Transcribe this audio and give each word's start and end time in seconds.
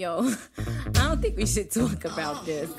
Yo, 0.00 0.22
I 0.58 0.90
don't 0.92 1.20
think 1.20 1.36
we 1.36 1.44
should 1.46 1.70
talk 1.70 2.04
about 2.06 2.46
this. 2.46 2.70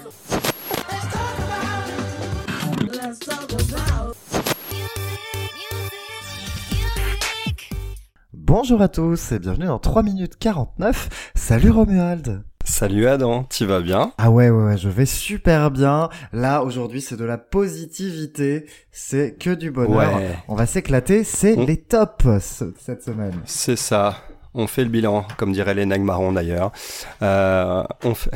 Bonjour 8.34 8.81
à 8.81 8.88
tous 8.88 9.31
et 9.34 9.39
bienvenue 9.39 9.65
dans 9.68 9.79
3 9.79 10.04
minutes 10.04 10.38
49. 10.39 11.31
Salut 11.36 11.70
Romuald. 11.70 12.44
Salut 12.63 13.07
Adam, 13.07 13.44
tu 13.49 13.65
vas 13.65 13.81
bien? 13.81 14.13
Ah 14.17 14.29
ouais, 14.31 14.49
ouais, 14.49 14.63
ouais, 14.65 14.78
je 14.78 14.88
vais 14.88 15.06
super 15.08 15.72
bien. 15.72 16.09
Là, 16.31 16.63
aujourd'hui, 16.63 17.02
c'est 17.02 17.17
de 17.17 17.26
la 17.26 17.38
positivité. 17.38 18.66
C'est 18.91 19.35
que 19.38 19.49
du 19.49 19.72
bonheur. 19.72 20.16
Ouais. 20.17 20.35
On 20.48 20.55
va 20.55 20.66
s'éclater. 20.67 21.23
C'est 21.23 21.58
On- 21.58 21.66
les 21.66 21.77
tops 21.77 22.26
ce- 22.40 22.73
cette 22.80 23.03
semaine. 23.03 23.34
C'est 23.45 23.76
ça. 23.76 24.16
On 24.54 24.68
fait 24.68 24.84
le 24.84 24.90
bilan, 24.90 25.26
comme 25.38 25.54
dirait 25.54 25.73
les 25.73 25.86
Marron 25.86 26.34
d'ailleurs. 26.34 26.72
Euh, 27.22 27.84
on 28.03 28.13
fait... 28.13 28.31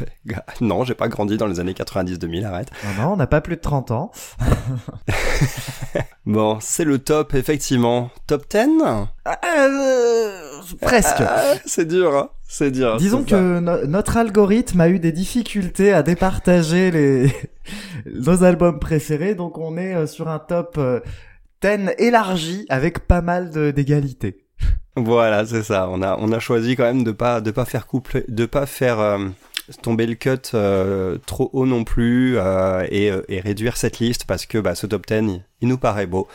non, 0.60 0.84
j'ai 0.84 0.94
pas 0.94 1.08
grandi 1.08 1.36
dans 1.36 1.46
les 1.46 1.60
années 1.60 1.72
90-2000, 1.74 2.44
arrête. 2.44 2.70
Non, 2.98 3.02
non, 3.02 3.12
on 3.12 3.16
n'a 3.16 3.26
pas 3.28 3.40
plus 3.40 3.56
de 3.56 3.60
30 3.60 3.90
ans. 3.92 4.10
Bon, 6.26 6.58
c'est 6.60 6.84
le 6.84 6.98
top, 6.98 7.34
effectivement. 7.34 8.10
Top 8.26 8.46
10 8.50 8.66
Ah, 9.26 9.38
euh, 9.58 10.32
presque. 10.80 11.20
Ah, 11.20 11.52
C'est 11.66 11.86
dur, 11.86 12.16
hein 12.16 12.30
C'est 12.48 12.70
dur. 12.70 12.96
Disons 12.96 13.22
c'est 13.24 13.34
ça. 13.34 13.36
que 13.36 13.58
no- 13.60 13.86
notre 13.86 14.16
algorithme 14.16 14.80
a 14.80 14.88
eu 14.88 14.98
des 14.98 15.12
difficultés 15.12 15.92
à 15.92 16.02
départager 16.02 16.90
les 16.90 17.30
nos 18.06 18.42
albums 18.42 18.78
préférés, 18.78 19.34
donc 19.34 19.58
on 19.58 19.76
est 19.76 19.94
euh, 19.94 20.06
sur 20.06 20.28
un 20.28 20.38
top 20.38 20.76
euh, 20.78 21.00
10 21.62 21.90
élargi 21.98 22.64
avec 22.70 23.06
pas 23.06 23.20
mal 23.20 23.50
d'égalité. 23.74 24.43
Voilà, 24.96 25.44
c'est 25.44 25.62
ça. 25.62 25.88
On 25.90 26.02
a, 26.02 26.16
on 26.20 26.30
a 26.32 26.38
choisi 26.38 26.76
quand 26.76 26.84
même 26.84 27.04
de 27.04 27.12
pas, 27.12 27.40
de 27.40 27.50
pas 27.50 27.64
faire 27.64 27.86
couple, 27.86 28.24
de 28.28 28.46
pas 28.46 28.66
faire 28.66 29.00
euh, 29.00 29.28
tomber 29.82 30.06
le 30.06 30.14
cut 30.14 30.38
euh, 30.54 31.18
trop 31.26 31.50
haut 31.52 31.66
non 31.66 31.84
plus 31.84 32.38
euh, 32.38 32.86
et, 32.90 33.10
euh, 33.10 33.22
et 33.28 33.40
réduire 33.40 33.76
cette 33.76 33.98
liste 33.98 34.24
parce 34.24 34.46
que 34.46 34.58
bah, 34.58 34.74
ce 34.74 34.86
top 34.86 35.06
10, 35.06 35.14
il, 35.14 35.44
il 35.62 35.68
nous 35.68 35.78
paraît 35.78 36.06
beau. 36.06 36.28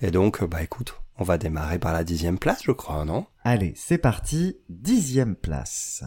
Et 0.00 0.10
donc, 0.10 0.44
bah 0.44 0.62
écoute, 0.62 0.94
on 1.18 1.24
va 1.24 1.38
démarrer 1.38 1.78
par 1.78 1.92
la 1.92 2.04
dixième 2.04 2.38
place, 2.38 2.62
je 2.64 2.72
crois, 2.72 3.04
non? 3.04 3.26
Allez, 3.44 3.72
c'est 3.76 3.98
parti, 3.98 4.56
dixième 4.68 5.36
place. 5.36 6.04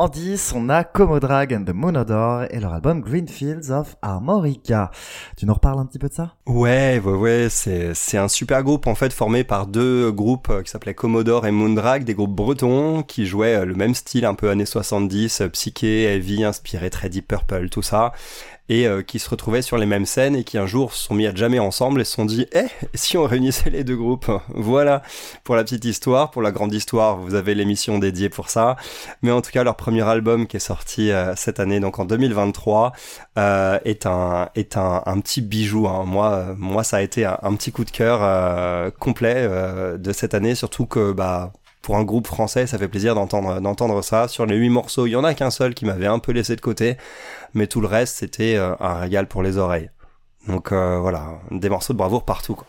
En 0.00 0.08
10, 0.08 0.54
on 0.56 0.70
a 0.70 0.82
Comodrag 0.82 1.52
and 1.52 1.64
the 1.64 1.74
Monodore 1.74 2.44
et 2.48 2.58
leur 2.58 2.72
album 2.72 3.02
Greenfields 3.02 3.70
of 3.70 3.96
Armorica. 4.00 4.90
Tu 5.36 5.44
nous 5.44 5.52
reparles 5.52 5.78
un 5.78 5.84
petit 5.84 5.98
peu 5.98 6.08
de 6.08 6.14
ça? 6.14 6.36
Ouais, 6.46 6.98
ouais, 7.04 7.12
ouais, 7.12 7.48
c'est, 7.50 7.92
c'est 7.92 8.16
un 8.16 8.28
super 8.28 8.62
groupe 8.62 8.86
en 8.86 8.94
fait 8.94 9.12
formé 9.12 9.44
par 9.44 9.66
deux 9.66 10.10
groupes 10.10 10.48
euh, 10.48 10.62
qui 10.62 10.70
s'appelaient 10.70 10.94
Commodore 10.94 11.46
et 11.46 11.50
Moondrag, 11.50 12.04
des 12.04 12.14
groupes 12.14 12.34
bretons 12.34 13.02
qui 13.02 13.26
jouaient 13.26 13.56
euh, 13.56 13.66
le 13.66 13.74
même 13.74 13.94
style 13.94 14.24
un 14.24 14.32
peu 14.32 14.48
années 14.48 14.64
70, 14.64 15.42
euh, 15.42 15.48
psyché, 15.48 16.04
heavy, 16.04 16.44
inspiré 16.44 16.88
très 16.88 17.10
Deep 17.10 17.28
Purple, 17.28 17.68
tout 17.68 17.82
ça, 17.82 18.14
et 18.70 18.86
euh, 18.86 19.02
qui 19.02 19.18
se 19.18 19.28
retrouvaient 19.28 19.60
sur 19.60 19.76
les 19.76 19.84
mêmes 19.84 20.06
scènes 20.06 20.36
et 20.36 20.44
qui 20.44 20.56
un 20.56 20.64
jour 20.66 20.94
se 20.94 21.04
sont 21.04 21.14
mis 21.14 21.26
à 21.26 21.34
jamais 21.34 21.58
ensemble 21.58 22.00
et 22.00 22.04
se 22.04 22.12
sont 22.12 22.24
dit, 22.24 22.46
eh, 22.52 22.66
si 22.94 23.18
on 23.18 23.24
réunissait 23.24 23.68
les 23.68 23.84
deux 23.84 23.96
groupes 23.96 24.30
Voilà, 24.54 25.02
pour 25.44 25.56
la 25.56 25.64
petite 25.64 25.84
histoire, 25.84 26.30
pour 26.30 26.40
la 26.40 26.52
grande 26.52 26.72
histoire, 26.72 27.16
vous 27.16 27.34
avez 27.34 27.54
l'émission 27.54 27.98
dédiée 27.98 28.28
pour 28.28 28.48
ça. 28.48 28.76
Mais 29.22 29.32
en 29.32 29.40
tout 29.42 29.50
cas, 29.50 29.64
leur 29.64 29.76
premier 29.76 30.02
album 30.02 30.46
qui 30.46 30.56
est 30.56 30.60
sorti 30.60 31.10
euh, 31.10 31.34
cette 31.36 31.60
année, 31.60 31.80
donc 31.80 31.98
en 31.98 32.04
2023, 32.04 32.92
euh, 33.38 33.78
est 33.84 34.06
un 34.06 34.50
est 34.54 34.76
un, 34.76 35.02
un 35.06 35.20
petit 35.20 35.40
bijou. 35.40 35.88
Hein. 35.88 36.04
Moi, 36.04 36.30
euh, 36.30 36.54
moi, 36.56 36.84
ça 36.84 36.98
a 36.98 37.00
été 37.00 37.24
un, 37.24 37.38
un 37.42 37.54
petit 37.54 37.72
coup 37.72 37.84
de 37.84 37.90
cœur 37.90 38.20
euh, 38.22 38.90
complet 38.98 39.48
de 39.98 40.12
cette 40.12 40.34
année, 40.34 40.54
surtout 40.54 40.86
que 40.86 41.12
bah 41.12 41.52
pour 41.82 41.96
un 41.96 42.04
groupe 42.04 42.26
français, 42.26 42.66
ça 42.66 42.78
fait 42.78 42.88
plaisir 42.88 43.14
d'entendre 43.14 43.60
d'entendre 43.60 44.02
ça. 44.02 44.28
Sur 44.28 44.46
les 44.46 44.56
huit 44.56 44.68
morceaux, 44.70 45.06
il 45.06 45.10
y 45.10 45.16
en 45.16 45.24
a 45.24 45.34
qu'un 45.34 45.50
seul 45.50 45.74
qui 45.74 45.84
m'avait 45.86 46.06
un 46.06 46.18
peu 46.18 46.32
laissé 46.32 46.54
de 46.56 46.60
côté, 46.60 46.96
mais 47.54 47.66
tout 47.66 47.80
le 47.80 47.86
reste, 47.86 48.16
c'était 48.16 48.56
euh, 48.56 48.74
un 48.80 48.94
régal 48.94 49.26
pour 49.28 49.42
les 49.42 49.56
oreilles. 49.58 49.90
Donc 50.46 50.72
euh, 50.72 50.98
voilà, 50.98 51.38
des 51.50 51.68
morceaux 51.68 51.92
de 51.92 51.98
bravoure 51.98 52.24
partout. 52.24 52.54
Quoi. 52.54 52.66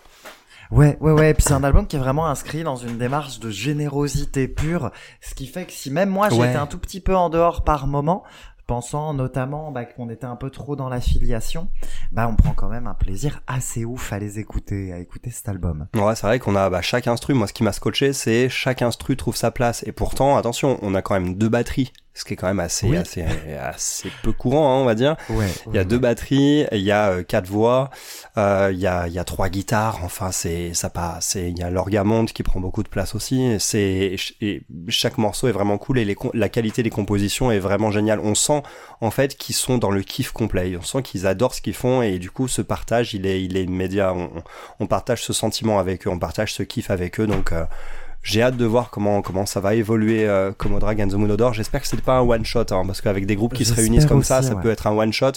Ouais, 0.72 0.98
ouais, 1.02 1.12
ouais. 1.12 1.32
Et 1.32 1.34
puis 1.34 1.44
c'est 1.44 1.54
un 1.54 1.66
album 1.66 1.86
qui 1.86 1.98
est 1.98 2.00
vraiment 2.00 2.28
inscrit 2.28 2.64
dans 2.64 2.78
une 2.78 2.98
démarche 2.98 3.40
de 3.40 3.50
générosité 3.50 4.48
pure, 4.48 4.92
ce 5.20 5.36
qui 5.36 5.48
fait 5.48 5.66
que 5.66 5.74
si 5.74 5.92
même 5.92 6.10
moi 6.10 6.30
j'étais 6.30 6.42
Ouais. 6.44 6.56
un 6.56 6.66
tout 6.68 6.78
petit 6.80 7.02
peu 7.02 7.14
en 7.14 7.30
dehors 7.30 7.66
par 7.66 7.88
moment, 7.88 8.24
pensant 8.72 9.14
notamment 9.14 9.70
bah, 9.70 9.84
qu'on 9.84 10.10
était 10.10 10.26
un 10.26 10.38
peu 10.38 10.50
trop 10.50 10.78
dans 10.78 10.88
l'affiliation, 10.88 11.68
bah 12.14 12.30
on 12.30 12.38
prend 12.38 12.54
quand 12.54 12.70
même 12.70 12.88
un 12.88 12.94
plaisir 12.94 13.42
assez 13.46 13.84
ouf 13.84 14.14
à 14.14 14.20
les 14.20 14.40
écouter, 14.40 14.94
à 14.94 15.00
écouter 15.00 15.30
cet 15.30 15.50
album. 15.50 15.88
Ouais, 15.94 16.16
c'est 16.16 16.26
vrai 16.26 16.40
qu'on 16.40 16.56
a 16.56 16.70
bah, 16.70 16.82
chaque 16.82 17.06
instru. 17.08 17.34
Moi, 17.34 17.48
ce 17.48 17.54
qui 17.54 17.64
m'a 17.64 17.74
scotché, 17.74 18.14
c'est 18.14 18.48
chaque 18.48 18.82
instru 18.82 19.18
trouve 19.18 19.36
sa 19.36 19.52
place. 19.52 19.84
Et 19.86 19.92
pourtant, 19.92 20.38
attention, 20.38 20.80
on 20.84 20.96
a 20.96 21.02
quand 21.02 21.16
même 21.16 21.36
deux 21.36 21.50
batteries, 21.50 21.92
ce 22.22 22.26
qui 22.26 22.34
est 22.34 22.38
quand 22.38 22.48
même 22.48 22.60
assez, 22.60 22.88
Oui. 22.88 22.98
assez, 22.98 23.24
assez 23.60 24.10
peu 24.24 24.32
courant, 24.32 24.74
hein, 24.78 24.82
on 24.82 24.86
va 24.86 24.96
dire. 24.96 25.16
Ouais. 25.30 25.48
Il 25.68 25.74
y 25.76 25.80
a 25.80 25.84
deux 25.84 25.98
batteries, 25.98 26.66
il 26.72 26.82
y 26.82 26.92
a 26.92 27.10
euh, 27.10 27.24
quatre 27.24 27.48
voix, 27.48 27.90
euh, 28.38 28.70
il 28.72 28.80
y 28.80 28.88
a 28.88 29.08
il 29.08 29.14
y 29.14 29.20
a 29.20 29.24
trois 29.24 29.50
guitares. 29.50 30.00
Enfin, 30.04 30.32
c'est 30.32 30.74
ça 30.74 30.90
passe. 30.90 31.36
Il 31.36 31.58
y 31.58 31.64
a 31.64 31.70
l'orgamonde 31.72 32.32
qui 32.32 32.44
prend 32.44 32.60
beaucoup 32.60 32.84
de 32.84 32.90
place 32.90 33.16
aussi. 33.16 33.42
Et 33.44 33.60
C'est 33.60 34.16
et 34.42 34.62
chaque 34.88 35.18
morceau 35.18 35.48
est 35.48 35.52
vraiment 35.52 35.78
cool 35.78 35.98
et 36.00 36.06
les, 36.06 36.16
la 36.34 36.48
qualité 36.50 36.84
des 36.84 36.90
compositions 36.92 37.52
est 37.52 37.60
vraiment 37.60 37.92
géniale. 37.92 38.20
On 38.24 38.36
sent 38.36 38.62
en 39.02 39.12
fait 39.12 39.36
qu'ils 39.36 39.56
sont 39.56 39.78
dans 39.80 39.92
le 39.92 40.04
kiff 40.04 40.32
complet. 40.32 40.78
On 40.78 40.84
sent 40.84 41.02
qu'ils 41.02 41.26
adorent 41.28 41.56
ce 41.56 41.62
qu'ils 41.62 41.74
font 41.74 42.02
et 42.04 42.20
du 42.20 42.30
coup, 42.30 42.48
ce 42.48 42.62
partage, 42.62 43.14
il 43.16 43.26
est 43.26 43.44
il 43.44 43.58
est 43.58 43.64
immédiat. 43.64 44.14
On, 44.14 44.26
on- 44.38 44.44
on 44.80 44.88
partage 44.88 45.24
ce 45.24 45.34
sentiment 45.34 45.80
avec 45.80 46.06
eux, 46.06 46.10
on 46.10 46.20
partage 46.20 46.54
ce 46.54 46.64
kiff 46.64 46.90
avec 46.92 47.20
eux. 47.20 47.28
Donc 47.28 47.52
euh, 47.52 47.66
j'ai 48.24 48.42
hâte 48.44 48.58
de 48.58 48.66
voir 48.66 48.90
comment 48.90 49.22
comment 49.22 49.46
ça 49.46 49.60
va 49.60 49.76
évoluer 49.76 50.28
euh, 50.28 50.52
Commodore 50.52 50.92
and 51.00 51.08
the. 51.08 51.54
J'espère 51.54 51.82
que 51.82 51.88
c'est 51.88 52.02
pas 52.02 52.18
un 52.18 52.22
one 52.22 52.46
shot 52.46 52.66
hein, 52.72 52.84
parce 52.86 53.02
qu'avec 53.02 53.26
des 53.26 53.36
groupes 53.36 53.54
qui 53.54 53.66
se 53.66 53.74
réunissent 53.74 54.06
comme 54.06 54.24
ça, 54.24 54.40
aussi, 54.40 54.50
ça 54.50 54.56
ouais. 54.56 54.62
peut 54.62 54.70
être 54.70 54.88
un 54.88 54.92
one 54.92 55.12
shot. 55.14 55.34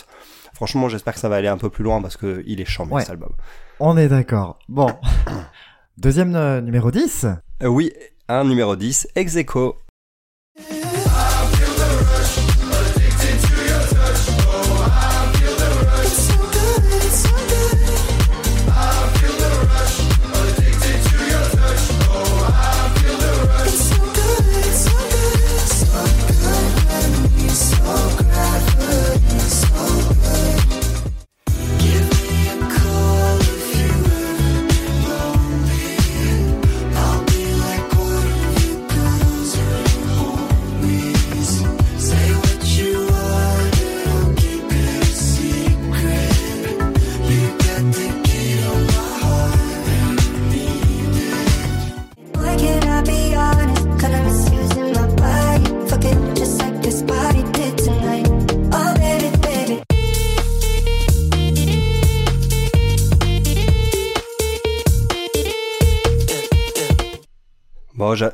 Franchement, 0.54 0.88
j'espère 0.88 1.14
que 1.14 1.20
ça 1.20 1.28
va 1.28 1.36
aller 1.36 1.48
un 1.48 1.56
peu 1.56 1.70
plus 1.70 1.82
loin 1.82 2.00
parce 2.00 2.16
que 2.16 2.42
il 2.46 2.60
est 2.60 2.78
Ouais. 2.78 3.00
cet 3.00 3.10
album. 3.10 3.30
On 3.80 3.96
est 3.96 4.08
d'accord. 4.08 4.58
Bon. 4.68 4.90
Deuxième 5.98 6.34
euh, 6.36 6.60
numéro 6.60 6.90
10. 6.90 7.26
Euh, 7.62 7.66
oui, 7.66 7.92
un 8.28 8.44
numéro 8.44 8.76
10, 8.76 9.08
ex 9.14 9.36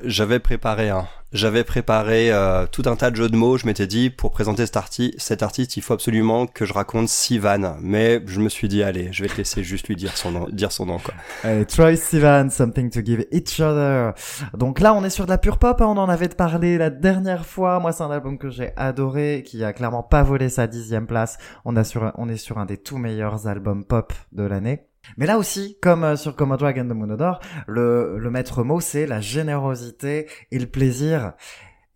J'avais 0.04 0.38
préparé 0.38 0.88
un. 0.90 1.06
J'avais 1.32 1.62
préparé 1.62 2.32
euh, 2.32 2.66
tout 2.66 2.82
un 2.86 2.96
tas 2.96 3.12
de 3.12 3.16
jeux 3.16 3.28
de 3.28 3.36
mots. 3.36 3.56
Je 3.56 3.64
m'étais 3.64 3.86
dit, 3.86 4.10
pour 4.10 4.32
présenter 4.32 4.66
cet, 4.66 4.76
arti 4.76 5.14
cet 5.16 5.44
artiste, 5.44 5.76
il 5.76 5.82
faut 5.82 5.94
absolument 5.94 6.48
que 6.48 6.64
je 6.64 6.72
raconte 6.72 7.08
Sivan. 7.08 7.76
Mais 7.80 8.20
je 8.26 8.40
me 8.40 8.48
suis 8.48 8.66
dit, 8.66 8.82
allez, 8.82 9.12
je 9.12 9.22
vais 9.22 9.28
te 9.28 9.36
laisser 9.36 9.62
juste 9.62 9.86
lui 9.86 9.94
dire 9.94 10.16
son 10.16 10.32
nom, 10.32 10.48
dire 10.50 10.72
son 10.72 10.86
nom 10.86 10.98
quoi. 10.98 11.14
Allez, 11.44 11.64
Troy 11.66 11.94
Sivan, 11.94 12.50
Something 12.50 12.90
to 12.90 13.00
Give 13.04 13.24
Each 13.30 13.60
Other. 13.60 14.14
Donc 14.54 14.80
là, 14.80 14.92
on 14.92 15.04
est 15.04 15.10
sur 15.10 15.24
de 15.24 15.30
la 15.30 15.38
pure 15.38 15.58
pop. 15.58 15.80
Hein, 15.80 15.86
on 15.86 15.98
en 15.98 16.08
avait 16.08 16.28
parlé 16.28 16.78
la 16.78 16.90
dernière 16.90 17.46
fois. 17.46 17.78
Moi, 17.78 17.92
c'est 17.92 18.02
un 18.02 18.10
album 18.10 18.36
que 18.36 18.50
j'ai 18.50 18.72
adoré, 18.76 19.44
qui 19.46 19.62
a 19.62 19.72
clairement 19.72 20.02
pas 20.02 20.24
volé 20.24 20.48
sa 20.48 20.66
dixième 20.66 21.06
place. 21.06 21.38
On, 21.64 21.74
on 22.16 22.28
est 22.28 22.36
sur 22.36 22.58
un 22.58 22.66
des 22.66 22.76
tout 22.76 22.98
meilleurs 22.98 23.46
albums 23.46 23.84
pop 23.84 24.12
de 24.32 24.42
l'année. 24.42 24.89
Mais 25.16 25.26
là 25.26 25.38
aussi, 25.38 25.76
comme 25.80 26.04
euh, 26.04 26.16
sur 26.16 26.36
Commodore 26.36 26.72
and 26.76 26.88
the 26.88 26.94
Monodore, 26.94 27.40
le, 27.66 28.18
le 28.18 28.30
maître 28.30 28.62
mot, 28.62 28.80
c'est 28.80 29.06
la 29.06 29.20
générosité 29.20 30.28
et 30.50 30.58
le 30.58 30.66
plaisir 30.66 31.32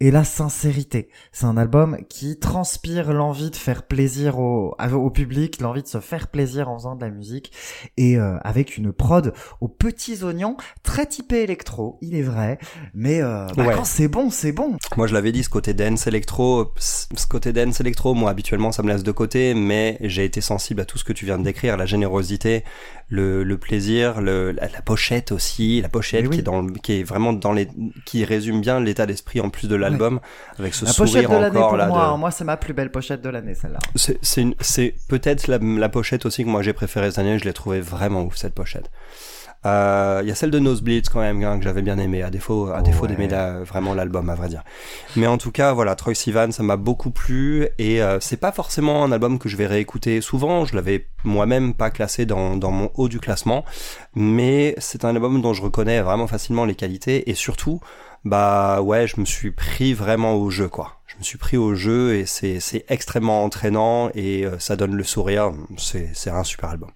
et 0.04 0.10
la 0.10 0.22
sincérité. 0.22 1.08
C'est 1.32 1.46
un 1.46 1.56
album 1.56 1.96
qui 2.10 2.38
transpire 2.38 3.14
l'envie 3.14 3.50
de 3.50 3.56
faire 3.56 3.84
plaisir 3.84 4.38
au, 4.38 4.76
au 4.78 5.10
public, 5.10 5.62
l'envie 5.62 5.82
de 5.82 5.88
se 5.88 5.98
faire 5.98 6.28
plaisir 6.28 6.68
en 6.68 6.76
faisant 6.76 6.94
de 6.94 7.00
la 7.00 7.10
musique, 7.10 7.52
et 7.96 8.18
euh, 8.18 8.36
avec 8.44 8.76
une 8.76 8.92
prod 8.92 9.32
aux 9.62 9.68
petits 9.68 10.22
oignons, 10.22 10.58
très 10.82 11.06
typé 11.06 11.42
électro, 11.42 11.96
il 12.02 12.14
est 12.14 12.22
vrai, 12.22 12.58
mais 12.92 13.22
euh, 13.22 13.46
bah, 13.56 13.72
quand 13.74 13.86
c'est 13.86 14.08
bon, 14.08 14.28
c'est 14.28 14.52
bon. 14.52 14.76
Moi 14.98 15.06
je 15.06 15.14
l'avais 15.14 15.32
dit, 15.32 15.42
ce 15.42 15.48
côté 15.48 15.72
dance 15.72 16.06
électro, 16.06 16.74
ce 16.76 17.26
côté 17.26 17.54
dance 17.54 17.80
électro, 17.80 18.12
moi 18.12 18.30
habituellement 18.30 18.72
ça 18.72 18.82
me 18.82 18.88
laisse 18.88 19.04
de 19.04 19.12
côté, 19.12 19.54
mais 19.54 19.96
j'ai 20.02 20.26
été 20.26 20.42
sensible 20.42 20.82
à 20.82 20.84
tout 20.84 20.98
ce 20.98 21.04
que 21.04 21.14
tu 21.14 21.24
viens 21.24 21.38
de 21.38 21.44
décrire, 21.44 21.78
la 21.78 21.86
générosité, 21.86 22.62
le, 23.08 23.42
le 23.42 23.56
plaisir, 23.56 24.20
le, 24.20 24.52
la, 24.52 24.68
pochette 24.82 25.32
aussi, 25.32 25.80
la 25.80 25.88
pochette 25.88 26.28
qui 26.28 26.40
est 26.40 26.42
dans, 26.42 26.66
qui 26.66 27.00
est 27.00 27.02
vraiment 27.04 27.32
dans 27.32 27.52
les, 27.52 27.68
qui 28.04 28.24
résume 28.24 28.60
bien 28.60 28.80
l'état 28.80 29.06
d'esprit 29.06 29.40
en 29.40 29.48
plus 29.48 29.68
de 29.68 29.76
l'album, 29.76 29.93
avec 30.58 30.74
ce 30.74 30.84
la 30.84 30.92
sourire 30.92 31.28
pochette 31.28 31.52
de 31.52 31.58
encore 31.58 31.76
là. 31.76 31.86
Moi, 31.86 32.12
de... 32.12 32.18
moi 32.18 32.30
c'est 32.30 32.44
ma 32.44 32.56
plus 32.56 32.74
belle 32.74 32.90
pochette 32.90 33.22
de 33.22 33.28
l'année 33.28 33.54
celle-là. 33.54 33.78
C'est, 33.94 34.94
peut-être 35.08 35.48
la, 35.48 35.58
la 35.58 35.88
pochette 35.88 36.26
aussi 36.26 36.44
que 36.44 36.48
moi 36.48 36.62
j'ai 36.62 36.72
préférée 36.72 37.10
cette 37.10 37.18
année. 37.18 37.38
Je 37.38 37.44
l'ai 37.44 37.52
trouvé 37.52 37.80
vraiment 37.80 38.22
ouf 38.22 38.36
cette 38.36 38.54
pochette. 38.54 38.90
Euh, 39.66 40.20
il 40.22 40.28
y 40.28 40.30
a 40.30 40.34
celle 40.34 40.50
de 40.50 40.58
Nosebleeds 40.58 41.08
quand 41.10 41.20
même 41.20 41.42
hein, 41.42 41.56
que 41.58 41.64
j'avais 41.64 41.80
bien 41.80 41.96
aimé, 41.98 42.22
à 42.22 42.28
défaut, 42.28 42.68
à 42.68 42.82
défaut 42.82 43.06
d'aimer 43.06 43.28
vraiment 43.64 43.94
l'album 43.94 44.28
à 44.28 44.34
vrai 44.34 44.48
dire. 44.48 44.62
Mais 45.16 45.26
en 45.26 45.38
tout 45.38 45.52
cas, 45.52 45.72
voilà, 45.72 45.94
Troy 45.94 46.14
Sivan, 46.14 46.50
ça 46.50 46.62
m'a 46.62 46.76
beaucoup 46.76 47.10
plu 47.10 47.68
et 47.78 48.02
euh, 48.02 48.18
c'est 48.20 48.36
pas 48.36 48.52
forcément 48.52 49.04
un 49.04 49.12
album 49.12 49.38
que 49.38 49.48
je 49.48 49.56
vais 49.56 49.66
réécouter 49.66 50.20
souvent. 50.20 50.66
Je 50.66 50.76
l'avais 50.76 51.06
moi-même 51.24 51.72
pas 51.72 51.90
classé 51.90 52.26
dans, 52.26 52.56
dans 52.56 52.70
mon 52.70 52.90
haut 52.94 53.08
du 53.08 53.20
classement, 53.20 53.64
mais 54.14 54.74
c'est 54.78 55.04
un 55.04 55.14
album 55.14 55.40
dont 55.40 55.54
je 55.54 55.62
reconnais 55.62 56.02
vraiment 56.02 56.26
facilement 56.26 56.66
les 56.66 56.74
qualités 56.74 57.30
et 57.30 57.34
surtout, 57.34 57.80
bah 58.24 58.80
ouais, 58.80 59.06
je 59.06 59.20
me 59.20 59.24
suis 59.24 59.50
pris 59.50 59.92
vraiment 59.92 60.34
au 60.34 60.50
jeu 60.50 60.68
quoi. 60.68 61.00
Je 61.06 61.16
me 61.18 61.22
suis 61.22 61.38
pris 61.38 61.56
au 61.56 61.74
jeu 61.74 62.16
et 62.16 62.26
c'est 62.26 62.58
c'est 62.60 62.84
extrêmement 62.88 63.44
entraînant 63.44 64.10
et 64.14 64.44
euh, 64.44 64.58
ça 64.58 64.76
donne 64.76 64.94
le 64.94 65.04
sourire. 65.04 65.52
C'est 65.76 66.10
c'est 66.14 66.30
un 66.30 66.44
super 66.44 66.70
album. 66.70 66.90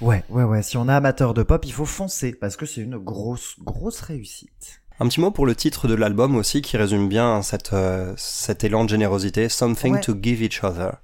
Ouais, 0.00 0.24
ouais, 0.30 0.42
ouais. 0.42 0.62
Si 0.62 0.76
on 0.76 0.88
est 0.88 0.92
amateur 0.92 1.32
de 1.32 1.44
pop, 1.44 1.64
il 1.64 1.72
faut 1.72 1.84
foncer 1.84 2.32
parce 2.32 2.56
que 2.56 2.66
c'est 2.66 2.80
une 2.80 2.98
grosse, 2.98 3.54
grosse 3.60 4.00
réussite. 4.00 4.82
Un 4.98 5.06
petit 5.06 5.20
mot 5.20 5.30
pour 5.30 5.46
le 5.46 5.54
titre 5.54 5.86
de 5.86 5.94
l'album 5.94 6.34
aussi 6.36 6.60
qui 6.60 6.76
résume 6.76 7.08
bien 7.08 7.42
cette, 7.42 7.72
euh, 7.72 8.12
cet 8.16 8.64
élan 8.64 8.84
de 8.84 8.88
générosité, 8.88 9.48
Something 9.48 10.00
to 10.00 10.14
Give 10.20 10.42
Each 10.42 10.62
Other. 10.64 10.96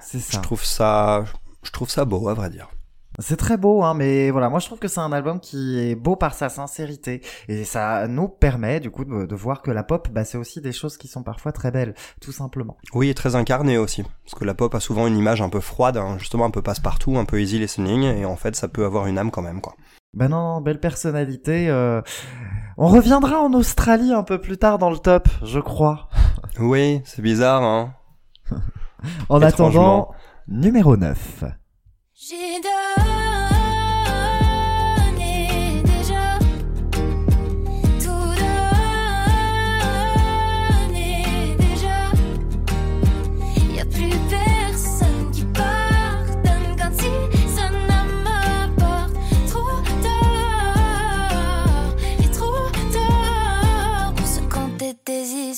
C'est 0.00 0.20
ça. 0.20 0.38
Je 0.38 0.38
trouve 0.40 0.64
ça, 0.64 1.24
je 1.64 1.70
trouve 1.72 1.90
ça 1.90 2.04
beau, 2.04 2.28
à 2.28 2.34
vrai 2.34 2.48
dire. 2.48 2.68
C'est 3.20 3.36
très 3.36 3.56
beau, 3.56 3.84
hein, 3.84 3.94
mais 3.94 4.30
voilà, 4.30 4.48
moi 4.48 4.58
je 4.58 4.66
trouve 4.66 4.80
que 4.80 4.88
c'est 4.88 5.00
un 5.00 5.12
album 5.12 5.38
qui 5.38 5.78
est 5.78 5.94
beau 5.94 6.16
par 6.16 6.34
sa 6.34 6.48
sincérité 6.48 7.22
et 7.48 7.64
ça 7.64 8.08
nous 8.08 8.28
permet 8.28 8.80
du 8.80 8.90
coup 8.90 9.04
de, 9.04 9.34
voir 9.34 9.62
que 9.62 9.70
la 9.70 9.84
pop, 9.84 10.08
bah, 10.10 10.24
c'est 10.24 10.38
aussi 10.38 10.60
des 10.60 10.72
choses 10.72 10.96
qui 10.96 11.06
sont 11.06 11.22
parfois 11.22 11.52
très 11.52 11.70
belles, 11.70 11.94
tout 12.20 12.32
simplement. 12.32 12.76
Oui, 12.92 13.10
et 13.10 13.14
très 13.14 13.36
incarné 13.36 13.78
aussi, 13.78 14.02
parce 14.24 14.34
que 14.34 14.44
la 14.44 14.54
pop 14.54 14.74
a 14.74 14.80
souvent 14.80 15.06
une 15.06 15.16
image 15.16 15.42
un 15.42 15.48
peu 15.48 15.60
froide, 15.60 15.96
hein, 15.96 16.16
justement 16.18 16.44
un 16.44 16.50
peu 16.50 16.62
passe-partout, 16.62 17.16
un 17.16 17.24
peu 17.24 17.40
easy 17.40 17.58
listening, 17.58 18.02
et 18.02 18.24
en 18.24 18.36
fait 18.36 18.56
ça 18.56 18.66
peut 18.66 18.84
avoir 18.84 19.06
une 19.06 19.18
âme 19.18 19.30
quand 19.30 19.42
même, 19.42 19.60
quoi. 19.60 19.74
Ben 20.12 20.28
non, 20.28 20.60
belle 20.60 20.78
personnalité. 20.78 21.68
Euh... 21.68 22.00
On 22.76 22.88
reviendra 22.88 23.40
en 23.40 23.52
Australie 23.52 24.12
un 24.12 24.22
peu 24.22 24.40
plus 24.40 24.58
tard 24.58 24.78
dans 24.78 24.90
le 24.90 24.98
top, 24.98 25.28
je 25.44 25.60
crois. 25.60 26.08
Oui, 26.60 27.02
c'est 27.04 27.22
bizarre, 27.22 27.64
hein. 27.64 27.94
en 29.28 29.42
attendant, 29.42 30.12
numéro 30.46 30.96
9. 30.96 31.44
J'ai 32.14 32.60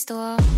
多。 0.06 0.56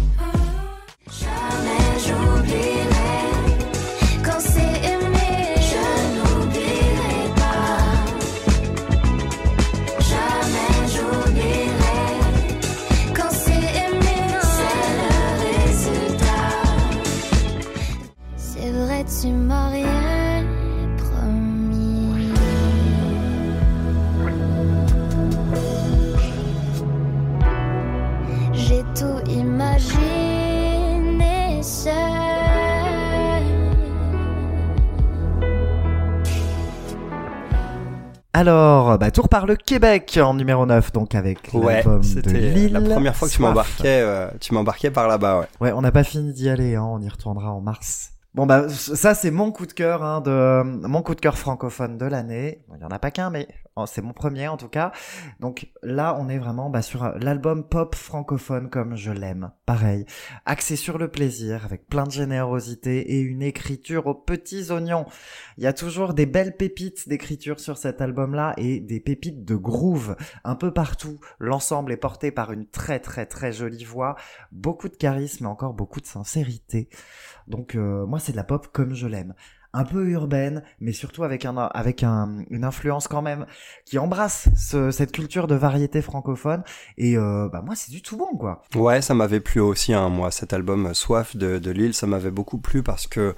Alors, 38.38 38.96
bah, 38.98 39.10
tour 39.10 39.28
par 39.28 39.46
le 39.46 39.56
Québec 39.56 40.16
en 40.22 40.32
numéro 40.32 40.64
9, 40.64 40.92
donc 40.92 41.16
avec 41.16 41.52
l'album 41.52 42.02
de 42.02 42.30
Lille. 42.30 42.72
la 42.72 42.80
première 42.80 43.16
fois 43.16 43.26
que 43.26 43.32
tu 43.32 43.42
m'embarquais, 43.42 44.00
euh, 44.00 44.28
tu 44.38 44.54
m'embarquais 44.54 44.92
par 44.92 45.08
là-bas, 45.08 45.40
ouais. 45.40 45.46
Ouais, 45.60 45.72
on 45.72 45.80
n'a 45.80 45.90
pas 45.90 46.04
fini 46.04 46.32
d'y 46.32 46.48
aller, 46.48 46.76
hein, 46.76 46.86
on 46.88 47.00
y 47.00 47.08
retournera 47.08 47.50
en 47.50 47.60
mars. 47.60 48.12
Bon 48.34 48.46
bah 48.46 48.68
ça 48.68 49.14
c'est 49.14 49.32
mon 49.32 49.50
coup 49.50 49.66
de 49.66 49.72
cœur 49.72 50.04
hein, 50.04 50.20
de 50.20 50.62
mon 50.62 51.02
coup 51.02 51.16
de 51.16 51.20
cœur 51.20 51.36
francophone 51.36 51.98
de 51.98 52.04
l'année. 52.06 52.62
Il 52.76 52.80
y 52.80 52.84
en 52.84 52.90
a 52.90 53.00
pas 53.00 53.10
qu'un 53.10 53.30
mais 53.30 53.48
c'est 53.86 54.02
mon 54.02 54.12
premier 54.12 54.48
en 54.48 54.56
tout 54.56 54.68
cas. 54.68 54.92
Donc 55.40 55.68
là 55.82 56.16
on 56.18 56.28
est 56.28 56.38
vraiment 56.38 56.70
bah, 56.70 56.82
sur 56.82 57.04
l'album 57.18 57.64
pop 57.64 57.94
francophone 57.94 58.70
comme 58.70 58.96
je 58.96 59.10
l'aime. 59.10 59.50
Pareil, 59.66 60.04
axé 60.46 60.76
sur 60.76 60.98
le 60.98 61.08
plaisir 61.08 61.64
avec 61.64 61.88
plein 61.88 62.04
de 62.04 62.10
générosité 62.10 63.14
et 63.14 63.20
une 63.20 63.42
écriture 63.42 64.06
aux 64.06 64.14
petits 64.14 64.70
oignons. 64.70 65.06
Il 65.56 65.64
y 65.64 65.66
a 65.66 65.72
toujours 65.72 66.14
des 66.14 66.26
belles 66.26 66.56
pépites 66.56 67.08
d'écriture 67.08 67.60
sur 67.60 67.76
cet 67.76 68.00
album 68.00 68.34
là 68.34 68.54
et 68.56 68.80
des 68.80 69.00
pépites 69.00 69.44
de 69.44 69.54
groove 69.54 70.16
un 70.44 70.54
peu 70.54 70.72
partout. 70.72 71.20
L'ensemble 71.38 71.92
est 71.92 71.96
porté 71.96 72.30
par 72.30 72.52
une 72.52 72.66
très 72.66 73.00
très 73.00 73.26
très 73.26 73.52
jolie 73.52 73.84
voix, 73.84 74.16
beaucoup 74.52 74.88
de 74.88 74.96
charisme 74.96 75.44
et 75.44 75.48
encore 75.48 75.74
beaucoup 75.74 76.00
de 76.00 76.06
sincérité. 76.06 76.88
Donc 77.46 77.74
euh, 77.74 78.06
moi 78.06 78.18
c'est 78.18 78.32
de 78.32 78.36
la 78.36 78.44
pop 78.44 78.68
comme 78.72 78.94
je 78.94 79.06
l'aime. 79.06 79.34
Un 79.74 79.84
peu 79.84 80.06
urbaine, 80.08 80.62
mais 80.80 80.92
surtout 80.92 81.24
avec 81.24 81.44
un 81.44 81.56
avec 81.56 82.02
un, 82.02 82.44
une 82.50 82.64
influence 82.64 83.06
quand 83.06 83.22
même 83.22 83.46
qui 83.84 83.98
embrasse 83.98 84.48
ce, 84.56 84.90
cette 84.90 85.12
culture 85.12 85.46
de 85.46 85.54
variété 85.54 86.00
francophone. 86.02 86.62
Et 86.96 87.16
euh, 87.16 87.48
bah 87.52 87.62
moi 87.64 87.74
c'est 87.74 87.90
du 87.90 88.02
tout 88.02 88.16
bon 88.16 88.36
quoi. 88.38 88.62
Ouais, 88.74 89.02
ça 89.02 89.14
m'avait 89.14 89.40
plu 89.40 89.60
aussi 89.60 89.92
hein, 89.92 90.08
moi 90.08 90.30
cet 90.30 90.52
album 90.52 90.94
Soif 90.94 91.36
de, 91.36 91.58
de 91.58 91.70
Lille, 91.70 91.94
ça 91.94 92.06
m'avait 92.06 92.30
beaucoup 92.30 92.58
plu 92.58 92.82
parce 92.82 93.06
que 93.06 93.34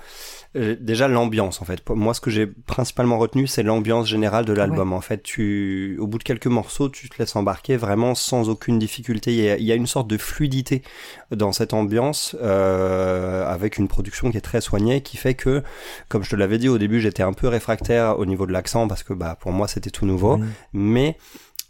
euh, 0.57 0.77
déjà 0.81 1.07
l'ambiance 1.07 1.63
en 1.63 1.65
fait. 1.65 1.89
Moi, 1.89 2.13
ce 2.13 2.21
que 2.21 2.31
j'ai 2.31 2.47
principalement 2.47 3.19
retenu, 3.19 3.47
c'est 3.47 3.63
l'ambiance 3.63 4.09
générale 4.09 4.45
de 4.45 4.53
l'album. 4.53 4.93
En 4.93 5.01
fait, 5.01 5.23
tu, 5.23 5.97
au 6.01 6.07
bout 6.07 6.19
de 6.19 6.25
quelques 6.25 6.47
morceaux, 6.47 6.89
tu 6.89 7.09
te 7.09 7.19
laisses 7.19 7.37
embarquer 7.37 7.77
vraiment 7.77 8.15
sans 8.15 8.49
aucune 8.49 8.79
difficulté. 8.79 9.57
Il 9.59 9.65
y 9.65 9.73
a, 9.73 9.75
une 9.75 9.87
sorte 9.87 10.09
de 10.09 10.19
fluidité 10.19 10.83
dans 11.31 11.53
cette 11.53 11.73
ambiance, 11.73 12.37
euh, 12.43 13.47
avec 13.47 13.79
une 13.79 13.89
production 13.89 14.31
qui 14.31 14.37
est 14.37 14.43
très 14.43 14.61
soignée, 14.61 15.03
qui 15.03 15.17
fait 15.17 15.35
que, 15.35 15.63
comme 16.09 16.20
je 16.23 16.31
te 16.31 16.37
l'avais 16.37 16.59
dit 16.59 16.69
au 16.69 16.79
début, 16.79 17.01
j'étais 17.01 17.23
un 17.23 17.33
peu 17.33 17.49
réfractaire 17.49 18.19
au 18.19 18.27
niveau 18.27 18.47
de 18.47 18.53
l'accent 18.53 18.89
parce 18.89 19.03
que, 19.03 19.13
bah, 19.13 19.37
pour 19.41 19.53
moi, 19.53 19.69
c'était 19.69 19.91
tout 19.91 20.07
nouveau. 20.07 20.39
Mais 20.73 21.17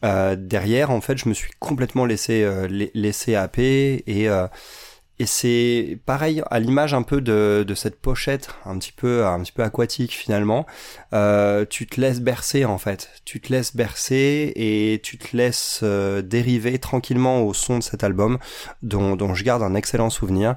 euh, 0.05 0.37
derrière, 0.37 0.91
en 0.91 1.01
fait, 1.01 1.19
je 1.19 1.29
me 1.29 1.35
suis 1.35 1.51
complètement 1.59 2.07
laissé 2.07 2.43
euh, 2.43 2.67
laissé 2.95 3.35
happer 3.35 4.03
et 4.07 4.29
et 5.21 5.27
c'est 5.27 5.99
pareil 6.07 6.43
à 6.51 6.59
l'image 6.59 6.95
un 6.95 7.03
peu 7.03 7.21
de, 7.21 7.63
de 7.69 7.75
cette 7.75 8.01
pochette 8.01 8.55
un 8.65 8.79
petit 8.79 8.91
peu 8.91 9.27
un 9.27 9.39
petit 9.43 9.53
peu 9.53 9.63
aquatique 9.63 10.13
finalement. 10.13 10.65
Euh, 11.13 11.67
tu 11.69 11.87
te 11.87 12.01
laisses 12.01 12.23
bercer 12.23 12.65
en 12.65 12.79
fait, 12.79 13.11
tu 13.27 13.39
te 13.39 13.53
laisses 13.53 13.77
bercer 13.77 14.51
et 14.57 14.99
tu 15.03 15.19
te 15.19 15.37
laisses 15.37 15.81
euh, 15.83 16.23
dériver 16.23 16.79
tranquillement 16.79 17.43
au 17.43 17.53
son 17.53 17.77
de 17.77 17.83
cet 17.83 18.03
album 18.03 18.39
dont, 18.83 19.15
dont 19.15 19.35
je 19.35 19.45
garde 19.45 19.63
un 19.63 19.75
excellent 19.75 20.09
souvenir. 20.09 20.57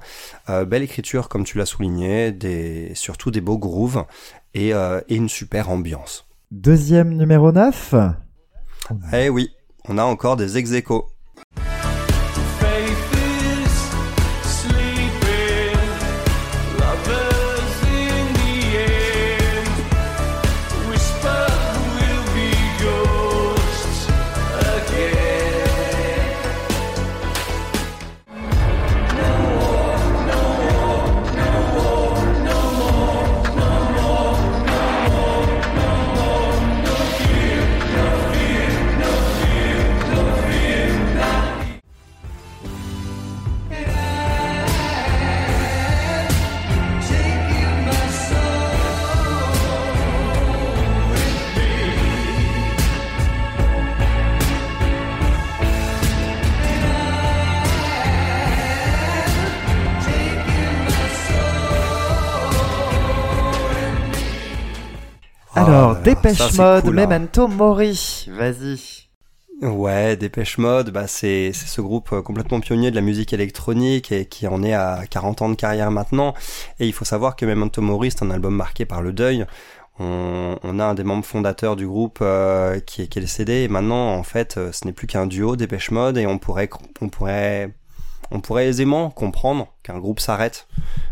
Euh, 0.50 0.64
belle 0.64 0.84
écriture 0.84 1.28
comme 1.28 1.44
tu 1.44 1.58
l'as 1.58 1.66
souligné, 1.66 2.32
des 2.32 2.96
surtout 2.96 3.32
des 3.32 3.42
beaux 3.42 3.58
grooves 3.58 4.06
et, 4.54 4.70
et 4.70 5.16
une 5.16 5.28
super 5.28 5.72
ambiance. 5.72 6.26
Deuxième 6.52 7.10
numéro 7.18 7.52
9 7.52 7.96
Eh 9.12 9.28
oui, 9.28 9.50
on 9.90 9.98
a 9.98 10.04
encore 10.04 10.38
des 10.38 10.58
ex 10.58 10.72
-aequo. 10.72 11.13
Alors, 65.56 65.92
Oh 65.92 65.94
là 65.94 66.00
là, 66.00 66.02
Dépêche 66.02 66.38
ça, 66.38 66.76
Mode, 66.76 66.84
cool, 66.86 67.00
hein. 67.00 67.08
Memento 67.08 67.48
Mori. 67.48 68.26
Vas-y. 68.30 69.04
Ouais, 69.62 70.18
Dépêche 70.18 70.58
Mode, 70.58 70.90
bah 70.90 71.08
c'est 71.08 71.54
ce 71.54 71.80
groupe 71.80 72.12
euh, 72.12 72.22
complètement 72.22 72.60
pionnier 72.60 72.90
de 72.92 72.96
la 72.96 73.02
musique 73.02 73.32
électronique 73.34 74.12
et 74.12 74.26
qui 74.26 74.48
en 74.48 74.62
est 74.64 74.74
à 74.74 75.04
40 75.10 75.42
ans 75.44 75.50
de 75.50 75.56
carrière 75.56 75.92
maintenant. 75.92 76.34
Et 76.80 76.88
il 76.88 76.94
faut 76.94 77.06
savoir 77.06 77.36
que 77.36 77.46
Memento 77.46 77.82
Mori, 77.82 78.12
c'est 78.12 78.24
un 78.24 78.32
album 78.32 78.56
marqué 78.56 78.86
par 78.86 79.02
le 79.02 79.14
deuil. 79.14 79.46
On, 80.00 80.58
on 80.64 80.80
a 80.80 80.86
un 80.86 80.96
des 80.96 81.04
membres 81.04 81.24
fondateurs 81.24 81.76
du 81.76 81.88
groupe 81.88 82.20
euh, 82.22 82.80
qui, 82.80 83.04
est, 83.04 83.08
qui 83.08 83.20
est 83.20 83.22
décédé 83.22 83.62
et 83.62 83.68
maintenant 83.68 84.16
en 84.16 84.24
fait 84.24 84.58
euh, 84.58 84.72
ce 84.72 84.86
n'est 84.86 84.92
plus 84.92 85.06
qu'un 85.06 85.28
duo 85.28 85.56
Dépêche 85.56 85.92
Mode 85.92 86.18
et 86.18 86.26
on 86.26 86.40
pourrait 86.40 86.68
on 87.00 87.10
pourrait 87.10 87.72
on 88.32 88.42
pourrait 88.42 88.66
aisément 88.66 89.12
comprendre 89.12 89.68
qu'un 89.84 90.00
groupe 90.00 90.20
s'arrête 90.20 90.68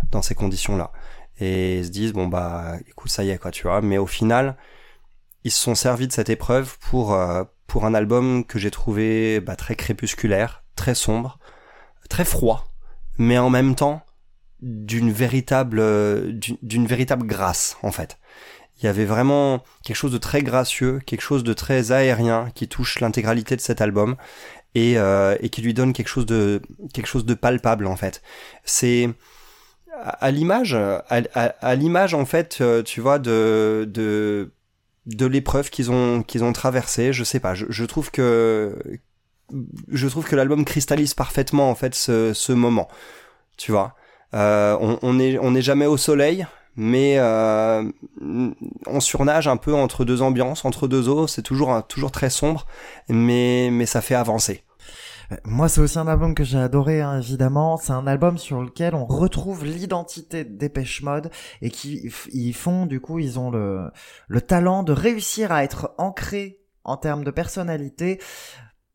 dans 0.09 0.23
ces 0.23 0.33
conditions-là 0.33 0.91
et 1.41 1.83
se 1.83 1.89
disent 1.89 2.13
bon 2.13 2.27
bah 2.27 2.75
écoute 2.87 3.11
ça 3.11 3.23
y 3.23 3.29
est 3.31 3.37
quoi 3.37 3.51
tu 3.51 3.63
vois 3.63 3.81
mais 3.81 3.97
au 3.97 4.07
final 4.07 4.55
ils 5.43 5.51
se 5.51 5.59
sont 5.59 5.75
servis 5.75 6.07
de 6.07 6.13
cette 6.13 6.29
épreuve 6.29 6.77
pour 6.79 7.13
euh, 7.13 7.43
pour 7.67 7.85
un 7.85 7.93
album 7.93 8.45
que 8.45 8.59
j'ai 8.59 8.69
trouvé 8.69 9.39
bah, 9.39 9.55
très 9.55 9.75
crépusculaire, 9.75 10.63
très 10.75 10.93
sombre, 10.93 11.39
très 12.09 12.25
froid, 12.25 12.65
mais 13.17 13.37
en 13.37 13.49
même 13.49 13.75
temps 13.75 14.01
d'une 14.61 15.11
véritable 15.11 15.79
euh, 15.79 16.33
d'une 16.61 16.85
véritable 16.85 17.25
grâce 17.25 17.77
en 17.81 17.91
fait. 17.91 18.19
Il 18.77 18.85
y 18.85 18.87
avait 18.89 19.05
vraiment 19.05 19.63
quelque 19.83 19.95
chose 19.95 20.11
de 20.11 20.17
très 20.17 20.41
gracieux, 20.41 20.99
quelque 21.05 21.21
chose 21.21 21.43
de 21.43 21.53
très 21.53 21.91
aérien 21.91 22.49
qui 22.55 22.67
touche 22.67 22.99
l'intégralité 22.99 23.55
de 23.55 23.61
cet 23.61 23.79
album 23.79 24.17
et, 24.75 24.97
euh, 24.97 25.37
et 25.39 25.49
qui 25.49 25.61
lui 25.61 25.73
donne 25.73 25.93
quelque 25.93 26.07
chose 26.07 26.25
de 26.25 26.61
quelque 26.93 27.07
chose 27.07 27.25
de 27.25 27.35
palpable 27.35 27.87
en 27.87 27.95
fait. 27.95 28.21
C'est 28.65 29.09
à 29.99 30.31
l'image, 30.31 30.73
à, 30.75 31.03
à- 31.09 31.45
à 31.61 31.75
l'image 31.75 32.13
en 32.13 32.25
fait, 32.25 32.59
euh, 32.61 32.83
tu 32.83 33.01
vois 33.01 33.19
de 33.19 33.87
de 33.91 34.51
de 35.07 35.25
l'épreuve 35.25 35.69
qu'ils 35.69 35.91
ont 35.91 36.23
qu'ils 36.23 36.43
ont 36.43 36.53
traversée. 36.53 37.13
Je 37.13 37.23
sais 37.23 37.39
pas. 37.39 37.55
Je, 37.55 37.65
je 37.69 37.85
trouve 37.85 38.11
que 38.11 38.75
je 39.91 40.07
trouve 40.07 40.25
que 40.27 40.35
l'album 40.35 40.65
cristallise 40.65 41.13
parfaitement 41.13 41.69
en 41.69 41.75
fait 41.75 41.95
ce, 41.95 42.33
ce 42.33 42.53
moment. 42.53 42.87
Tu 43.57 43.71
vois, 43.71 43.95
Euh, 44.35 44.77
on, 44.81 44.99
on 45.03 45.19
est 45.19 45.37
on 45.39 45.51
n'est 45.51 45.61
jamais 45.63 45.87
au 45.87 45.97
soleil, 45.97 46.47
mais 46.77 47.17
euh, 47.19 47.83
on 48.87 48.99
surnage 49.01 49.47
un 49.47 49.57
peu 49.57 49.73
entre 49.75 50.05
deux 50.05 50.21
ambiances, 50.21 50.65
entre 50.65 50.87
deux 50.87 51.09
eaux. 51.09 51.27
C'est 51.27 51.41
toujours 51.43 51.85
toujours 51.87 52.11
très 52.11 52.29
sombre, 52.31 52.65
mais 53.09 53.69
mais 53.71 53.85
ça 53.87 54.01
fait 54.01 54.15
avancer. 54.15 54.63
Euh, 55.31 55.35
Moi, 55.45 55.69
c'est 55.69 55.81
aussi 55.81 55.97
un 55.99 56.07
album 56.07 56.35
que 56.35 56.43
j'ai 56.43 56.57
adoré, 56.57 57.01
hein, 57.01 57.17
évidemment. 57.19 57.77
C'est 57.77 57.93
un 57.93 58.07
album 58.07 58.37
sur 58.37 58.61
lequel 58.61 58.95
on 58.95 59.05
retrouve 59.05 59.65
l'identité 59.65 60.43
de 60.43 60.55
Dépêche 60.57 61.01
Mode 61.03 61.31
et 61.61 61.69
qui 61.69 62.11
ils 62.31 62.53
font, 62.53 62.85
du 62.85 62.99
coup, 62.99 63.19
ils 63.19 63.39
ont 63.39 63.51
le, 63.51 63.89
le 64.27 64.41
talent 64.41 64.83
de 64.83 64.93
réussir 64.93 65.51
à 65.51 65.63
être 65.63 65.93
ancrés 65.97 66.59
en 66.83 66.97
termes 66.97 67.23
de 67.23 67.31
personnalité 67.31 68.19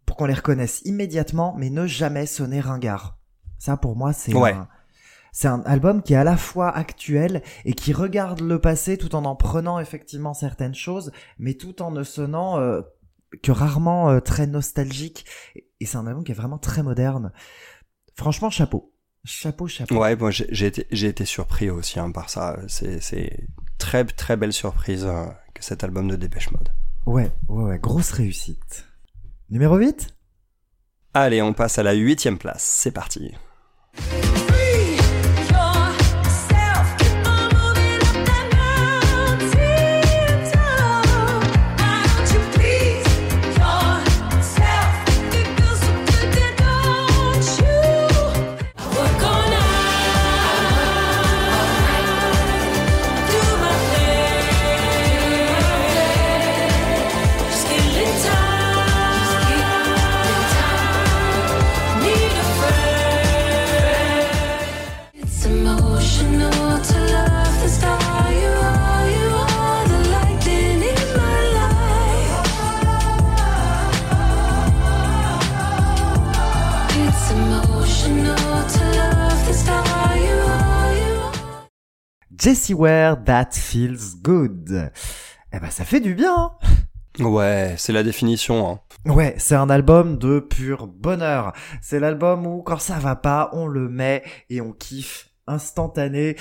pour 0.05 0.17
qu'on 0.17 0.27
les 0.27 0.35
reconnaisse 0.35 0.83
immédiatement, 0.85 1.55
mais 1.59 1.71
ne 1.71 1.87
jamais 1.87 2.27
sonner 2.27 2.61
ringard. 2.61 3.19
Ça, 3.59 3.77
pour 3.77 3.97
moi, 3.97 4.13
c'est 4.13 4.35
Ouais. 4.35 4.53
un, 4.53 4.69
c'est 5.33 5.49
un 5.49 5.61
album 5.63 6.03
qui 6.03 6.15
est 6.15 6.17
à 6.17 6.25
la 6.25 6.37
fois 6.37 6.71
actuel 6.75 7.43
et 7.65 7.75
qui 7.75 7.93
regarde 7.93 8.41
le 8.41 8.61
passé 8.61 8.97
tout 8.97 9.15
en 9.15 9.25
en 9.25 9.37
prenant 9.37 9.79
effectivement 9.81 10.33
certaines 10.35 10.75
choses, 10.75 11.13
mais 11.39 11.55
tout 11.55 11.83
en 11.83 11.91
ne 11.91 12.03
sonnant 12.05 12.59
euh, 12.59 12.81
que 13.43 13.53
rarement 13.53 14.09
euh, 14.11 14.21
très 14.21 14.47
nostalgique. 14.47 15.27
Et- 15.81 15.87
c'est 15.87 15.97
un 15.97 16.07
album 16.07 16.25
qui 16.25 16.33
est 16.33 16.37
vraiment 16.37 16.59
très 16.59 16.83
moderne. 16.83 17.33
Franchement, 18.17 18.51
chapeau. 18.51 18.93
Chapeau, 19.25 19.67
chapeau. 19.67 19.97
Ouais, 19.99 20.15
moi 20.17 20.31
j'ai 20.31 20.47
j'ai 20.53 21.07
été 21.09 21.25
surpris 21.25 21.69
aussi 21.69 21.99
hein, 21.99 22.11
par 22.13 22.31
ça. 22.31 22.59
C'est 22.69 23.01
c'est 23.01 23.47
très 23.79 24.05
très 24.05 24.37
belle 24.37 24.53
surprise 24.53 25.05
euh, 25.05 25.27
que 25.53 25.65
cet 25.65 25.83
album 25.83 26.09
de 26.09 26.15
Dépêche 26.17 26.51
Mode. 26.53 26.69
Ouais, 27.07 27.31
ouais, 27.49 27.65
ouais, 27.65 27.79
grosse 27.79 28.11
réussite. 28.13 28.85
Numéro 29.51 29.77
8 29.77 30.15
Allez, 31.15 31.41
on 31.43 31.55
passe 31.55 31.79
à 31.79 31.83
la 31.83 31.93
huitième 31.95 32.39
place. 32.39 32.63
C'est 32.63 32.91
parti. 32.93 33.33
Jessie 82.47 82.75
Ware, 82.75 83.25
That 83.25 83.49
Feels 83.51 84.23
Good. 84.23 84.93
Eh 85.53 85.59
ben, 85.59 85.69
ça 85.69 85.85
fait 85.85 85.99
du 85.99 86.15
bien. 86.15 86.53
hein. 87.19 87.25
Ouais, 87.25 87.75
c'est 87.77 87.93
la 87.93 88.05
définition. 88.05 88.71
Hein. 88.71 89.11
Ouais, 89.13 89.35
c'est 89.37 89.57
un 89.57 89.69
album 89.69 90.17
de 90.17 90.39
pur 90.39 90.87
bonheur. 90.87 91.55
C'est 91.83 91.99
l'album 91.99 92.47
où 92.47 92.63
quand 92.63 92.79
ça 92.79 93.01
va 93.01 93.17
pas, 93.17 93.51
on 93.53 93.67
le 93.67 93.89
met 93.89 94.23
et 94.49 94.61
on 94.61 94.71
kiffe 94.71 95.31
instantané, 95.49 96.37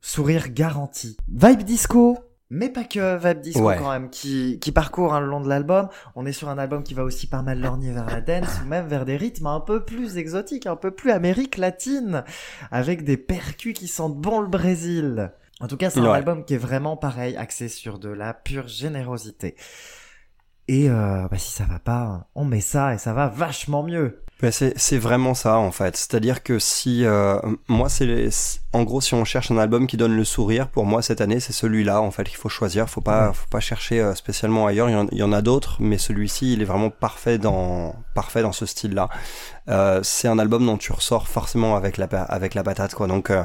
sourire 0.00 0.48
garanti. 0.48 1.16
Vibe 1.28 1.62
disco, 1.62 2.18
mais 2.50 2.68
pas 2.68 2.84
que 2.84 3.16
vibe 3.18 3.40
disco 3.40 3.62
Ouais. 3.62 3.76
quand 3.78 3.90
même, 3.90 4.08
qui, 4.10 4.58
qui 4.60 4.72
parcourt 4.72 5.14
hein, 5.14 5.20
le 5.20 5.26
long 5.26 5.40
de 5.40 5.48
l'album. 5.48 5.88
On 6.14 6.26
est 6.26 6.32
sur 6.32 6.48
un 6.48 6.58
album 6.58 6.82
qui 6.82 6.94
va 6.94 7.02
aussi 7.02 7.26
pas 7.26 7.42
mal 7.42 7.60
lorgner 7.60 7.92
vers 7.92 8.06
la 8.06 8.20
dance 8.20 8.60
ou 8.62 8.66
même 8.68 8.86
vers 8.86 9.04
des 9.04 9.16
rythmes 9.16 9.46
un 9.48 9.60
peu 9.60 9.84
plus 9.84 10.16
exotiques, 10.16 10.66
un 10.66 10.76
peu 10.76 10.90
plus 10.90 11.10
Amérique 11.10 11.56
latine, 11.56 12.24
avec 12.70 13.04
des 13.04 13.16
percus 13.16 13.74
qui 13.74 13.88
sentent 13.88 14.16
bon 14.16 14.40
le 14.40 14.48
Brésil. 14.48 15.32
En 15.60 15.68
tout 15.68 15.76
cas, 15.78 15.88
c'est 15.90 16.00
un 16.00 16.12
album 16.12 16.44
qui 16.44 16.54
est 16.54 16.58
vraiment 16.58 16.96
pareil, 16.96 17.36
axé 17.36 17.68
sur 17.68 17.98
de 17.98 18.10
la 18.10 18.34
pure 18.34 18.68
générosité. 18.68 19.56
Et 20.68 20.90
euh, 20.90 21.26
bah, 21.30 21.38
si 21.38 21.50
ça 21.52 21.64
va 21.64 21.78
pas, 21.78 22.28
on 22.34 22.44
met 22.44 22.60
ça 22.60 22.92
et 22.94 22.98
ça 22.98 23.12
va 23.12 23.28
vachement 23.28 23.82
mieux. 23.82 24.22
C'est 24.42 24.78
c'est 24.78 24.98
vraiment 24.98 25.32
ça 25.32 25.56
en 25.56 25.70
fait. 25.72 25.96
C'est-à-dire 25.96 26.42
que 26.42 26.58
si 26.58 27.06
euh, 27.06 27.38
moi 27.68 27.88
c'est 27.88 28.28
en 28.74 28.82
gros 28.82 29.00
si 29.00 29.14
on 29.14 29.24
cherche 29.24 29.50
un 29.50 29.56
album 29.56 29.86
qui 29.86 29.96
donne 29.96 30.14
le 30.14 30.24
sourire 30.24 30.68
pour 30.68 30.84
moi 30.84 31.00
cette 31.00 31.22
année 31.22 31.40
c'est 31.40 31.54
celui-là 31.54 32.02
en 32.02 32.10
fait 32.10 32.24
qu'il 32.24 32.36
faut 32.36 32.50
choisir. 32.50 32.86
Faut 32.90 33.00
pas 33.00 33.32
faut 33.32 33.48
pas 33.48 33.60
chercher 33.60 34.00
euh, 34.00 34.14
spécialement 34.14 34.66
ailleurs. 34.66 34.90
Il 34.90 34.92
y 34.92 34.96
en, 34.96 35.06
il 35.10 35.18
y 35.18 35.22
en 35.22 35.32
a 35.32 35.40
d'autres 35.40 35.78
mais 35.80 35.96
celui-ci 35.96 36.52
il 36.52 36.60
est 36.60 36.66
vraiment 36.66 36.90
parfait 36.90 37.38
dans 37.38 37.96
parfait 38.14 38.42
dans 38.42 38.52
ce 38.52 38.66
style-là. 38.66 39.08
Euh, 39.68 40.00
c'est 40.02 40.28
un 40.28 40.38
album 40.38 40.66
dont 40.66 40.76
tu 40.76 40.92
ressors 40.92 41.28
forcément 41.28 41.74
avec 41.74 41.96
la 41.96 42.04
avec 42.04 42.54
la 42.54 42.62
patate 42.62 42.94
quoi. 42.94 43.06
Donc 43.06 43.30
euh, 43.30 43.42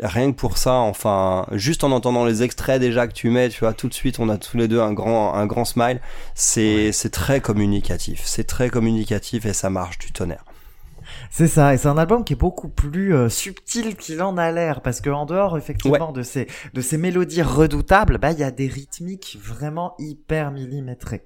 rien 0.00 0.30
que 0.30 0.36
pour 0.36 0.58
ça 0.58 0.74
enfin 0.74 1.46
juste 1.52 1.84
en 1.84 1.90
entendant 1.90 2.24
les 2.24 2.42
extraits 2.42 2.80
déjà 2.80 3.06
que 3.06 3.14
tu 3.14 3.30
mets 3.30 3.48
tu 3.48 3.60
vois 3.60 3.72
tout 3.72 3.88
de 3.88 3.94
suite 3.94 4.18
on 4.18 4.28
a 4.28 4.36
tous 4.36 4.56
les 4.56 4.68
deux 4.68 4.80
un 4.80 4.92
grand 4.92 5.34
un 5.34 5.46
grand 5.46 5.64
smile. 5.64 6.00
C'est 6.34 6.92
c'est 6.92 7.10
très 7.10 7.40
communicatif. 7.40 8.22
C'est 8.24 8.44
très 8.44 8.70
communicatif 8.70 9.46
et 9.46 9.52
ça 9.52 9.70
marche 9.70 9.98
du 9.98 10.12
tonnerre. 10.12 10.44
C'est 11.30 11.46
ça, 11.46 11.72
et 11.72 11.78
c'est 11.78 11.88
un 11.88 11.98
album 11.98 12.24
qui 12.24 12.32
est 12.32 12.36
beaucoup 12.36 12.68
plus 12.68 13.14
euh, 13.14 13.28
subtil 13.28 13.96
qu'il 13.96 14.22
en 14.22 14.36
a 14.36 14.50
l'air, 14.50 14.80
parce 14.80 15.00
que 15.00 15.10
en 15.10 15.24
dehors 15.24 15.56
effectivement 15.56 16.12
de 16.12 16.22
ces 16.22 16.48
de 16.74 16.80
ces 16.80 16.98
mélodies 16.98 17.42
redoutables, 17.42 18.18
bah 18.18 18.32
il 18.32 18.38
y 18.38 18.44
a 18.44 18.50
des 18.50 18.66
rythmiques 18.66 19.38
vraiment 19.40 19.94
hyper 19.98 20.50
millimétrées. 20.50 21.24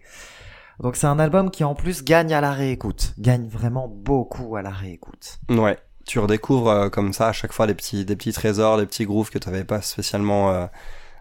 Donc 0.81 0.97
c'est 0.97 1.07
un 1.07 1.19
album 1.19 1.51
qui 1.51 1.65
en 1.65 1.75
plus 1.75 2.05
gagne 2.05 2.33
à 2.33 2.41
la 2.41 2.53
réécoute, 2.53 3.15
gagne 3.19 3.47
vraiment 3.49 3.89
beaucoup 3.89 4.57
à 4.57 4.63
la 4.63 4.71
réécoute. 4.71 5.39
Ouais, 5.49 5.79
tu 6.11 6.19
redécouvres 6.19 6.69
euh, 6.69 6.89
comme 6.89 7.13
ça 7.13 7.29
à 7.29 7.33
chaque 7.33 7.53
fois 7.53 7.69
des 7.69 7.75
petits, 7.75 8.05
des 8.05 8.17
petits 8.17 8.33
trésors, 8.33 8.79
des 8.79 8.87
petits 8.87 9.07
grooves 9.07 9.31
que 9.31 9.39
tu 9.39 9.49
n'avais 9.49 9.63
pas 9.63 9.81
spécialement 9.81 10.51
euh, 10.51 10.67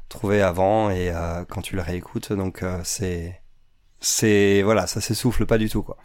trouvé 0.10 0.42
avant 0.42 0.90
et 0.90 1.12
euh, 1.12 1.46
quand 1.48 1.62
tu 1.62 1.76
le 1.76 1.84
réécoutes, 1.84 2.34
donc 2.34 2.66
c'est, 2.84 3.40
c'est, 4.00 4.64
voilà, 4.64 4.88
ça 4.88 5.00
s'essouffle 5.00 5.46
pas 5.46 5.60
du 5.60 5.70
tout 5.70 5.84
quoi. 5.84 5.98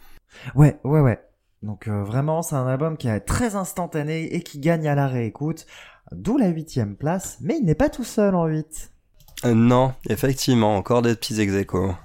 Ouais, 0.53 0.77
ouais, 0.83 0.99
ouais. 0.99 1.19
Donc 1.63 1.87
vraiment, 1.87 2.43
c'est 2.43 2.55
un 2.55 2.67
album 2.67 2.95
qui 2.95 3.07
est 3.07 3.21
très 3.21 3.55
instantané 3.55 4.35
et 4.35 4.43
qui 4.43 4.59
gagne 4.59 4.87
à 4.87 4.93
la 4.93 5.07
réécoute, 5.07 5.65
d'où 6.11 6.37
la 6.37 6.49
huitième 6.49 6.95
place, 6.95 7.37
mais 7.41 7.57
il 7.57 7.65
n'est 7.65 7.73
pas 7.73 7.89
tout 7.89 8.03
seul 8.03 8.35
en 8.35 8.45
huit. 8.45 8.91
Euh, 9.45 9.55
non, 9.55 9.95
effectivement, 10.07 10.75
encore 10.75 11.01
des 11.01 11.15
petits 11.15 11.41
ex 11.41 11.53
aequo. 11.53 11.95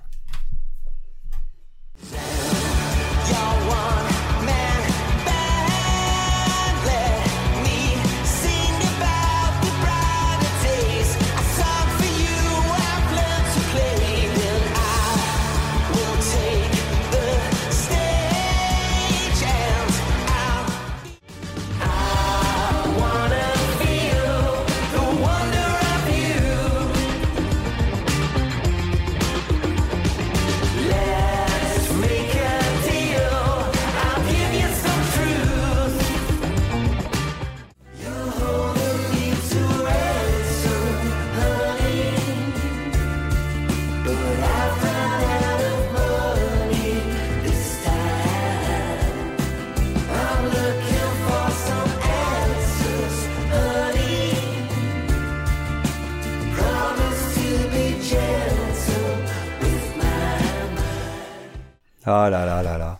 Ah 62.11 62.31
là 62.31 62.45
là 62.47 62.63
là 62.63 62.79
là. 62.79 62.99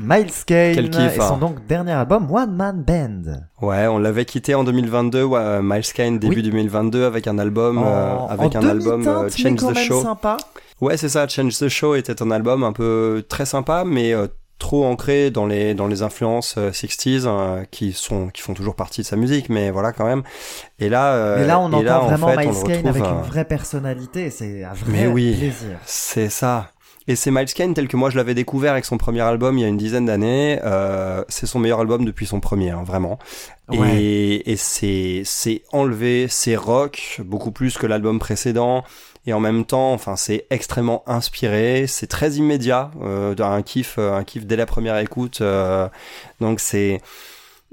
Miles 0.00 0.30
Kane 0.46 0.90
kiff, 0.90 1.16
et 1.16 1.20
son 1.20 1.34
hein. 1.34 1.38
donc 1.38 1.66
dernier 1.66 1.90
album 1.90 2.30
One 2.30 2.54
Man 2.54 2.84
Band. 2.86 3.40
Ouais, 3.60 3.88
on 3.88 3.98
l'avait 3.98 4.24
quitté 4.26 4.54
en 4.54 4.62
2022, 4.62 5.24
ouais, 5.24 5.40
euh, 5.40 5.60
Miles 5.60 5.82
Kane 5.92 6.20
début 6.20 6.36
Oui. 6.36 6.42
2022 6.44 7.04
avec 7.04 7.26
un 7.26 7.36
album, 7.36 7.78
euh, 7.78 8.14
En- 8.16 8.28
avec 8.28 8.54
en 8.54 8.60
un 8.62 8.68
album 8.68 9.08
euh, 9.08 9.22
mais 9.24 9.30
Change 9.30 9.56
quand 9.58 9.72
the 9.72 9.74
même 9.74 9.84
Show. 9.84 10.02
sympa. 10.02 10.36
Ouais, 10.80 10.96
c'est 10.96 11.08
ça. 11.08 11.26
Change 11.26 11.58
the 11.58 11.68
Show 11.68 11.96
était 11.96 12.22
un 12.22 12.30
album 12.30 12.62
un 12.62 12.72
peu 12.72 13.24
très 13.28 13.44
sympa, 13.44 13.82
mais 13.84 14.12
euh, 14.14 14.28
trop 14.60 14.84
ancré 14.84 15.32
dans 15.32 15.46
les 15.46 15.74
dans 15.74 15.88
les 15.88 16.02
influences 16.02 16.54
euh, 16.58 16.70
60s 16.70 17.24
euh, 17.26 17.64
qui 17.72 17.92
sont 17.92 18.28
qui 18.28 18.40
font 18.42 18.54
toujours 18.54 18.76
partie 18.76 19.00
de 19.00 19.06
sa 19.06 19.16
musique, 19.16 19.48
mais 19.48 19.72
voilà 19.72 19.90
quand 19.92 20.04
même. 20.06 20.22
Et 20.78 20.88
là, 20.88 21.12
euh, 21.14 21.38
Mais 21.40 21.46
là, 21.46 21.58
on 21.58 21.64
entend 21.64 21.82
là, 21.82 22.00
en 22.02 22.06
vraiment 22.06 22.28
fait, 22.28 22.36
Miles 22.46 22.48
le 22.62 22.68
Kane 22.68 22.86
avec 22.86 23.02
une 23.02 23.08
euh, 23.18 23.22
vraie 23.22 23.44
personnalité. 23.44 24.30
C'est 24.30 24.62
un 24.62 24.74
vrai 24.74 24.92
Mais 24.92 25.06
oui. 25.08 25.34
plaisir. 25.36 25.78
C'est 25.86 26.28
ça. 26.28 26.70
Et 27.08 27.16
c'est 27.16 27.30
Miles 27.30 27.52
Kane 27.52 27.74
tel 27.74 27.88
que 27.88 27.96
moi 27.96 28.10
je 28.10 28.16
l'avais 28.16 28.34
découvert 28.34 28.72
avec 28.72 28.84
son 28.84 28.98
premier 28.98 29.22
album 29.22 29.58
il 29.58 29.62
y 29.62 29.64
a 29.64 29.68
une 29.68 29.78
dizaine 29.78 30.04
d'années. 30.04 30.60
Euh, 30.62 31.24
c'est 31.28 31.46
son 31.46 31.58
meilleur 31.58 31.80
album 31.80 32.04
depuis 32.04 32.26
son 32.26 32.38
premier, 32.38 32.70
hein, 32.70 32.84
vraiment. 32.86 33.18
Ouais. 33.70 34.00
Et, 34.00 34.52
et 34.52 34.56
c'est 34.56 35.22
c'est 35.24 35.62
enlevé, 35.72 36.26
c'est 36.28 36.54
rock 36.54 37.20
beaucoup 37.24 37.50
plus 37.50 37.78
que 37.78 37.86
l'album 37.86 38.18
précédent. 38.18 38.84
Et 39.26 39.32
en 39.32 39.40
même 39.40 39.64
temps, 39.66 39.92
enfin, 39.92 40.16
c'est 40.16 40.46
extrêmement 40.48 41.02
inspiré, 41.06 41.86
c'est 41.86 42.06
très 42.06 42.32
immédiat, 42.32 42.90
euh, 43.02 43.34
un 43.38 43.62
kiff, 43.62 43.96
euh, 43.98 44.14
un 44.14 44.24
kiff 44.24 44.46
dès 44.46 44.56
la 44.56 44.64
première 44.64 44.96
écoute. 44.98 45.40
euh, 45.42 45.86
donc 46.40 46.60
c'est 46.60 47.00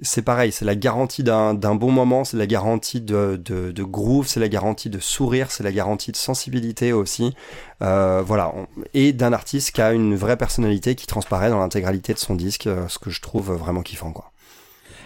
c'est 0.01 0.23
pareil, 0.23 0.51
c'est 0.51 0.65
la 0.65 0.75
garantie 0.75 1.23
d'un 1.23 1.53
bon 1.53 1.91
moment, 1.91 2.25
c'est 2.25 2.37
la 2.37 2.47
garantie 2.47 2.99
de, 2.99 3.41
de, 3.43 3.71
de 3.71 3.83
groove, 3.83 4.27
c'est 4.27 4.41
la 4.41 4.49
garantie 4.49 4.89
de 4.89 4.99
sourire, 4.99 5.51
c'est 5.51 5.63
la 5.63 5.71
garantie 5.71 6.11
de 6.11 6.17
sensibilité 6.17 6.91
aussi. 6.91 7.33
Euh, 7.81 8.21
voilà, 8.25 8.53
et 8.93 9.13
d'un 9.13 9.31
artiste 9.31 9.71
qui 9.71 9.81
a 9.81 9.93
une 9.93 10.15
vraie 10.15 10.37
personnalité 10.37 10.95
qui 10.95 11.07
transparaît 11.07 11.49
dans 11.49 11.59
l'intégralité 11.59 12.13
de 12.13 12.19
son 12.19 12.35
disque, 12.35 12.67
euh, 12.67 12.87
ce 12.89 12.99
que 12.99 13.09
je 13.09 13.21
trouve 13.21 13.53
vraiment 13.53 13.83
kiffant 13.83 14.11
quoi. 14.11 14.31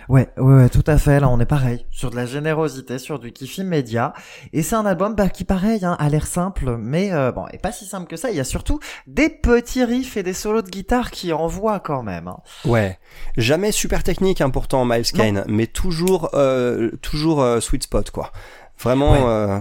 Ouais, 0.10 0.28
ouais, 0.38 0.56
ouais, 0.56 0.70
tout 0.70 0.84
à 0.88 0.98
fait. 0.98 1.20
Là, 1.20 1.30
on 1.30 1.40
est 1.40 1.46
pareil 1.46 1.86
sur 1.92 2.10
de 2.10 2.16
la 2.16 2.26
générosité, 2.26 2.98
sur 2.98 3.20
du 3.20 3.32
kiff 3.32 3.60
immédiat. 3.60 4.14
Et 4.54 4.64
c'est 4.64 4.76
un 4.76 4.86
album 4.88 5.14
bah, 5.14 5.30
qui, 5.30 5.44
pareil, 5.44 5.86
hein, 5.86 5.96
a 6.00 6.10
l'air 6.10 6.26
simple, 6.26 6.78
mais 6.78 7.14
euh, 7.14 7.32
bon, 7.32 7.46
et 7.54 7.60
pas 7.60 7.72
si 7.72 7.86
simple 7.86 8.08
que 8.08 8.18
ça. 8.18 8.32
Il 8.32 8.36
y 8.36 8.40
a 8.40 8.44
surtout 8.44 8.80
des 9.06 9.30
petits 9.30 9.84
riffs 9.84 10.18
et 10.18 10.24
des 10.24 10.34
solos 10.34 10.64
de 10.64 10.70
guitare 10.70 11.12
qui 11.12 11.32
envoient 11.32 11.80
quand 11.80 12.02
même. 12.02 12.28
hein. 12.28 12.38
Ouais, 12.66 12.98
jamais 13.38 13.72
super 13.72 14.02
technique 14.04 14.42
hein, 14.42 14.50
pourtant 14.50 14.84
Miles 14.84 15.12
Kane, 15.12 15.46
mais 15.48 15.68
toujours 15.68 16.32
euh, 16.34 16.90
toujours 17.04 17.42
euh, 17.44 17.60
sweet 17.60 17.84
spot 17.84 18.10
quoi. 18.10 18.32
Vraiment. 18.80 19.12
Ouais. 19.12 19.20
euh, 19.24 19.60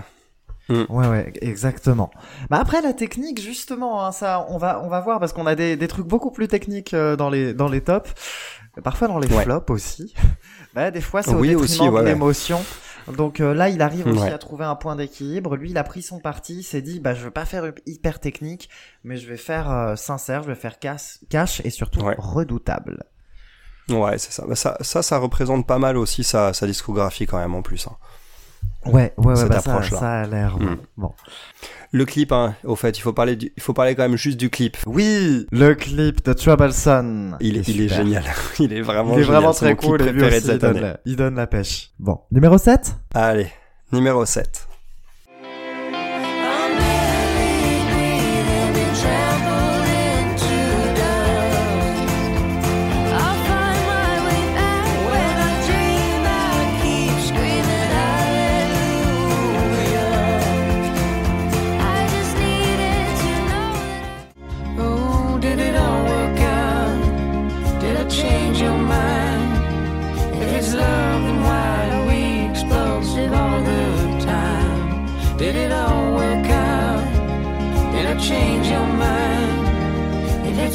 Ouais, 0.91 1.09
ouais, 1.09 1.33
exactement. 1.41 2.11
Bah 2.51 2.59
après 2.61 2.83
la 2.83 2.93
technique, 2.93 3.41
justement, 3.41 4.05
hein, 4.05 4.13
ça, 4.13 4.45
on 4.51 4.59
va, 4.59 4.83
on 4.85 4.89
va 4.91 5.01
voir 5.01 5.19
parce 5.19 5.33
qu'on 5.33 5.47
a 5.47 5.55
des, 5.55 5.77
des 5.77 5.89
trucs 5.89 6.07
beaucoup 6.07 6.31
plus 6.31 6.47
techniques 6.47 6.93
euh, 6.93 7.17
dans 7.17 7.31
les, 7.31 7.55
dans 7.55 7.69
les 7.69 7.81
tops, 7.81 8.13
parfois 8.83 9.09
dans 9.09 9.19
les 9.19 9.29
Ouais. 9.29 9.45
flops 9.45 9.71
aussi. 9.71 10.15
Bah 10.75 10.91
des 10.91 11.01
fois 11.01 11.23
c'est 11.23 11.35
au 11.35 11.39
Oui, 11.39 11.49
détriment 11.57 11.87
ouais, 11.87 11.91
de 11.91 11.95
ouais. 11.97 12.05
l'émotion. 12.05 12.63
Donc 13.17 13.41
euh, 13.41 13.55
là, 13.55 13.71
il 13.71 13.81
arrive 13.81 14.07
aussi 14.07 14.25
à 14.29 14.37
trouver 14.37 14.67
un 14.67 14.75
point 14.77 14.95
d'équilibre. 14.95 15.57
Lui, 15.57 15.71
il 15.71 15.79
a 15.79 15.83
pris 15.85 16.03
son 16.03 16.21
parti, 16.21 16.57
il 16.59 16.63
s'est 16.63 16.83
dit, 16.83 17.01
bah 17.01 17.15
je 17.15 17.25
veux 17.25 17.31
pas 17.31 17.47
faire 17.47 17.73
hyper 17.87 18.21
technique, 18.21 18.69
mais 19.03 19.17
je 19.17 19.27
vais 19.27 19.39
faire 19.39 19.71
euh, 19.71 19.97
sincère, 19.97 20.43
je 20.43 20.49
vais 20.49 20.55
faire 20.55 20.79
cash, 20.79 21.19
cash 21.31 21.63
et 21.65 21.71
surtout 21.71 22.01
redoutable. 22.19 23.05
Ouais, 23.89 24.19
c'est 24.19 24.33
ça. 24.33 24.45
Bah, 24.47 24.55
ça. 24.55 24.77
Ça, 24.83 25.03
ça 25.03 25.17
représente 25.19 25.67
pas 25.67 25.79
mal 25.79 25.97
aussi 25.97 26.23
sa, 26.23 26.53
sa 26.53 26.67
discographie 26.67 27.27
quand 27.27 27.39
même 27.39 27.55
en 27.55 27.63
plus. 27.63 27.87
hein. 27.89 27.97
Ouais, 28.87 29.13
ouais, 29.17 29.27
ouais, 29.27 29.37
Cette 29.37 29.49
bah, 29.49 29.61
ça, 29.61 29.71
approche-là. 29.73 29.99
ça 29.99 30.21
a 30.21 30.27
l'air 30.27 30.57
bon. 30.59 30.65
Mm. 30.65 30.79
bon. 30.97 31.13
Le 31.91 32.05
clip, 32.05 32.33
hein, 32.33 32.55
au 32.65 32.77
fait, 32.77 32.97
il 32.99 33.01
faut 33.01 33.13
parler, 33.13 33.35
du, 33.37 33.53
il 33.57 33.63
faut 33.63 33.73
parler 33.73 33.95
quand 33.95 34.03
même 34.03 34.17
juste 34.17 34.39
du 34.39 34.51
clip. 34.51 34.77
Oui, 34.87 35.47
le 35.51 35.75
clip 35.75 36.25
de 36.25 36.33
Troublesome. 36.35 37.37
Il, 37.41 37.57
est- 37.57 37.67
il 37.69 37.81
est 37.81 37.89
génial. 37.89 38.25
Il 38.59 38.73
est 38.73 38.83
vraiment 38.83 39.15
Il 39.15 39.21
est 39.21 39.23
génial. 39.25 39.37
vraiment 39.41 39.55
très 39.55 39.75
cool 39.75 40.03
et 40.03 40.13
lui 40.13 40.23
aussi, 40.23 40.49
il 40.51 40.59
donne, 40.59 40.79
la, 40.81 41.01
il 41.07 41.17
donne 41.17 41.35
la 41.37 41.47
pêche. 41.47 41.91
Bon, 41.99 42.21
numéro 42.31 42.57
7 42.59 42.95
Allez, 43.15 43.51
numéro 43.93 44.25
7. 44.25 44.68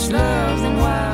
much 0.03 0.11
love, 0.11 0.61
then 0.61 0.75
why? 0.77 1.12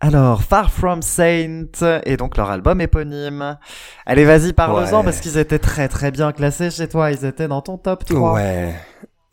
Alors, 0.00 0.42
Far 0.42 0.70
From 0.70 1.02
Saint, 1.02 1.66
et 2.04 2.16
donc 2.16 2.36
leur 2.36 2.50
album 2.50 2.80
éponyme. 2.80 3.58
Allez, 4.06 4.24
vas-y, 4.24 4.52
parle-en, 4.52 4.98
Ouais. 4.98 5.04
parce 5.04 5.18
qu'ils 5.20 5.38
étaient 5.38 5.58
très 5.58 5.88
très 5.88 6.12
bien 6.12 6.30
classés 6.32 6.70
chez 6.70 6.88
toi, 6.88 7.10
ils 7.10 7.24
étaient 7.24 7.48
dans 7.48 7.62
ton 7.62 7.78
top 7.78 8.04
3. 8.04 8.34
Ouais. 8.34 8.74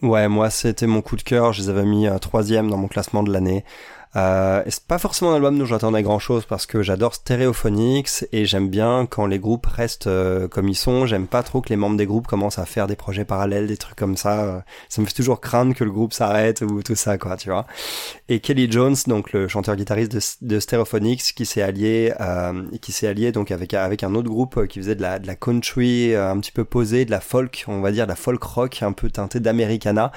Ouais, 0.01 0.28
moi 0.28 0.49
c'était 0.49 0.88
mon 0.88 1.01
coup 1.01 1.15
de 1.15 1.21
cœur, 1.21 1.54
je 1.54 1.62
les 1.62 1.69
avais 1.69 1.86
mis 1.86 2.06
un 2.08 2.17
troisième 2.19 2.69
dans 2.69 2.78
mon 2.78 2.88
classement 2.88 3.23
de 3.23 3.32
l'année. 3.32 3.63
Euh, 4.15 4.63
c'est 4.67 4.84
pas 4.86 4.97
forcément 4.97 5.32
un 5.32 5.36
album 5.36 5.60
dont 5.60 5.65
j'attendais 5.65 6.01
grand 6.01 6.19
chose 6.19 6.45
parce 6.45 6.65
que 6.65 6.82
j'adore 6.82 7.13
Stereophonics 7.15 8.25
et 8.32 8.45
j'aime 8.45 8.69
bien 8.69 9.06
quand 9.10 9.25
les 9.25 9.39
groupes 9.39 9.65
restent 9.65 10.08
euh, 10.08 10.47
comme 10.47 10.69
ils 10.69 10.75
sont. 10.75 11.06
J'aime 11.06 11.28
pas 11.28 11.43
trop 11.43 11.62
que 11.62 11.69
les 11.69 11.75
membres 11.75 11.97
des 11.97 12.06
groupes 12.06 12.25
commencent 12.28 12.60
à 12.60 12.65
faire 12.65 12.88
des 12.88 12.95
projets 12.95 13.25
parallèles, 13.25 13.67
des 13.67 13.78
trucs 13.78 13.97
comme 13.97 14.15
ça. 14.17 14.39
Euh, 14.45 14.60
Ça 14.89 15.01
me 15.01 15.06
fait 15.08 15.13
toujours 15.13 15.41
craindre 15.41 15.73
que 15.75 15.84
le 15.84 15.91
groupe 15.91 16.13
s'arrête 16.13 16.62
ou 16.62 16.82
tout 16.82 16.95
ça, 16.95 17.17
quoi, 17.17 17.36
tu 17.38 17.49
vois. 17.49 17.65
Et 18.30 18.39
Kelly 18.39 18.71
Jones, 18.71 18.95
donc 19.08 19.34
le 19.34 19.47
chanteur-guitariste 19.47 20.12
de, 20.13 20.19
de 20.56 20.60
Stereophonics, 20.60 21.34
qui 21.36 21.45
s'est 21.45 21.62
allié, 21.62 22.13
euh, 22.21 22.63
qui 22.82 22.91
s'est 22.91 23.08
allié 23.08 23.32
donc 23.32 23.51
avec 23.51 23.73
avec 23.73 24.04
un 24.04 24.15
autre 24.15 24.30
groupe 24.30 24.58
euh, 24.58 24.65
qui 24.67 24.80
faisait 24.80 24.95
de 24.95 25.01
la 25.01 25.19
de 25.19 25.28
la 25.28 25.36
country 25.36 26.15
un 26.15 26.39
petit 26.39 26.51
peu 26.51 26.63
posée, 26.63 27.06
de 27.06 27.12
la 27.12 27.19
folk, 27.19 27.65
on 27.67 27.82
va 27.82 27.91
dire 27.91 28.06
de 28.06 28.10
la 28.12 28.15
folk 28.15 28.41
rock 28.41 28.82
un 28.82 28.91
peu 28.93 29.10
teintée 29.10 29.39
d'Americana. 29.39 30.12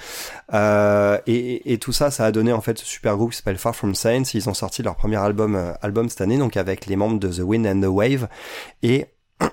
Et, 0.53 1.33
et- 1.33 1.73
et 1.73 1.79
tout 1.79 1.93
ça, 1.93 2.11
ça 2.11 2.25
a 2.25 2.33
donné 2.33 2.53
en 2.53 2.61
fait 2.61 2.79
ce 2.79 2.85
super 2.87 3.17
groupe 3.17 3.31
qui 3.33 3.37
s'appelle 3.37 3.59
Far 3.59 3.75
From 3.75 3.88
Saints. 3.95 4.35
Ils 4.35 4.49
ont 4.49 4.55
sorti 4.55 4.83
leur 4.83 4.97
premier 4.97 5.17
album 5.17 5.57
euh, 5.57 5.73
album 5.83 6.09
cette 6.09 6.21
année, 6.21 6.39
donc 6.39 6.57
avec 6.57 6.87
les 6.87 6.97
membres 6.97 7.19
de 7.19 7.29
The 7.29 7.41
Wind 7.41 7.67
and 7.67 7.81
the 7.81 7.91
Wave. 7.91 8.29
Et 8.83 9.07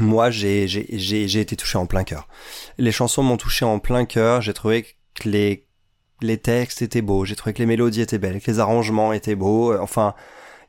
moi, 0.00 0.30
j'ai 0.30 0.64
été 1.40 1.56
touché 1.56 1.78
en 1.78 1.86
plein 1.86 2.04
cœur. 2.04 2.28
Les 2.78 2.92
chansons 2.92 3.22
m'ont 3.22 3.36
touché 3.36 3.64
en 3.64 3.78
plein 3.78 4.04
cœur. 4.04 4.42
J'ai 4.42 4.54
trouvé 4.54 4.86
que 5.14 5.28
les 5.28 5.66
les 6.20 6.38
textes 6.38 6.82
étaient 6.82 7.02
beaux. 7.02 7.24
J'ai 7.24 7.36
trouvé 7.36 7.52
que 7.52 7.58
les 7.58 7.66
mélodies 7.66 8.00
étaient 8.00 8.18
belles, 8.18 8.40
que 8.40 8.50
les 8.50 8.60
arrangements 8.60 9.12
étaient 9.12 9.34
beaux. 9.34 9.72
Euh, 9.72 9.78
Enfin, 9.80 10.14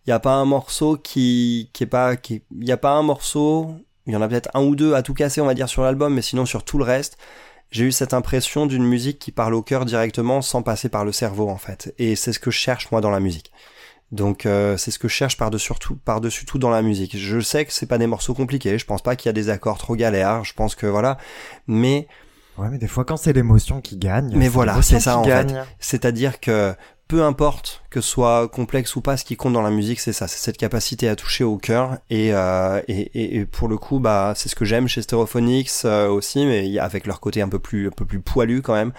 il 0.05 0.09
y 0.09 0.13
a 0.13 0.19
pas 0.19 0.33
un 0.33 0.45
morceau 0.45 0.97
qui 0.97 1.69
qui 1.73 1.83
est 1.83 1.87
pas 1.87 2.15
qui 2.17 2.43
il 2.51 2.67
y 2.67 2.71
a 2.71 2.77
pas 2.77 2.91
un 2.91 3.03
morceau. 3.03 3.75
Il 4.05 4.13
y 4.13 4.15
en 4.17 4.21
a 4.21 4.27
peut-être 4.27 4.49
un 4.53 4.63
ou 4.63 4.75
deux 4.75 4.95
à 4.95 5.01
tout 5.01 5.13
casser, 5.13 5.39
on 5.39 5.45
va 5.45 5.53
dire, 5.53 5.69
sur 5.69 5.81
l'album, 5.83 6.13
mais 6.13 6.21
sinon 6.21 6.45
sur 6.45 6.65
tout 6.65 6.77
le 6.77 6.83
reste, 6.83 7.17
j'ai 7.73 7.85
eu 7.85 7.91
cette 7.91 8.13
impression 8.13 8.67
d'une 8.67 8.85
musique 8.85 9.17
qui 9.17 9.31
parle 9.31 9.55
au 9.55 9.63
cœur 9.63 9.83
directement 9.83 10.43
sans 10.43 10.61
passer 10.61 10.89
par 10.89 11.05
le 11.05 11.11
cerveau, 11.11 11.49
en 11.49 11.57
fait. 11.57 11.93
Et 11.97 12.15
c'est 12.15 12.31
ce 12.31 12.39
que 12.39 12.51
je 12.51 12.57
cherche, 12.57 12.91
moi, 12.91 13.01
dans 13.01 13.09
la 13.09 13.19
musique. 13.19 13.51
Donc, 14.11 14.45
euh, 14.45 14.77
c'est 14.77 14.91
ce 14.91 14.99
que 14.99 15.07
je 15.07 15.13
cherche 15.13 15.37
par-dessus 15.37 15.73
tout, 15.79 15.95
par-dessus 15.95 16.45
tout 16.45 16.59
dans 16.59 16.69
la 16.69 16.83
musique. 16.83 17.17
Je 17.17 17.39
sais 17.39 17.65
que 17.65 17.73
c'est 17.73 17.87
pas 17.87 17.97
des 17.97 18.05
morceaux 18.05 18.35
compliqués. 18.35 18.77
Je 18.77 18.85
pense 18.85 19.01
pas 19.01 19.15
qu'il 19.15 19.27
y 19.27 19.31
a 19.31 19.33
des 19.33 19.49
accords 19.49 19.79
trop 19.79 19.95
galères. 19.95 20.43
Je 20.43 20.53
pense 20.53 20.75
que 20.75 20.85
voilà. 20.85 21.17
Mais 21.65 22.07
Ouais, 22.59 22.69
mais 22.69 22.77
des 22.77 22.87
fois, 22.87 23.03
quand 23.05 23.17
c'est 23.17 23.33
l'émotion 23.33 23.81
qui 23.81 23.97
gagne. 23.97 24.31
Mais 24.35 24.49
voilà, 24.49 24.79
c'est 24.83 24.99
ça, 24.99 25.17
en 25.17 25.23
fait. 25.23 25.29
gagne. 25.29 25.63
C'est-à-dire 25.79 26.39
que 26.39 26.75
peu 27.07 27.23
importe 27.23 27.83
que 27.89 28.01
ce 28.01 28.09
soit 28.09 28.47
complexe 28.47 28.95
ou 28.95 29.01
pas, 29.01 29.17
ce 29.17 29.23
qui 29.25 29.35
compte 29.35 29.53
dans 29.53 29.61
la 29.61 29.69
musique, 29.69 29.99
c'est 29.99 30.13
ça, 30.13 30.27
c'est 30.27 30.39
cette 30.39 30.57
capacité 30.57 31.07
à 31.09 31.15
toucher 31.15 31.43
au 31.43 31.57
cœur. 31.57 31.97
Et, 32.09 32.33
euh, 32.33 32.81
et, 32.87 33.35
et- 33.39 33.45
pour 33.45 33.67
le 33.67 33.77
coup, 33.77 33.99
bah, 33.99 34.33
c'est 34.35 34.49
ce 34.49 34.55
que 34.55 34.65
j'aime 34.65 34.87
chez 34.87 35.01
Stereophonics 35.03 35.69
euh, 35.85 36.07
aussi, 36.09 36.45
mais 36.45 36.79
avec 36.79 37.05
leur 37.05 37.19
côté 37.19 37.41
un 37.41 37.49
peu 37.49 37.59
plus, 37.59 37.87
un 37.87 37.91
peu 37.91 38.05
plus 38.05 38.19
poilu 38.19 38.61
quand 38.61 38.73
même. 38.73 38.93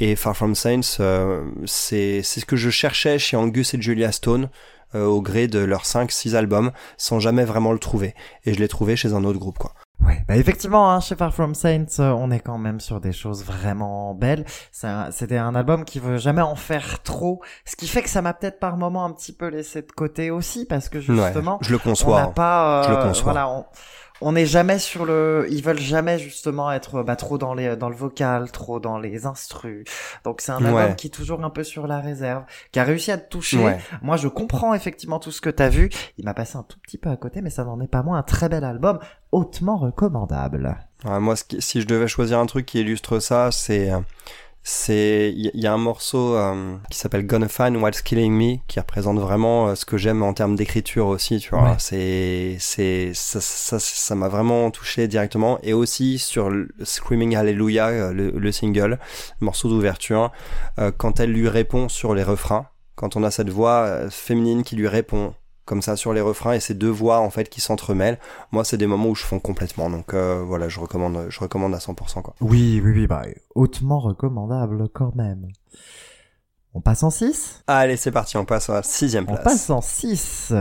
Et 0.00 0.16
Far 0.16 0.36
From 0.36 0.54
Saints, 0.56 0.96
euh, 1.00 1.44
c'est 1.66 2.22
c'est 2.24 2.40
ce 2.40 2.46
que 2.46 2.56
je 2.56 2.70
cherchais 2.70 3.18
chez 3.18 3.36
Angus 3.36 3.74
et 3.74 3.80
Julia 3.82 4.10
Stone. 4.12 4.48
euh, 4.96 5.06
au 5.06 5.20
gré 5.20 5.48
de 5.48 5.58
leurs 5.58 5.86
5-6 5.86 6.36
albums, 6.36 6.70
sans 6.98 7.18
jamais 7.18 7.44
vraiment 7.44 7.72
le 7.72 7.80
trouver. 7.80 8.14
Et 8.44 8.54
je 8.54 8.60
l'ai 8.60 8.68
trouvé 8.68 8.94
chez 8.94 9.12
un 9.12 9.24
autre 9.24 9.40
groupe, 9.40 9.58
quoi. 9.58 9.74
Ouais, 10.00 10.22
bah 10.28 10.36
effectivement, 10.36 10.90
hein, 10.92 11.00
chez 11.00 11.14
Far 11.16 11.32
From 11.32 11.54
Saints, 11.54 11.98
euh, 12.00 12.10
on 12.10 12.30
est 12.30 12.40
quand 12.40 12.58
même 12.58 12.78
sur 12.80 13.00
des 13.00 13.12
choses 13.12 13.42
vraiment 13.44 14.12
belles. 14.14 14.44
C'est 14.70 14.86
un- 14.86 15.10
C'était 15.10 15.38
un 15.38 15.54
album 15.54 15.84
qui 15.86 15.98
veut 15.98 16.18
jamais 16.18 16.42
en 16.42 16.56
faire 16.56 17.02
trop, 17.02 17.40
ce 17.64 17.74
qui 17.76 17.86
fait 17.88 18.02
que 18.02 18.10
ça 18.10 18.20
m'a 18.20 18.34
peut-être 18.34 18.58
par 18.58 18.76
moment 18.76 19.04
un 19.06 19.12
petit 19.12 19.32
peu 19.32 19.46
laissé 19.48 19.80
de 19.80 19.90
côté 19.92 20.30
aussi, 20.30 20.66
parce 20.66 20.88
que 20.90 21.00
justement, 21.00 21.52
ouais, 21.54 21.58
je 21.62 21.70
le 21.70 21.76
on 21.76 21.78
n'a 21.78 21.84
conçois. 21.84 22.20
hein. 22.20 22.26
pas, 22.34 22.82
Je 22.84 22.90
le 22.90 22.96
euh, 22.96 23.02
conçois. 23.08 23.32
voilà, 23.32 23.48
on, 23.48 23.64
on 24.26 24.32
n'est 24.32 24.46
jamais 24.46 24.78
sur 24.78 25.04
le, 25.04 25.46
ils 25.50 25.62
veulent 25.62 25.78
jamais 25.78 26.18
justement 26.18 26.72
être 26.72 27.02
bah, 27.02 27.14
trop 27.16 27.38
dans 27.38 27.54
les, 27.54 27.76
dans 27.76 27.88
le 27.88 27.94
vocal, 27.94 28.50
trop 28.50 28.80
dans 28.80 28.98
les 28.98 29.26
instrus. 29.26 29.84
Donc 30.24 30.40
c'est 30.40 30.52
un 30.52 30.56
album 30.64 30.74
Ouais. 30.74 30.96
qui 30.96 31.08
est 31.08 31.10
toujours 31.10 31.44
un 31.44 31.50
peu 31.50 31.62
sur 31.62 31.86
la 31.86 32.00
réserve, 32.00 32.44
qui 32.72 32.80
a 32.80 32.84
réussi 32.84 33.12
à 33.12 33.18
te 33.18 33.28
toucher. 33.28 33.58
Ouais. 33.62 33.78
Moi, 34.02 34.16
je 34.16 34.28
comprends 34.28 34.74
effectivement 34.74 35.18
tout 35.18 35.30
ce 35.30 35.40
que 35.40 35.50
t'as 35.50 35.68
vu. 35.68 35.90
Il 36.18 36.24
m'a 36.24 36.34
passé 36.34 36.56
un 36.56 36.62
tout 36.62 36.78
petit 36.80 36.98
peu 36.98 37.10
à 37.10 37.16
côté, 37.16 37.42
mais 37.42 37.50
ça 37.50 37.64
n'en 37.64 37.80
est 37.80 37.86
pas 37.86 38.02
moins 38.02 38.18
un 38.18 38.22
très 38.22 38.48
bel 38.48 38.64
album, 38.64 38.98
hautement 39.32 39.76
recommandable. 39.76 40.76
Ouais, 41.04 41.20
moi, 41.20 41.34
si 41.58 41.80
je 41.82 41.86
devais 41.86 42.08
choisir 42.08 42.38
un 42.38 42.46
truc 42.46 42.64
qui 42.66 42.80
illustre 42.80 43.18
ça, 43.18 43.50
c'est 43.52 43.90
euh, 43.92 43.98
c'est 44.66 45.30
il 45.36 45.50
y, 45.54 45.60
y 45.60 45.66
a 45.66 45.72
un 45.74 45.78
morceau 45.78 46.34
euh, 46.36 46.76
qui 46.90 46.98
s'appelle 46.98 47.26
Gonna 47.26 47.48
Find 47.48 47.76
What's 47.76 48.00
Killing 48.00 48.32
Me 48.32 48.56
qui 48.66 48.80
représente 48.80 49.18
vraiment 49.18 49.68
euh, 49.68 49.74
ce 49.74 49.84
que 49.84 49.98
j'aime 49.98 50.22
en 50.22 50.32
termes 50.32 50.56
d'écriture 50.56 51.06
aussi 51.06 51.38
tu 51.38 51.50
vois 51.50 51.62
Ouais. 51.64 51.76
c'est 51.78 52.56
c'est 52.58 53.10
ça 53.12 53.40
ça 53.42 53.78
ça 53.78 54.14
m'a 54.14 54.28
vraiment 54.28 54.70
touché 54.70 55.06
directement 55.06 55.58
et 55.62 55.74
aussi 55.74 56.18
sur 56.18 56.48
le 56.48 56.68
Screaming 56.82 57.36
Hallelujah 57.36 57.88
euh, 57.88 58.12
le, 58.14 58.30
le 58.30 58.52
single 58.52 58.98
le 59.40 59.44
morceau 59.44 59.68
d'ouverture 59.68 60.32
euh, 60.78 60.90
quand 60.96 61.20
elle 61.20 61.30
lui 61.32 61.48
répond 61.48 61.90
sur 61.90 62.14
les 62.14 62.22
refrains 62.22 62.66
quand 62.94 63.16
on 63.16 63.22
a 63.24 63.30
cette 63.30 63.50
voix 63.50 63.80
euh, 63.84 64.08
féminine 64.10 64.62
qui 64.64 64.76
lui 64.76 64.88
répond 64.88 65.34
comme 65.64 65.82
ça 65.82 65.96
sur 65.96 66.12
les 66.12 66.20
refrains 66.20 66.52
et 66.52 66.60
ces 66.60 66.74
deux 66.74 66.90
voix 66.90 67.20
en 67.20 67.30
fait 67.30 67.48
qui 67.48 67.60
s'entremêlent 67.60 68.18
moi 68.52 68.64
c'est 68.64 68.76
des 68.76 68.86
moments 68.86 69.08
où 69.08 69.14
je 69.14 69.24
fonds 69.24 69.40
complètement 69.40 69.90
donc 69.90 70.14
euh, 70.14 70.42
voilà 70.44 70.68
je 70.68 70.80
recommande 70.80 71.26
je 71.28 71.40
recommande 71.40 71.74
à 71.74 71.78
100% 71.78 72.22
quoi 72.22 72.34
Oui, 72.40 72.80
oui, 72.84 72.92
oui, 72.94 73.06
bah, 73.06 73.22
hautement 73.54 73.98
recommandable 73.98 74.88
quand 74.92 75.14
même. 75.14 75.48
On 76.74 76.80
passe 76.80 77.02
en 77.02 77.10
6 77.10 77.62
allez 77.66 77.96
c'est 77.96 78.12
parti 78.12 78.36
on 78.36 78.44
passe 78.44 78.68
à 78.70 78.74
la 78.74 78.82
sixième 78.82 79.24
On 79.24 79.34
place 79.34 79.44
passe 79.44 79.70
en 79.70 79.80
6. 79.80 80.52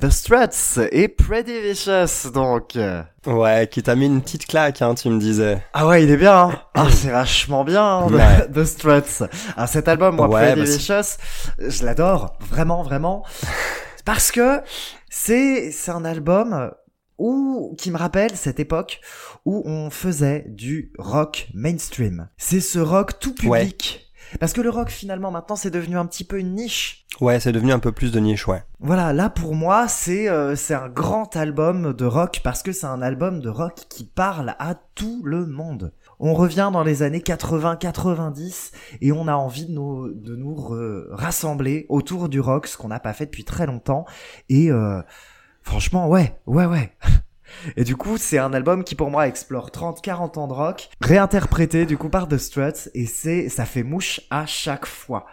The 0.00 0.10
Struts 0.10 0.80
et 0.92 1.08
Pretty 1.08 1.60
Vicious, 1.60 2.30
donc. 2.32 2.76
ouais 3.26 3.68
qui 3.70 3.82
t'a 3.82 3.94
mis 3.94 4.06
une 4.06 4.22
petite 4.22 4.46
claque 4.46 4.80
hein 4.82 4.94
tu 4.94 5.08
me 5.10 5.18
disais 5.18 5.62
Ah 5.72 5.86
ouais, 5.86 6.02
il 6.04 6.10
est 6.10 6.16
bien. 6.16 6.48
Hein 6.48 6.60
ah, 6.74 6.86
c'est 6.90 7.10
vachement 7.10 7.64
bien, 7.64 7.84
hein, 7.84 8.06
The- 8.08 8.12
Ouais. 8.12 8.48
The 8.52 8.64
Struts. 8.64 9.28
Alors 9.56 9.68
cet 9.68 9.88
album, 9.88 10.16
moi, 10.16 10.28
Ouais, 10.28 10.52
Pretty 10.52 10.60
bah, 10.60 10.76
Vicious, 10.76 11.18
je 11.58 11.84
l'adore, 11.84 12.36
vraiment, 12.40 12.82
vraiment. 12.82 13.24
Parce 14.04 14.32
que 14.32 14.60
c'est 15.10 15.70
c'est 15.72 15.90
un 15.90 16.04
album 16.04 16.70
où 17.18 17.74
qui 17.78 17.90
me 17.90 17.98
rappelle 17.98 18.34
cette 18.34 18.58
époque 18.60 19.00
où 19.44 19.62
on 19.66 19.90
faisait 19.90 20.44
du 20.48 20.92
rock 20.98 21.48
mainstream. 21.54 22.28
C'est 22.38 22.60
ce 22.60 22.78
rock 22.78 23.18
tout 23.20 23.34
Ouais. 23.46 23.68
Parce 24.38 24.52
que 24.52 24.60
le 24.60 24.70
rock 24.70 24.90
finalement 24.90 25.30
maintenant 25.30 25.56
c'est 25.56 25.70
devenu 25.70 25.96
un 25.98 26.06
petit 26.06 26.24
peu 26.24 26.38
une 26.38 26.54
niche. 26.54 27.06
ouais 27.20 27.40
c'est 27.40 27.52
devenu 27.52 27.72
un 27.72 27.78
peu 27.80 27.92
plus 27.92 28.12
de 28.12 28.20
niche 28.20 28.46
ouais 28.46 28.62
Voilà, 28.78 29.12
là 29.12 29.28
pour 29.30 29.54
moi, 29.54 29.88
c'est 29.88 30.28
euh, 30.28 30.54
c'est 30.56 30.74
un 30.74 30.88
grand 30.88 31.34
album 31.36 31.92
de 31.92 32.04
rock 32.04 32.40
parce 32.44 32.62
que 32.62 32.72
c'est 32.72 32.86
un 32.86 33.02
album 33.02 33.40
de 33.40 33.48
rock 33.48 33.74
qui 33.88 34.04
parle 34.04 34.54
à 34.58 34.74
tout 34.94 35.22
le 35.24 35.46
monde. 35.46 35.92
On 36.18 36.34
revient 36.34 36.70
dans 36.72 36.82
les 36.84 37.02
années 37.02 37.20
80-90 37.20 38.72
et 39.00 39.12
on 39.12 39.26
a 39.26 39.34
envie 39.34 39.66
de 39.66 39.72
nous, 39.72 40.12
de 40.12 40.36
nous 40.36 40.54
rassembler 41.10 41.86
autour 41.88 42.28
du 42.28 42.40
rock, 42.40 42.66
ce 42.66 42.76
qu'on 42.76 42.88
n'a 42.88 43.00
pas 43.00 43.12
fait 43.14 43.26
depuis 43.26 43.44
très 43.44 43.66
longtemps. 43.66 44.04
Et 44.48 44.70
euh, 44.70 45.00
franchement, 45.62 46.08
ouais, 46.08 46.38
ouais, 46.46 46.66
ouais. 46.66 46.92
Et 47.76 47.84
du 47.84 47.96
coup, 47.96 48.16
c'est 48.18 48.38
un 48.38 48.52
album 48.52 48.84
qui 48.84 48.94
pour 48.94 49.10
moi 49.10 49.26
explore 49.28 49.70
30-40 49.70 50.38
ans 50.38 50.46
de 50.48 50.52
rock, 50.52 50.90
réinterprété 51.00 51.86
du 51.86 51.96
coup 51.96 52.08
par 52.08 52.28
The 52.28 52.38
Struts, 52.38 52.88
et 52.94 53.06
c'est 53.06 53.48
ça 53.48 53.64
fait 53.64 53.82
mouche 53.82 54.20
à 54.30 54.46
chaque 54.46 54.86
fois. 54.86 55.26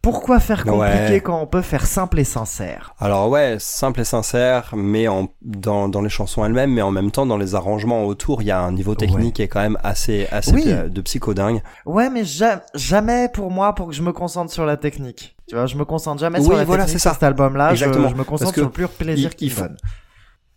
Pourquoi 0.00 0.40
faire 0.40 0.64
compliqué 0.64 1.12
Ouais. 1.12 1.20
quand 1.24 1.40
on 1.40 1.46
peut 1.46 1.62
faire 1.62 1.86
simple 1.86 2.18
et 2.18 2.24
sincère? 2.24 2.92
Alors 2.98 3.28
ouais, 3.28 3.58
simple 3.60 4.00
et 4.00 4.04
sincère, 4.04 4.72
mais 4.76 5.06
en, 5.06 5.28
dans, 5.42 5.88
dans 5.88 6.00
les 6.02 6.08
chansons 6.08 6.44
elles-mêmes, 6.44 6.72
mais 6.72 6.82
en 6.82 6.90
même 6.90 7.12
temps 7.12 7.24
dans 7.24 7.36
les 7.36 7.54
arrangements 7.54 8.04
autour, 8.04 8.42
il 8.42 8.46
y 8.46 8.50
a 8.50 8.60
un 8.60 8.72
niveau 8.72 8.96
technique 8.96 9.36
qui 9.36 9.42
est 9.42 9.48
quand 9.48 9.60
même 9.60 9.78
assez, 9.84 10.26
assez 10.32 10.50
Oui. 10.54 10.64
de, 10.64 10.88
de 10.88 11.00
psychodingue. 11.02 11.62
Ouais, 11.86 12.10
mais 12.10 12.24
ja- 12.24 12.64
jamais 12.74 13.28
pour 13.32 13.52
moi 13.52 13.76
pour 13.76 13.86
que 13.90 13.94
je 13.94 14.02
me 14.02 14.10
concentre 14.12 14.50
sur 14.52 14.66
la 14.66 14.76
technique. 14.76 15.36
Tu 15.48 15.54
vois, 15.54 15.66
je 15.66 15.76
me 15.76 15.84
concentre 15.84 16.20
jamais 16.20 16.40
Oui, 16.40 16.46
sur 16.46 16.56
la 16.56 16.64
voilà, 16.64 16.82
technique 16.86 16.98
c'est 17.00 17.08
ça. 17.08 17.14
cet 17.14 17.22
album-là. 17.22 17.72
Je, 17.76 17.84
je 17.84 17.88
me 18.16 18.24
concentre 18.24 18.54
sur 18.54 18.64
le 18.64 18.70
pur 18.70 18.88
plaisir 18.88 19.30
il- 19.30 19.36
qu'il 19.36 19.54
donne. 19.54 19.76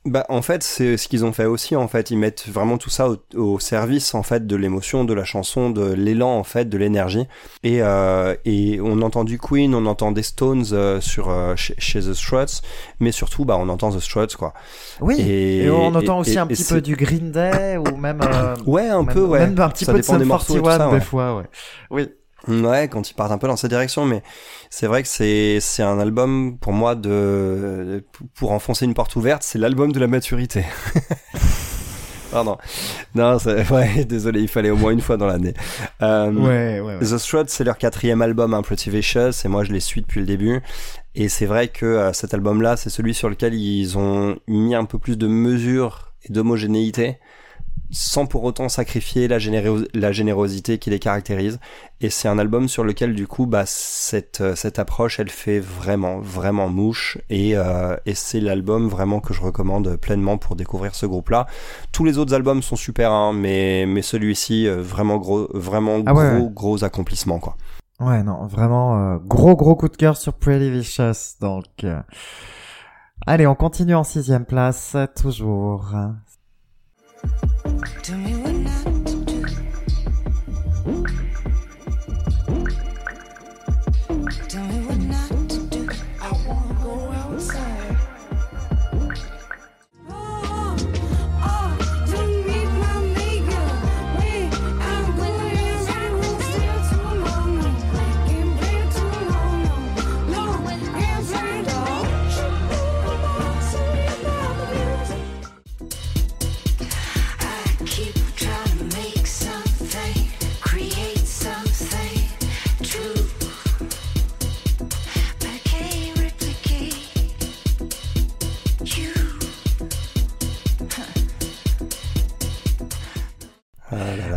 Bah 0.06 0.24
en 0.30 0.44
fait 0.44 0.62
c'est 0.62 0.98
ce 0.98 1.08
qu'ils 1.08 1.26
ont 1.26 1.34
fait 1.34 1.46
aussi 1.46 1.76
en 1.76 1.88
fait 1.88 2.12
ils 2.12 2.18
mettent 2.18 2.48
vraiment 2.48 2.78
tout 2.78 2.92
ça 2.92 3.10
au, 3.10 3.18
au 3.36 3.60
service 3.60 4.14
en 4.14 4.22
fait 4.22 4.46
de 4.46 4.56
l'émotion 4.56 5.04
de 5.04 5.16
la 5.16 5.24
chanson 5.24 5.72
de 5.72 5.94
l'élan 5.94 6.30
en 6.38 6.44
fait 6.44 6.70
de 6.70 6.78
l'énergie 6.78 7.26
et 7.64 7.82
euh, 7.82 8.36
et 8.46 8.80
on 8.84 9.02
entend 9.02 9.24
du 9.24 9.40
Queen 9.40 9.74
on 9.74 9.88
entend 9.88 10.12
des 10.12 10.22
Stones 10.22 10.64
euh, 10.74 11.02
sur 11.02 11.30
euh, 11.32 11.56
chez, 11.56 11.74
chez 11.80 12.02
The 12.02 12.14
Struts 12.14 12.62
mais 13.00 13.12
surtout 13.12 13.46
bah 13.46 13.58
on 13.60 13.68
entend 13.68 13.90
The 13.92 14.00
Struts 14.00 14.36
quoi 14.38 14.54
Oui. 15.02 15.16
Et, 15.20 15.64
et, 15.64 15.70
on 15.72 15.88
entend 15.96 16.18
et- 16.18 16.22
aussi 16.22 16.38
un 16.38 16.46
et 16.46 16.50
petit 16.50 16.64
peu 16.66 16.82
du 16.82 16.96
Green 16.96 17.32
Day 17.32 17.78
ou 17.78 17.98
même 17.98 18.20
euh, 18.22 18.56
ouais 18.68 18.88
un 18.88 19.02
même, 19.02 19.12
peu 19.14 19.24
ouais 19.26 19.40
même 19.40 19.60
un 19.60 19.70
petit 19.70 19.86
ça 19.86 19.92
peu 19.92 19.98
de 19.98 20.04
des 20.04 20.08
Sum 20.08 20.24
morceaux 20.24 20.54
et 20.54 20.58
tout 20.60 20.64
41 20.66 20.78
ça, 20.78 20.86
des 20.88 20.94
ouais. 20.94 21.02
fois, 21.02 21.38
ouais. 21.38 21.44
Oui. 21.90 22.10
Ouais, 22.48 22.88
quand 22.90 23.10
ils 23.10 23.14
partent 23.14 23.32
un 23.32 23.38
peu 23.38 23.48
dans 23.48 23.56
cette 23.56 23.72
direction, 23.72 24.06
mais 24.06 24.22
c'est 24.70 24.88
vrai 24.88 25.02
que 25.02 25.08
c'est 25.08 25.60
c'est 25.60 25.84
un 25.84 26.00
album 26.00 26.58
pour 26.60 26.74
moi 26.74 26.96
de 26.96 28.04
pour 28.36 28.52
enfoncer 28.52 28.86
une 28.86 28.94
porte 28.94 29.16
ouverte, 29.16 29.42
c'est 29.44 29.58
l'album 29.58 29.92
de 29.92 30.00
la 30.00 30.08
maturité. 30.08 30.64
Pardon. 32.32 32.58
Non, 33.14 33.38
ouais, 33.72 34.04
désolé, 34.06 34.42
il 34.42 34.48
fallait 34.48 34.70
au 34.70 34.76
moins 34.76 34.92
une 34.92 35.02
fois 35.02 35.16
dans 35.18 35.28
l'année. 35.28 35.54
Euh, 36.02 36.32
Ouais, 36.34 36.80
ouais, 36.82 36.98
ouais. 36.98 37.00
The 37.00 37.18
Struts, 37.18 37.46
c'est 37.48 37.64
leur 37.64 37.78
quatrième 37.78 38.22
album, 38.22 38.54
hein, 38.54 38.62
Pretty 38.62 38.90
Vicious, 38.90 39.32
et 39.46 39.48
moi 39.48 39.64
je 39.64 39.72
les 39.72 39.80
suis 39.80 40.02
depuis 40.02 40.20
le 40.20 40.26
début. 40.26 40.62
Et 41.16 41.30
c'est 41.30 41.46
vrai 41.46 41.70
que 41.70 41.86
euh, 41.86 42.14
cet 42.14 42.34
album-là, 42.34 42.76
c'est 42.76 42.90
celui 42.90 43.14
sur 43.14 43.30
lequel 43.30 43.54
ils 43.54 43.98
ont 43.98 44.38
mis 44.48 44.76
un 44.76 44.86
peu 44.86 45.00
plus 45.00 45.18
de 45.18 45.28
mesure 45.28 46.12
et 46.28 46.34
d'homogénéité, 46.34 47.20
sans 47.92 48.26
pour 48.26 48.44
autant 48.44 48.70
sacrifier 48.70 49.28
la, 49.28 49.38
la 49.94 50.12
générosité 50.12 50.78
qui 50.80 50.90
les 50.90 51.00
caractérise. 51.00 51.60
Et 52.02 52.10
c'est 52.10 52.28
un 52.28 52.38
album 52.38 52.68
sur 52.68 52.84
lequel, 52.84 53.16
du 53.16 53.28
coup, 53.28 53.46
bah, 53.46 53.64
cette, 53.66 54.42
euh, 54.42 54.56
cette 54.56 54.80
approche, 54.80 55.20
elle 55.20 55.30
fait 55.30 55.60
vraiment, 55.60 56.20
vraiment 56.20 56.68
mouche. 56.68 57.18
Et, 57.30 57.56
euh, 57.56 57.96
et 58.06 58.16
c'est 58.16 58.40
l'album 58.40 58.88
vraiment 58.88 59.20
que 59.20 59.34
je 59.34 59.42
recommande 59.42 59.96
pleinement 59.96 60.38
pour 60.38 60.56
découvrir 60.56 60.96
ce 60.96 61.06
groupe-là. 61.06 61.48
Tous 61.92 62.04
les 62.04 62.18
autres 62.18 62.34
albums 62.34 62.62
sont 62.62 62.76
super, 62.76 63.12
hein, 63.12 63.34
mais, 63.34 63.86
mais 63.88 64.02
celui-ci, 64.02 64.68
euh, 64.68 64.82
vraiment 64.82 65.18
gros, 65.18 65.48
vraiment 65.54 66.02
Ah 66.06 66.14
gros, 66.14 66.22
ouais. 66.22 66.50
gros 66.52 66.84
accomplissement, 66.84 67.40
quoi. 67.40 67.56
Ouais, 68.02 68.24
non, 68.24 68.46
vraiment 68.48 69.14
euh, 69.14 69.18
gros 69.20 69.56
gros 69.56 69.76
coup 69.76 69.88
de 69.88 69.96
cœur 69.96 70.18
sur 70.18 70.34
Pretty 70.34 70.70
Vicious. 70.70 71.40
Donc, 71.40 71.86
euh, 71.86 72.02
allez, 73.26 73.48
on 73.48 73.56
continue 73.56 73.96
en 73.96 74.04
sixième 74.04 74.46
place, 74.46 74.98
toujours. 75.16 75.94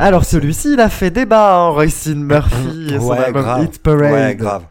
Alors 0.09 0.25
celui-ci, 0.25 0.73
il 0.73 0.81
a 0.81 0.89
fait 0.89 1.11
débat, 1.11 1.55
hein, 1.55 1.69
Royce 1.69 2.07
Murphy 2.07 2.95
et 2.95 2.99
son 2.99 3.09
Ouais, 3.11 3.19
album 3.19 3.43
grave. 3.43 3.65
Hit 3.65 3.83
Parade. 3.83 4.01
Ouais, 4.13 4.35
grave. 4.35 4.65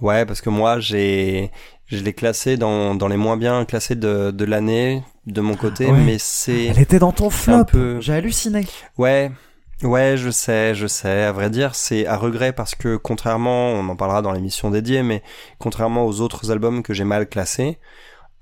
Ouais, 0.00 0.26
parce 0.26 0.40
que 0.40 0.50
moi, 0.50 0.80
j'ai, 0.80 1.52
je 1.86 1.98
l'ai 2.02 2.12
classé 2.14 2.56
dans, 2.56 2.96
dans 2.96 3.06
les 3.06 3.16
moins 3.16 3.36
bien 3.36 3.64
classés 3.64 3.94
de, 3.94 4.32
de 4.32 4.44
l'année, 4.44 5.04
de 5.26 5.40
mon 5.40 5.54
côté, 5.54 5.86
Ouais. 5.86 5.92
mais 6.04 6.16
c'est, 6.18 6.64
Elle 6.64 6.80
était 6.80 6.98
dans 6.98 7.12
ton 7.12 7.30
flop. 7.30 7.64
peu- 7.66 8.00
J'ai 8.00 8.12
halluciné. 8.14 8.66
ouais, 8.98 9.30
ouais, 9.84 10.16
je 10.16 10.30
sais, 10.30 10.74
je 10.74 10.88
sais. 10.88 11.22
À 11.22 11.30
vrai 11.30 11.48
dire, 11.48 11.76
c'est 11.76 12.08
à 12.08 12.16
regret 12.16 12.52
parce 12.52 12.74
que 12.74 12.96
contrairement, 12.96 13.68
on 13.68 13.88
en 13.88 13.94
parlera 13.94 14.20
dans 14.20 14.32
l'émission 14.32 14.70
dédiée, 14.70 15.04
mais 15.04 15.22
contrairement 15.60 16.04
aux 16.06 16.20
autres 16.22 16.50
albums 16.50 16.82
que 16.82 16.92
j'ai 16.92 17.04
mal 17.04 17.28
classés, 17.28 17.78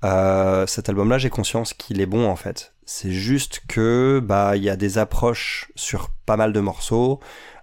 euh, 0.03 0.65
cet 0.65 0.89
album-là, 0.89 1.19
j'ai 1.19 1.29
conscience 1.29 1.73
qu'il 1.73 2.01
est 2.01 2.07
bon 2.07 2.27
en 2.27 2.35
fait. 2.35 2.73
C'est 2.91 3.11
juste 3.11 3.61
que 3.67 4.19
bah 4.23 4.57
il 4.57 4.63
y 4.63 4.69
a 4.69 4.75
des 4.75 4.97
approches 4.97 5.71
sur 5.75 6.09
pas 6.25 6.37
mal 6.37 6.53
de 6.53 6.59
morceaux 6.59 7.19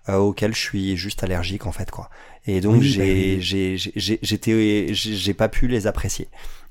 euh, 0.08 0.14
auxquels 0.18 0.54
je 0.54 0.60
suis 0.60 0.96
juste 0.96 1.24
allergique 1.24 1.66
en 1.66 1.72
fait 1.72 1.90
quoi. 1.90 2.10
Et 2.46 2.60
donc 2.60 2.74
Oui, 2.80 2.96
bah 2.96 3.04
j'ai 3.04 3.34
oui. 3.34 3.42
j'ai 3.42 3.76
j'ai 3.76 3.92
j'ai- 3.96 4.18
j'étais 4.22 4.86
j'ai 4.94 5.14
j'ai 5.14 5.34
pas 5.34 5.48
pu 5.48 5.66
les 5.66 5.88
apprécier. 5.88 6.28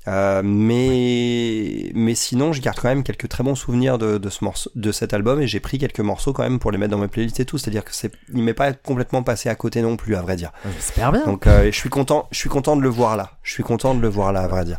Euh, 0.08 0.40
mais 0.42 1.90
mais 1.94 2.14
sinon 2.14 2.52
je 2.54 2.62
garde 2.62 2.78
quand 2.80 2.88
même 2.88 3.02
quelques 3.02 3.28
très 3.28 3.44
bons 3.44 3.56
souvenirs 3.56 3.98
de, 3.98 4.16
de 4.18 4.30
ce 4.30 4.42
morceau 4.44 4.70
de 4.74 4.90
cet 4.92 5.12
album 5.12 5.42
et 5.42 5.46
j'ai 5.48 5.60
pris 5.60 5.76
quelques 5.78 6.00
morceaux 6.00 6.32
quand 6.32 6.44
même 6.44 6.58
pour 6.60 6.70
les 6.70 6.78
mettre 6.78 6.92
dans 6.92 6.98
mes 6.98 7.08
playlists 7.08 7.40
et 7.40 7.44
tout 7.44 7.58
c'est 7.58 7.68
à 7.68 7.72
dire 7.72 7.84
que 7.84 7.90
c'est 7.92 8.12
il 8.32 8.42
m'est 8.42 8.54
pas 8.54 8.72
complètement 8.72 9.22
passé 9.24 9.48
à 9.48 9.54
côté 9.56 9.82
non 9.82 9.96
plus 9.96 10.14
à 10.16 10.22
vrai 10.22 10.36
dire 10.36 10.52
J'espère 10.76 11.10
bien. 11.12 11.24
donc 11.26 11.46
euh, 11.48 11.66
je 11.72 11.76
suis 11.76 11.90
content 11.90 12.28
je 12.30 12.38
suis 12.38 12.48
content 12.48 12.76
de 12.76 12.82
le 12.82 12.88
voir 12.88 13.16
là 13.16 13.32
je 13.42 13.52
suis 13.52 13.64
content 13.64 13.94
de 13.96 14.00
le 14.00 14.08
voir 14.08 14.32
là 14.32 14.42
à 14.42 14.48
vrai 14.48 14.64
dire 14.64 14.78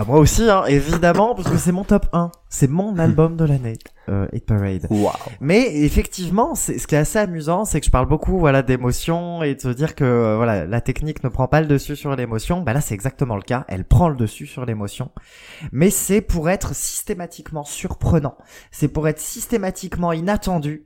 Ah, 0.00 0.04
moi 0.04 0.20
aussi, 0.20 0.48
hein, 0.48 0.64
évidemment, 0.66 1.34
parce 1.34 1.50
que 1.50 1.56
c'est 1.56 1.72
mon 1.72 1.82
top 1.82 2.06
1. 2.12 2.30
C'est 2.48 2.70
mon 2.70 3.00
album 3.00 3.36
de 3.36 3.44
l'année, 3.44 3.78
euh, 4.08 4.28
Hit 4.32 4.46
Parade. 4.46 4.86
waouh 4.90 5.10
Mais 5.40 5.74
effectivement, 5.82 6.54
c'est 6.54 6.78
ce 6.78 6.86
qui 6.86 6.94
est 6.94 6.98
assez 6.98 7.18
amusant, 7.18 7.64
c'est 7.64 7.80
que 7.80 7.86
je 7.86 7.90
parle 7.90 8.06
beaucoup, 8.06 8.38
voilà, 8.38 8.62
d'émotion 8.62 9.42
et 9.42 9.56
de 9.56 9.60
se 9.60 9.68
dire 9.70 9.96
que 9.96 10.04
euh, 10.04 10.36
voilà, 10.36 10.66
la 10.66 10.80
technique 10.80 11.24
ne 11.24 11.28
prend 11.28 11.48
pas 11.48 11.60
le 11.60 11.66
dessus 11.66 11.96
sur 11.96 12.14
l'émotion. 12.14 12.60
Bah 12.60 12.74
là, 12.74 12.80
c'est 12.80 12.94
exactement 12.94 13.34
le 13.34 13.42
cas. 13.42 13.64
Elle 13.66 13.84
prend 13.84 14.08
le 14.08 14.14
dessus 14.14 14.46
sur 14.46 14.64
l'émotion, 14.64 15.10
mais 15.72 15.90
c'est 15.90 16.20
pour 16.20 16.48
être 16.48 16.76
systématiquement 16.76 17.64
surprenant. 17.64 18.38
C'est 18.70 18.86
pour 18.86 19.08
être 19.08 19.18
systématiquement 19.18 20.12
inattendu 20.12 20.84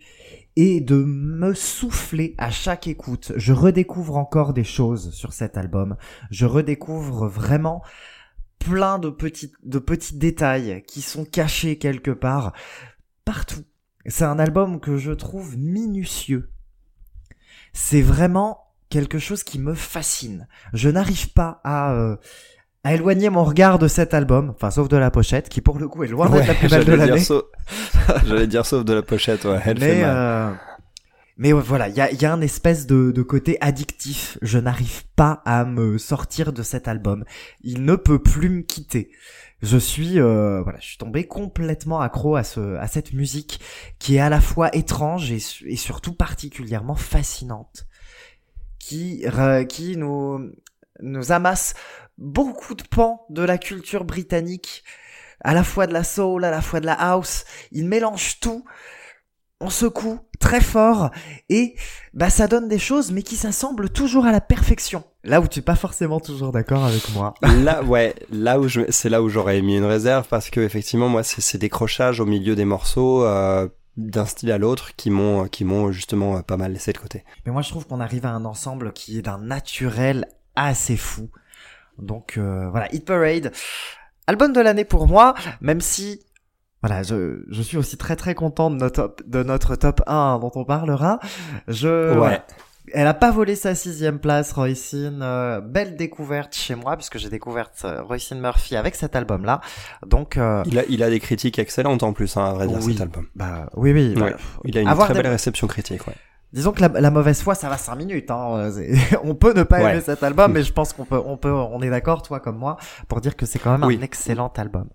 et 0.57 0.81
de 0.81 0.97
me 0.97 1.53
souffler 1.53 2.35
à 2.39 2.51
chaque 2.51 2.87
écoute. 2.87 3.33
Je 3.37 3.53
redécouvre 3.53 4.17
encore 4.17 4.55
des 4.55 4.65
choses 4.65 5.13
sur 5.13 5.35
cet 5.35 5.59
album. 5.59 5.97
Je 6.31 6.47
redécouvre 6.47 7.27
vraiment 7.27 7.83
plein 8.65 8.99
de 8.99 9.11
petits 9.11 9.53
de 9.65 9.79
petits 9.79 10.17
détails 10.17 10.83
qui 10.87 11.03
sont 11.03 11.25
cachés 11.25 11.79
quelque 11.79 12.11
part 12.11 12.53
partout. 13.25 13.63
C'est 14.07 14.25
un 14.25 14.39
album 14.39 14.81
que 14.81 14.97
je 14.97 15.13
trouve 15.13 15.57
minutieux. 15.57 16.51
C'est 17.73 18.03
vraiment 18.03 18.59
quelque 18.91 19.19
chose 19.19 19.43
qui 19.45 19.59
me 19.59 19.75
fascine. 19.75 20.47
Je 20.75 20.89
n'arrive 20.89 21.33
pas 21.33 21.61
à, 21.65 21.93
euh, 21.95 22.17
à 22.85 22.95
éloigner 22.95 23.31
mon 23.31 23.45
regard 23.45 23.79
de 23.79 23.89
cet 23.89 24.13
album, 24.13 24.51
enfin 24.51 24.71
sauf 24.71 24.89
de 24.89 24.97
la 24.97 25.11
pochette, 25.11 25.49
qui 25.49 25.61
pour 25.61 25.79
le 25.79 25.89
coup 25.89 26.05
est 26.05 26.09
loin 26.09 26.29
d'être 26.29 26.49
la 26.49 26.55
plus 26.55 26.69
belle 26.69 26.85
de 26.85 26.93
l'année. 26.93 27.23
j'allais 28.27 28.47
dire 28.47 28.67
sauf 28.67 28.85
de 28.85 28.93
la 28.93 29.03
pochette 29.03 29.45
ouais 29.45 29.61
elle 29.65 29.79
fait 29.79 30.03
mal. 30.03 30.17
euh, 30.17 30.51
mais 31.37 31.53
voilà, 31.53 31.89
il 31.89 31.97
y 31.97 32.01
a, 32.01 32.13
y 32.13 32.25
a 32.25 32.33
un 32.33 32.41
espèce 32.41 32.87
de, 32.87 33.11
de 33.11 33.23
côté 33.23 33.57
addictif. 33.61 34.39
Je 34.43 34.59
n'arrive 34.59 35.05
pas 35.17 35.43
à 35.45 35.65
me 35.65 35.99
sortir 35.99 36.53
de 36.53 36.63
cet 36.63 36.89
album. 36.89 37.25
Il 37.63 37.85
ne 37.85 37.97
peut 37.97 38.23
plus 38.23 38.49
me 38.51 38.63
quitter. 38.63 39.11
Je 39.63 39.79
suis, 39.79 40.21
euh, 40.21 40.61
voilà, 40.63 40.79
je 40.81 40.87
suis 40.87 40.99
tombé 40.99 41.27
complètement 41.27 42.01
accro 42.01 42.37
à 42.37 42.43
ce, 42.45 42.77
à 42.77 42.87
cette 42.89 43.13
musique 43.13 43.61
qui 43.99 44.17
est 44.17 44.21
à 44.21 44.29
la 44.29 44.41
fois 44.41 44.75
étrange 44.75 45.31
et, 45.31 45.39
su- 45.39 45.71
et 45.71 45.77
surtout 45.77 46.15
particulièrement 46.15 46.97
fascinante, 46.97 47.87
qui, 48.79 49.25
qui 49.69 49.97
nous, 49.97 50.51
nous 51.01 51.33
amasse 51.33 51.75
beaucoup 52.19 52.75
de 52.75 52.83
pans 52.83 53.25
de 53.31 53.43
la 53.43 53.57
culture 53.57 54.05
britannique, 54.05 54.83
à 55.45 55.55
la 55.55 55.65
fois 55.65 55.87
de 55.87 55.93
la 55.93 56.05
soul, 56.05 56.45
à 56.45 56.51
la 56.51 56.61
fois 56.61 56.81
de 56.81 56.87
la 56.87 56.95
house. 56.95 57.45
Il 57.71 57.87
mélange 57.87 58.41
tout 58.41 58.65
on 59.63 59.71
secoue 59.71 60.19
très 60.41 60.61
fort 60.61 61.11
et 61.49 61.77
bah 62.15 62.29
ça 62.29 62.49
donne 62.49 62.69
des 62.69 62.81
choses 62.81 63.13
mais 63.13 63.23
qui 63.23 63.37
s'assemblent 63.37 63.89
toujours 63.89 64.27
à 64.27 64.33
la 64.33 64.41
perfection. 64.41 65.05
Là 65.25 65.41
où 65.41 65.47
tu 65.47 65.61
es 65.61 65.63
pas 65.63 65.77
forcément 65.77 66.19
toujours 66.19 66.51
d'accord 66.51 66.85
avec 66.85 67.09
moi. 67.15 67.35
Là, 67.43 67.83
ouais, 67.85 68.15
là 68.31 68.59
où 68.59 68.67
je, 68.67 68.81
c'est 68.89 69.09
là 69.09 69.23
où 69.23 69.29
j'aurais 69.29 69.63
mis 69.63 69.77
une 69.77 69.85
réserve 69.85 70.27
parce 70.29 70.51
que 70.51 70.61
effectivement, 70.61 71.09
moi, 71.09 71.23
c'est 71.23 71.41
ces 71.41 71.59
décrochages 71.59 72.19
au 72.19 72.27
milieu 72.27 72.57
des 72.57 72.65
morceaux, 72.65 73.25
euh, 73.25 73.69
d'un 73.97 74.25
style 74.25 74.51
à 74.51 74.59
l'autre 74.59 74.97
qui 74.97 75.11
m'ont 75.11 75.47
qui 75.47 75.65
m'ont 75.65 75.93
justement 75.93 76.39
euh, 76.39 76.41
pas 76.41 76.57
mal 76.57 76.73
laissé 76.73 76.93
de 76.93 76.99
côté. 76.99 77.25
Mais 77.47 77.53
moi, 77.53 77.63
je 77.63 77.69
trouve 77.69 77.87
qu'on 77.87 78.01
arrive 78.01 78.27
à 78.27 78.31
un 78.31 78.45
ensemble 78.45 78.93
qui 78.93 79.19
est 79.19 79.23
d'un 79.23 79.39
naturel 79.39 80.27
assez 80.57 80.97
fou. 80.97 81.31
Donc 81.99 82.35
euh, 82.37 82.69
voilà, 82.71 82.93
Hit 82.93 83.05
Parade, 83.05 83.53
album 84.27 84.53
de 84.53 84.61
l'année 84.61 84.85
pour 84.85 85.07
moi, 85.07 85.35
même 85.61 85.81
si 85.81 86.21
voilà, 86.83 87.03
je, 87.03 87.45
je 87.49 87.63
suis 87.63 87.77
aussi 87.77 87.97
très 87.97 88.17
très 88.17 88.35
content 88.35 88.71
de 88.71 88.77
notre 88.77 88.95
top, 89.03 89.23
de 89.27 89.43
notre 89.43 89.77
top 89.77 90.01
1 90.07 90.39
dont 90.41 90.51
on 90.55 90.65
parlera. 90.65 91.19
Je 91.69 92.15
voilà. 92.15 92.45
Elle 92.95 93.07
a 93.07 93.15
pas 93.15 93.31
volé 93.31 93.55
sa 93.55 93.75
sixième 93.77 94.19
place, 94.19 94.53
Roycine. 94.53 95.21
Euh, 95.23 95.61
belle 95.61 95.97
découverte 95.97 96.53
chez 96.55 96.75
moi, 96.75 96.97
puisque 96.97 97.17
j'ai 97.17 97.31
découvert 97.31 97.71
euh, 97.85 98.03
Roycine 98.03 98.41
Murphy 98.41 98.75
avec 98.77 98.97
cet 98.97 99.15
album-là. 99.15 99.61
Donc, 100.05 100.37
euh, 100.37 100.63
Il 100.67 100.79
a, 100.79 100.83
il 100.89 101.03
a 101.03 101.09
des 101.09 101.21
critiques 101.21 101.59
excellentes 101.61 102.03
en 102.03 102.13
plus, 102.13 102.37
hein, 102.37 102.45
à 102.45 102.53
vrai 102.53 102.67
dire, 102.67 102.79
Oui. 102.83 102.93
cet 102.95 103.03
album. 103.03 103.27
bah 103.37 103.71
oui, 103.77 103.93
oui. 103.93 104.15
Ouais. 104.21 104.33
bah, 104.33 104.37
Il 104.65 104.77
a 104.77 104.81
une 104.83 104.89
très 104.95 105.15
des- 105.15 105.23
belle 105.23 105.31
réception 105.33 105.69
critique, 105.69 106.07
ouais. 106.09 106.15
Disons 106.53 106.73
que 106.73 106.83
la, 106.83 106.89
la 106.89 107.11
mauvaise 107.11 107.41
foi, 107.41 107.55
ça 107.55 107.69
va 107.71 107.79
5 107.79 107.95
minutes. 107.95 108.31
Hein. 108.31 108.71
on 109.25 109.37
peut 109.37 109.55
ne 109.55 109.63
pas 109.63 109.81
Ouais. 109.83 109.93
aimer 109.93 110.01
cet 110.03 110.23
album, 110.25 110.53
mais 110.53 110.63
je 110.65 110.73
pense 110.73 110.93
qu'on 110.93 111.05
peut, 111.07 111.23
on 111.25 111.37
peut, 111.39 111.53
on 111.53 111.81
est 111.81 111.89
d'accord, 111.89 112.21
toi 112.21 112.41
comme 112.41 112.59
moi, 112.59 112.77
pour 113.09 113.21
dire 113.23 113.37
que 113.37 113.47
c'est 113.47 113.61
quand 113.61 113.71
même 113.79 113.85
Oui. 113.85 113.97
un 113.99 114.03
excellent 114.05 114.53
album. 114.59 114.89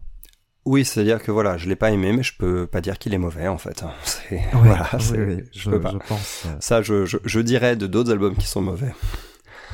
Oui, 0.67 0.83
c'est-à-dire 0.83 1.23
que 1.23 1.31
voilà, 1.31 1.55
je 1.57 1.69
l'ai 1.69 1.77
pas 1.77 1.91
aimé, 1.91 2.11
mais 2.11 2.23
je 2.23 2.33
peux 2.37 2.67
pas 2.67 2.81
dire 2.81 2.97
qu'il 2.99 3.13
est 3.13 3.17
mauvais, 3.17 3.47
en 3.47 3.57
fait. 3.57 3.83
hein. 3.83 3.91
Voilà, 4.51 4.89
oui, 5.13 5.43
je 5.53 5.59
je, 5.61 5.69
peux 5.69 5.79
pas. 5.79 5.91
je 5.93 5.97
pense. 6.07 6.43
euh, 6.45 6.55
Ça, 6.59 6.81
je, 6.81 7.05
je, 7.05 7.17
je 7.23 7.39
dirais 7.39 7.77
de 7.77 7.87
d'autres 7.87 8.11
albums 8.11 8.35
qui 8.35 8.47
sont 8.47 8.61
mauvais. 8.61 8.93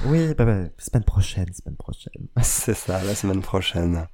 Oui, 0.06 0.34
bah, 0.38 0.46
bah, 0.46 0.58
semaine 0.78 1.04
prochaine, 1.04 1.48
semaine 1.52 1.78
prochaine. 1.78 2.28
C'est 2.44 2.76
ça, 2.76 3.02
la 3.04 3.16
semaine 3.16 3.42
prochaine. 3.42 4.08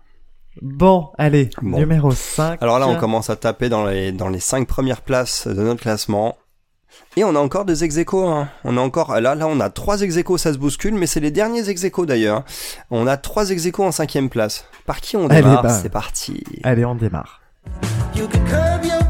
Bon, 0.62 1.10
allez, 1.18 1.50
Bon. 1.62 1.78
numéro 1.80 2.12
5. 2.12 2.62
Alors 2.64 2.80
là, 2.80 2.88
on 2.88 2.96
commence 2.98 3.30
à 3.30 3.36
taper 3.36 3.68
dans 3.70 3.86
les, 3.86 4.12
dans 4.14 4.30
les 4.30 4.40
cinq 4.40 4.68
premières 4.68 5.02
places 5.02 5.48
de 5.48 5.62
notre 5.62 5.82
classement. 5.82 6.38
Et 7.16 7.24
on 7.24 7.36
a 7.36 7.40
encore 7.40 7.66
des 7.66 7.84
ex 7.84 7.98
hein. 7.98 8.50
On 8.64 8.78
a 8.78 8.82
encore, 8.82 9.20
là, 9.20 9.36
là, 9.36 9.48
on 9.48 9.60
a 9.60 9.70
trois 9.70 10.02
ex 10.02 10.16
ça 10.38 10.54
se 10.54 10.58
bouscule, 10.58 10.96
mais 10.96 11.08
c'est 11.08 11.20
les 11.20 11.32
derniers 11.32 11.70
ex 11.70 11.86
d'ailleurs. 12.06 12.44
On 12.92 13.08
a 13.08 13.18
trois 13.18 13.50
ex 13.50 13.68
en 13.78 13.92
cinquième 13.92 14.30
place. 14.30 14.66
Par 14.86 15.02
qui 15.02 15.18
on 15.18 15.28
démarre? 15.28 15.64
bah. 15.64 15.70
C'est 15.82 15.90
parti. 15.90 16.44
Allez, 16.64 16.86
on 16.86 16.96
démarre. 16.96 17.42
You 18.16 18.28
can 18.28 18.44
curb 18.46 18.86
your 18.86 19.09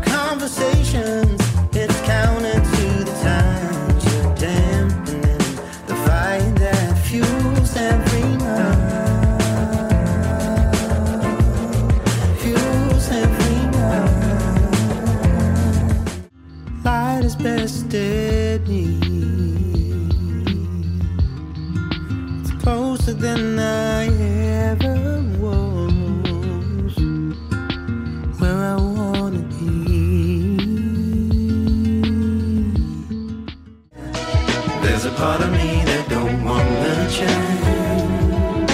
part 35.20 35.42
of 35.42 35.52
me 35.52 35.84
that 35.84 36.08
don't 36.08 36.44
wanna 36.46 37.10
change. 37.18 38.72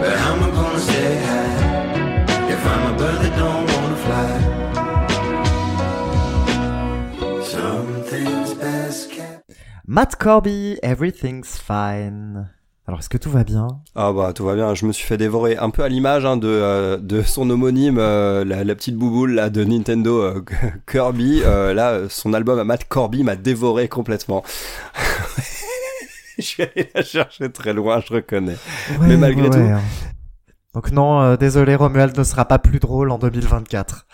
But 0.00 0.14
how 0.20 0.32
am 0.34 0.42
I 0.46 0.50
gonna 0.58 0.88
stay 0.90 1.14
high 1.28 2.52
if 2.54 2.60
I'm 2.72 2.82
a 2.92 2.94
bird 3.00 3.18
that 3.24 3.34
don't 3.42 3.66
wanna 3.72 4.00
fly? 4.04 4.30
Something's 7.54 8.52
best 8.54 9.10
kept. 9.10 9.50
Matt 9.86 10.18
Corby, 10.18 10.78
Everything's 10.82 11.56
Fine. 11.56 12.50
Alors, 12.90 12.98
est-ce 12.98 13.08
que 13.08 13.18
tout 13.18 13.30
va 13.30 13.44
bien? 13.44 13.68
Ah 13.94 14.12
bah 14.12 14.32
tout 14.34 14.44
va 14.44 14.56
bien, 14.56 14.74
je 14.74 14.84
me 14.84 14.90
suis 14.90 15.06
fait 15.06 15.16
dévorer 15.16 15.56
un 15.56 15.70
peu 15.70 15.84
à 15.84 15.88
l'image 15.88 16.26
hein, 16.26 16.36
de, 16.36 16.48
euh, 16.48 16.96
de 16.96 17.22
son 17.22 17.48
homonyme, 17.48 17.98
euh, 18.00 18.44
la, 18.44 18.64
la 18.64 18.74
petite 18.74 18.96
bouboule 18.96 19.32
là, 19.32 19.48
de 19.48 19.62
Nintendo 19.62 20.20
euh, 20.20 20.44
Kirby. 20.90 21.38
Là, 21.38 22.08
son 22.08 22.34
album 22.34 22.58
à 22.58 22.64
Matt 22.64 22.88
Corby 22.88 23.22
m'a 23.22 23.36
dévoré 23.36 23.86
complètement. 23.86 24.42
je 26.36 26.42
suis 26.42 26.64
allé 26.64 26.90
la 26.92 27.04
chercher 27.04 27.52
très 27.52 27.74
loin, 27.74 28.02
je 28.04 28.12
reconnais. 28.12 28.56
Mais 29.02 29.16
malgré 29.16 29.48
tout. 29.50 29.60
Donc 30.74 30.90
non, 30.90 31.20
euh, 31.20 31.36
désolé, 31.36 31.76
Romuald 31.76 32.18
ne 32.18 32.24
sera 32.24 32.44
pas 32.44 32.58
plus 32.58 32.80
drôle 32.80 33.12
en 33.12 33.18
2024. 33.18 34.06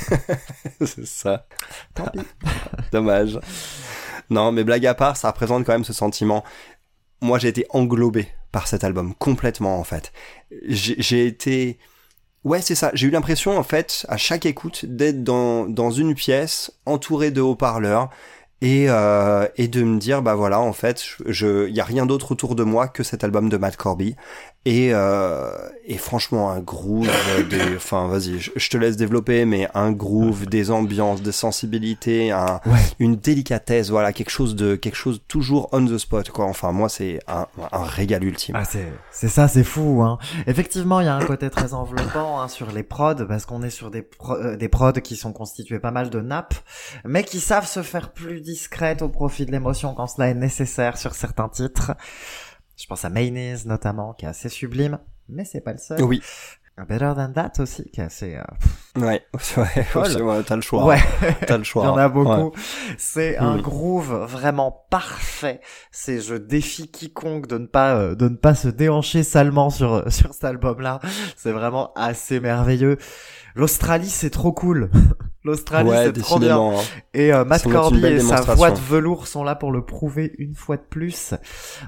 C'est 0.84 1.06
ça. 1.06 1.46
Tant 1.94 2.04
pis. 2.06 2.20
Dommage. 2.92 3.40
Non, 4.30 4.50
mais 4.50 4.64
blague 4.64 4.86
à 4.86 4.94
part, 4.94 5.18
ça 5.18 5.30
représente 5.30 5.64
quand 5.66 5.72
même 5.72 5.84
ce 5.84 5.92
sentiment. 5.92 6.42
Moi, 7.24 7.38
j'ai 7.38 7.48
été 7.48 7.64
englobé 7.70 8.28
par 8.52 8.68
cet 8.68 8.84
album, 8.84 9.14
complètement 9.14 9.78
en 9.78 9.84
fait. 9.84 10.12
J'ai 10.68 11.26
été... 11.26 11.78
Ouais, 12.44 12.60
c'est 12.60 12.74
ça. 12.74 12.90
J'ai 12.92 13.06
eu 13.06 13.10
l'impression, 13.10 13.56
en 13.56 13.62
fait, 13.62 14.04
à 14.10 14.18
chaque 14.18 14.44
écoute, 14.44 14.84
d'être 14.84 15.24
dans, 15.24 15.90
une 15.90 16.14
pièce, 16.14 16.70
entouré 16.84 17.30
de 17.30 17.40
haut-parleurs, 17.40 18.10
et, 18.60 18.90
euh, 18.90 19.48
et 19.56 19.68
de 19.68 19.82
me 19.82 19.98
dire, 19.98 20.20
bah 20.20 20.34
voilà, 20.34 20.60
en 20.60 20.74
fait, 20.74 21.16
il 21.26 21.74
y 21.74 21.80
a 21.80 21.84
rien 21.84 22.04
d'autre 22.04 22.32
autour 22.32 22.54
de 22.54 22.62
moi 22.62 22.88
que 22.88 23.02
cet 23.02 23.24
album 23.24 23.48
de 23.48 23.56
Matt 23.56 23.78
Corby. 23.78 24.16
Et, 24.66 24.94
euh, 24.94 25.50
et 25.84 25.98
franchement, 25.98 26.50
un 26.50 26.60
groove, 26.60 27.06
des, 27.50 27.76
enfin, 27.76 28.08
vas-y, 28.08 28.38
je, 28.38 28.68
te 28.70 28.76
laisse 28.78 28.96
développer, 28.96 29.44
mais 29.44 29.68
un 29.74 29.92
groove, 29.92 30.46
des 30.46 30.70
ambiances, 30.70 31.20
des 31.20 31.32
sensibilités, 31.32 32.30
un, 32.30 32.60
Ouais. 32.64 32.80
une 32.98 33.16
délicatesse, 33.16 33.90
voilà, 33.90 34.12
quelque 34.14 34.30
chose 34.30 34.56
de, 34.56 34.74
quelque 34.74 34.94
chose 34.96 35.20
toujours 35.28 35.68
on 35.72 35.84
the 35.84 35.98
spot, 35.98 36.30
quoi. 36.30 36.46
Enfin, 36.46 36.72
moi, 36.72 36.88
c'est 36.88 37.20
un, 37.28 37.46
un 37.72 37.84
régal 37.84 38.24
ultime. 38.24 38.54
Ah, 38.58 38.64
c'est, 38.64 38.90
c'est 39.10 39.28
ça, 39.28 39.48
c'est 39.48 39.64
fou, 39.64 40.02
hein. 40.02 40.18
Effectivement, 40.46 41.00
il 41.00 41.04
y 41.06 41.08
a 41.10 41.14
un 41.14 41.24
côté 41.26 41.50
très 41.50 41.74
enveloppant, 41.74 42.40
hein, 42.40 42.48
sur 42.48 42.72
les 42.72 42.82
prods, 42.82 43.26
parce 43.28 43.44
qu'on 43.44 43.62
est 43.62 43.70
sur 43.70 43.90
des, 43.90 44.00
pro- 44.02 44.36
euh, 44.36 44.56
des 44.56 44.68
prods 44.68 44.92
qui 44.92 45.16
sont 45.16 45.34
constitués 45.34 45.78
pas 45.78 45.90
mal 45.90 46.08
de 46.08 46.20
nappes, 46.20 46.54
mais 47.04 47.22
qui 47.24 47.40
savent 47.40 47.66
se 47.68 47.82
faire 47.82 48.12
plus 48.12 48.40
discrètes 48.40 49.02
au 49.02 49.10
profit 49.10 49.44
de 49.44 49.52
l'émotion 49.52 49.92
quand 49.94 50.06
cela 50.06 50.28
est 50.28 50.34
nécessaire 50.34 50.96
sur 50.96 51.14
certains 51.14 51.48
titres. 51.50 51.92
Je 52.76 52.86
pense 52.86 53.04
à 53.04 53.10
Mayonnaise, 53.10 53.66
notamment, 53.66 54.12
qui 54.14 54.24
est 54.24 54.28
assez 54.28 54.48
sublime, 54.48 54.98
mais 55.28 55.44
c'est 55.44 55.60
pas 55.60 55.72
le 55.72 55.78
seul. 55.78 56.02
Oui, 56.02 56.20
Better 56.76 57.12
Than 57.14 57.32
That 57.32 57.52
aussi, 57.60 57.88
qui 57.92 58.00
est 58.00 58.04
assez, 58.04 58.34
euh, 58.34 59.00
ouais, 59.00 59.24
ouais, 59.56 60.20
ouais, 60.22 60.42
t'as 60.42 60.56
le 60.56 60.62
choix. 60.62 60.84
ouais. 60.86 60.98
T'as 61.46 61.56
le 61.56 61.62
Il 61.62 61.64
choix. 61.64 61.84
y 61.84 61.86
en 61.86 61.96
a 61.96 62.08
Ouais. 62.08 62.12
beaucoup. 62.12 62.52
C'est 62.98 63.36
un 63.38 63.58
groove 63.58 64.12
vraiment 64.28 64.84
parfait. 64.90 65.60
C'est 65.92 66.20
je 66.20 66.34
défie 66.34 66.90
quiconque 66.90 67.46
de 67.46 67.58
ne 67.58 67.66
pas 67.66 67.94
euh, 67.94 68.14
de 68.16 68.28
ne 68.28 68.34
pas 68.36 68.56
se 68.56 68.66
déhancher 68.66 69.22
salement 69.22 69.70
sur 69.70 70.02
sur 70.12 70.34
cet 70.34 70.42
album-là. 70.44 70.98
C'est 71.36 71.52
vraiment 71.52 71.92
assez 71.94 72.40
merveilleux. 72.40 72.98
L'Australie, 73.54 74.08
c'est 74.08 74.30
trop 74.30 74.52
cool. 74.52 74.90
L'Australie, 75.44 75.90
Ouais, 75.90 76.04
c'est 76.06 76.12
trop 76.22 76.38
bien. 76.38 76.58
hein. 76.58 76.72
Et 77.12 77.32
euh, 77.32 77.44
Matt 77.44 77.62
Corby 77.68 78.04
et 78.06 78.20
sa 78.20 78.40
voix 78.40 78.70
de 78.70 78.78
velours 78.78 79.26
sont 79.26 79.44
là 79.44 79.54
pour 79.54 79.70
le 79.72 79.84
prouver 79.84 80.34
une 80.38 80.54
fois 80.54 80.76
de 80.78 80.82
plus. 80.82 81.34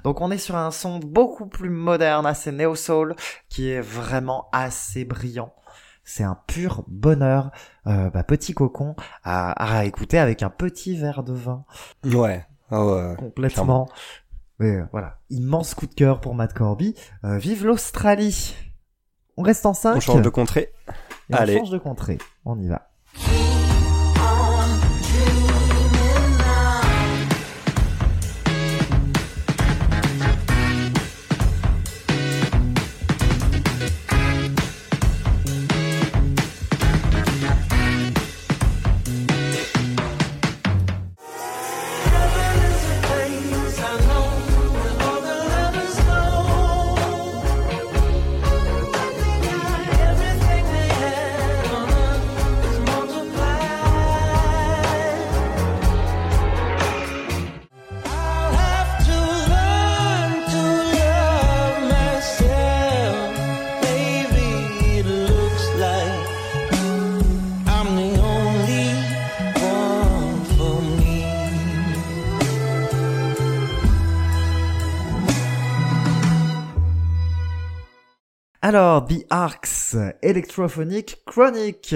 Donc 0.04 0.20
on 0.20 0.30
est 0.30 0.36
sur 0.38 0.56
un 0.56 0.70
son 0.70 0.98
beaucoup 0.98 1.46
plus 1.46 1.70
moderne, 1.70 2.26
assez 2.26 2.52
néo-soul, 2.52 3.16
qui 3.48 3.70
est 3.70 3.80
vraiment 3.80 4.48
assez 4.52 5.04
brillant. 5.06 5.52
C'est 6.04 6.22
un 6.22 6.38
pur 6.46 6.84
bonheur, 6.86 7.50
euh, 7.86 8.10
bah, 8.10 8.22
petit 8.22 8.52
cocon, 8.52 8.94
à, 9.24 9.50
à 9.78 9.84
écouter 9.86 10.18
avec 10.18 10.42
un 10.42 10.50
petit 10.50 10.96
verre 10.96 11.22
de 11.24 11.32
vin, 11.32 11.64
Ouais. 12.04 12.44
Ah 12.70 12.84
ouais. 12.84 13.14
complètement. 13.18 13.88
Mais 14.58 14.76
euh, 14.76 14.84
voilà, 14.92 15.18
immense 15.30 15.74
coup 15.74 15.86
de 15.86 15.94
cœur 15.94 16.20
pour 16.20 16.34
Matt 16.34 16.52
Corby. 16.52 16.94
Euh, 17.24 17.38
vive 17.38 17.64
l'Australie 17.66 18.54
On 19.36 19.42
reste 19.42 19.66
en 19.66 19.74
5 19.74 19.96
On 19.96 20.00
change 20.00 20.22
de 20.22 20.28
contrée. 20.28 20.72
Et 21.30 21.34
Allez. 21.34 21.58
change 21.58 21.70
de 21.70 21.78
contrée. 21.78 22.18
On 22.44 22.58
y 22.58 22.68
va. 22.68 22.88
Alors, 78.68 79.06
The 79.06 79.24
Arcs, 79.30 79.94
Electrophonic 80.22 81.18
Chronic. 81.24 81.94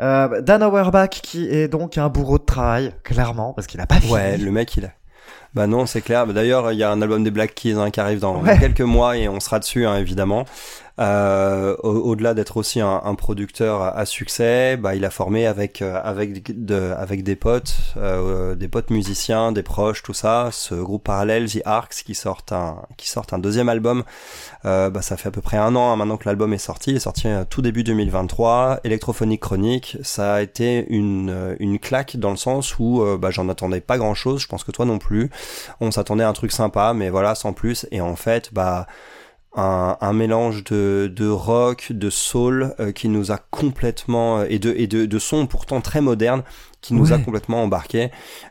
Euh, 0.00 0.42
Dan 0.42 0.62
Auerbach 0.62 1.08
qui 1.08 1.48
est 1.48 1.66
donc 1.66 1.96
un 1.96 2.10
bourreau 2.10 2.36
de 2.36 2.44
travail, 2.44 2.92
clairement, 3.04 3.54
parce 3.54 3.66
qu'il 3.66 3.80
a 3.80 3.86
pas 3.86 3.94
fini. 3.94 4.12
Ouais, 4.12 4.36
le 4.36 4.50
mec, 4.50 4.76
il 4.76 4.84
a. 4.84 4.90
Bah 5.54 5.66
non, 5.66 5.86
c'est 5.86 6.02
clair. 6.02 6.26
D'ailleurs, 6.26 6.72
il 6.72 6.78
y 6.78 6.82
a 6.82 6.90
un 6.90 7.00
album 7.00 7.24
des 7.24 7.30
Black 7.30 7.54
Keys 7.54 7.72
hein, 7.78 7.90
qui 7.90 8.00
arrive 8.00 8.18
dans 8.18 8.42
Ouais. 8.42 8.58
quelques 8.58 8.82
mois 8.82 9.16
et 9.16 9.30
on 9.30 9.40
sera 9.40 9.58
dessus, 9.60 9.86
hein, 9.86 9.96
évidemment. 9.96 10.44
Euh, 11.00 11.74
au- 11.82 11.88
Au-delà 12.10 12.34
d'être 12.34 12.56
aussi 12.56 12.80
un, 12.80 13.00
un 13.04 13.14
producteur 13.16 13.82
à 13.82 14.06
succès, 14.06 14.76
bah, 14.76 14.94
il 14.94 15.04
a 15.04 15.10
formé 15.10 15.44
avec 15.44 15.82
euh, 15.82 16.00
avec 16.04 16.64
de, 16.64 16.92
avec 16.96 17.24
des 17.24 17.34
potes, 17.34 17.74
euh, 17.96 18.54
des 18.54 18.68
potes 18.68 18.90
musiciens, 18.90 19.50
des 19.50 19.64
proches, 19.64 20.04
tout 20.04 20.14
ça. 20.14 20.50
Ce 20.52 20.74
groupe 20.76 21.02
parallèle, 21.02 21.50
The 21.50 21.62
Arcs, 21.64 21.94
qui 22.06 22.14
sort 22.14 22.42
un 22.52 22.76
qui 22.96 23.10
sort 23.10 23.26
un 23.32 23.40
deuxième 23.40 23.68
album. 23.68 24.04
Euh, 24.66 24.88
bah, 24.88 25.02
ça 25.02 25.16
fait 25.16 25.28
à 25.28 25.32
peu 25.32 25.40
près 25.40 25.56
un 25.56 25.74
an 25.74 25.90
hein, 25.92 25.96
maintenant 25.96 26.16
que 26.16 26.28
l'album 26.28 26.52
est 26.52 26.58
sorti. 26.58 26.90
Il 26.90 26.96
est 26.96 27.00
sorti 27.00 27.26
euh, 27.26 27.44
tout 27.48 27.60
début 27.60 27.82
2023. 27.82 28.80
Électrophonique 28.84 29.40
chronique, 29.40 29.98
ça 30.02 30.34
a 30.34 30.42
été 30.42 30.86
une 30.90 31.30
euh, 31.30 31.56
une 31.58 31.80
claque 31.80 32.16
dans 32.18 32.30
le 32.30 32.36
sens 32.36 32.78
où 32.78 33.04
bah, 33.18 33.30
j'en 33.32 33.48
attendais 33.48 33.80
pas 33.80 33.98
grand 33.98 34.14
chose. 34.14 34.40
Je 34.42 34.46
pense 34.46 34.62
que 34.62 34.70
toi 34.70 34.84
non 34.84 34.98
plus. 34.98 35.28
On 35.80 35.90
s'attendait 35.90 36.22
à 36.24 36.28
un 36.28 36.32
truc 36.34 36.52
sympa, 36.52 36.92
mais 36.94 37.10
voilà, 37.10 37.34
sans 37.34 37.52
plus. 37.52 37.86
Et 37.90 38.00
en 38.00 38.14
fait, 38.14 38.50
bah 38.52 38.86
un, 39.56 39.96
un 40.00 40.12
mélange 40.12 40.64
de, 40.64 41.12
de 41.14 41.28
rock, 41.28 41.92
de 41.92 42.10
soul 42.10 42.74
euh, 42.80 42.92
qui 42.92 43.08
nous 43.08 43.30
a 43.32 43.38
complètement 43.38 44.38
euh, 44.40 44.46
et 44.48 44.58
de 44.58 44.74
et 44.76 44.86
de, 44.86 45.06
de 45.06 45.18
sons 45.18 45.46
pourtant 45.46 45.80
très 45.80 46.00
modernes 46.00 46.42
qui 46.80 46.94
nous 46.94 47.12
a 47.12 47.18
complètement 47.18 47.62
embarqués. 47.62 48.10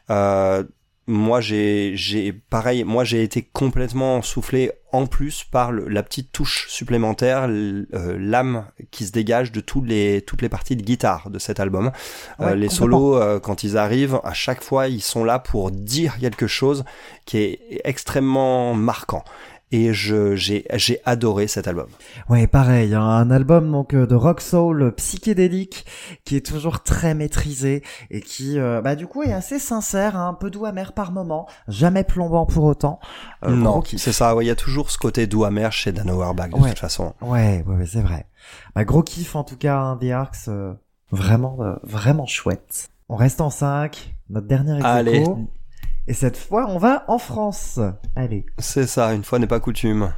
Euh, 0.09 0.63
moi 1.05 1.41
j'ai 1.41 1.91
j'ai 1.95 2.31
pareil 2.31 2.85
moi 2.85 3.03
j'ai 3.03 3.23
été 3.23 3.41
complètement 3.41 4.21
soufflé 4.21 4.71
en 4.93 5.05
plus 5.05 5.43
par 5.43 5.73
le- 5.73 5.89
la 5.89 6.01
petite 6.01 6.31
touche 6.31 6.67
supplémentaire 6.69 7.47
euh, 7.49 7.85
l'âme 8.17 8.67
qui 8.89 9.05
se 9.05 9.11
dégage 9.11 9.51
de 9.51 9.59
toutes 9.59 9.85
les 9.85 10.21
toutes 10.21 10.41
les 10.41 10.47
parties 10.47 10.77
de 10.77 10.81
guitare 10.81 11.29
de 11.29 11.39
cet 11.39 11.59
album. 11.59 11.91
Euh, 12.39 12.51
Ouais, 12.51 12.55
les 12.55 12.69
solos 12.69 13.19
quand 13.41 13.63
ils 13.65 13.77
arrivent 13.77 14.21
à 14.23 14.33
chaque 14.33 14.63
fois 14.63 14.87
ils 14.87 15.01
sont 15.01 15.25
là 15.25 15.39
pour 15.39 15.71
dire 15.71 16.17
quelque 16.19 16.47
chose 16.47 16.85
qui 17.25 17.37
est 17.39 17.81
extrêmement 17.83 18.73
marquant 18.73 19.25
et 19.73 19.93
je 19.93 20.35
j'ai 20.35 20.65
j'ai 20.75 20.99
adoré 21.03 21.47
cet 21.47 21.67
album 21.67 21.87
Ouais, 22.29 22.47
pareil, 22.47 22.93
hein, 22.93 23.01
un 23.01 23.31
album 23.31 23.71
donc 23.71 23.93
euh, 23.93 24.05
de 24.05 24.15
rock 24.15 24.39
soul 24.39 24.93
psychédélique 24.95 25.85
qui 26.25 26.35
est 26.35 26.45
toujours 26.45 26.83
très 26.83 27.15
maîtrisé 27.15 27.83
et 28.11 28.21
qui, 28.21 28.59
euh, 28.59 28.81
bah 28.81 28.95
du 28.95 29.07
coup, 29.07 29.23
est 29.23 29.33
assez 29.33 29.57
sincère, 29.59 30.15
hein, 30.15 30.29
un 30.29 30.33
peu 30.33 30.49
doux 30.49 30.65
amer 30.65 30.93
par 30.93 31.11
moment, 31.11 31.47
jamais 31.67 32.03
plombant 32.03 32.45
pour 32.45 32.63
autant. 32.65 32.99
Euh, 33.45 33.49
non 33.55 33.81
c'est 33.83 34.11
ça 34.13 34.35
ouais, 34.35 34.45
il 34.45 34.47
y 34.47 34.51
a 34.51 34.55
toujours 34.55 34.91
ce 34.91 34.97
côté 34.97 35.27
doux 35.27 35.43
amer 35.43 35.71
chez 35.73 35.91
Dan 35.91 36.09
Auerbach 36.11 36.49
de 36.51 36.55
Ouais. 36.59 36.69
toute 36.69 36.79
façon 36.79 37.13
Ouais, 37.21 37.63
ouais, 37.67 37.75
ouais, 37.75 37.85
c'est 37.85 38.01
vrai. 38.01 38.27
Bah 38.75 38.85
gros 38.85 39.01
kiff 39.03 39.35
en 39.35 39.43
tout 39.43 39.57
cas, 39.57 39.77
hein, 39.79 39.97
The 39.99 40.11
Arcs, 40.11 40.37
euh, 40.49 40.73
vraiment, 41.11 41.57
vraiment 41.83 42.25
chouette. 42.27 42.89
On 43.09 43.15
reste 43.15 43.41
en 43.41 43.49
5, 43.49 44.15
notre 44.29 44.47
dernier 44.47 44.75
ex 44.77 44.85
Allez. 44.85 45.23
Et 46.05 46.13
cette 46.13 46.37
fois, 46.37 46.65
on 46.67 46.77
va 46.77 47.05
en 47.07 47.17
France. 47.17 47.79
Allez. 48.15 48.45
c'est 48.59 48.87
ça 48.87 49.13
une 49.13 49.23
fois 49.23 49.39
n'est 49.39 49.47
pas 49.47 49.61
coutume 49.61 50.13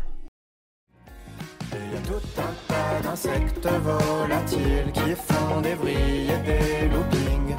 Il 1.71 1.93
y 1.93 1.97
a 1.97 2.01
tout 2.01 2.39
un 2.39 2.73
tas 2.73 3.07
d'insectes 3.07 3.67
volatiles 3.83 4.91
qui 4.93 5.11
font 5.15 5.61
des 5.61 5.75
vrilles 5.75 6.31
et 6.31 6.45
des 6.45 6.89
loopings 6.89 7.55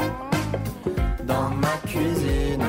dans 1.24 1.50
ma 1.50 1.76
cuisine. 1.86 2.64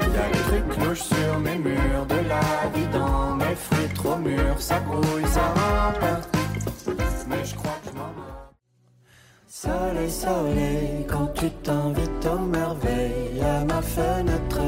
Il 0.00 0.12
y 0.12 0.16
a 0.16 0.30
des 0.32 0.38
trucs 0.38 0.84
louches 0.84 1.02
sur 1.02 1.38
mes 1.40 1.58
murs, 1.58 2.06
de 2.08 2.28
la 2.28 2.68
vie 2.74 2.88
dans 2.90 3.36
mes 3.36 3.54
fruits 3.54 3.94
trop 3.94 4.16
mûrs, 4.16 4.60
ça 4.60 4.80
grouille, 4.80 5.26
ça 5.26 5.42
remporte. 5.42 6.33
Soleil, 9.64 10.10
soleil, 10.10 11.06
quand 11.08 11.28
tu 11.32 11.48
t'invites 11.62 12.26
aux 12.26 12.38
merveilles 12.38 13.40
à 13.40 13.64
ma 13.64 13.80
fenêtre. 13.80 14.60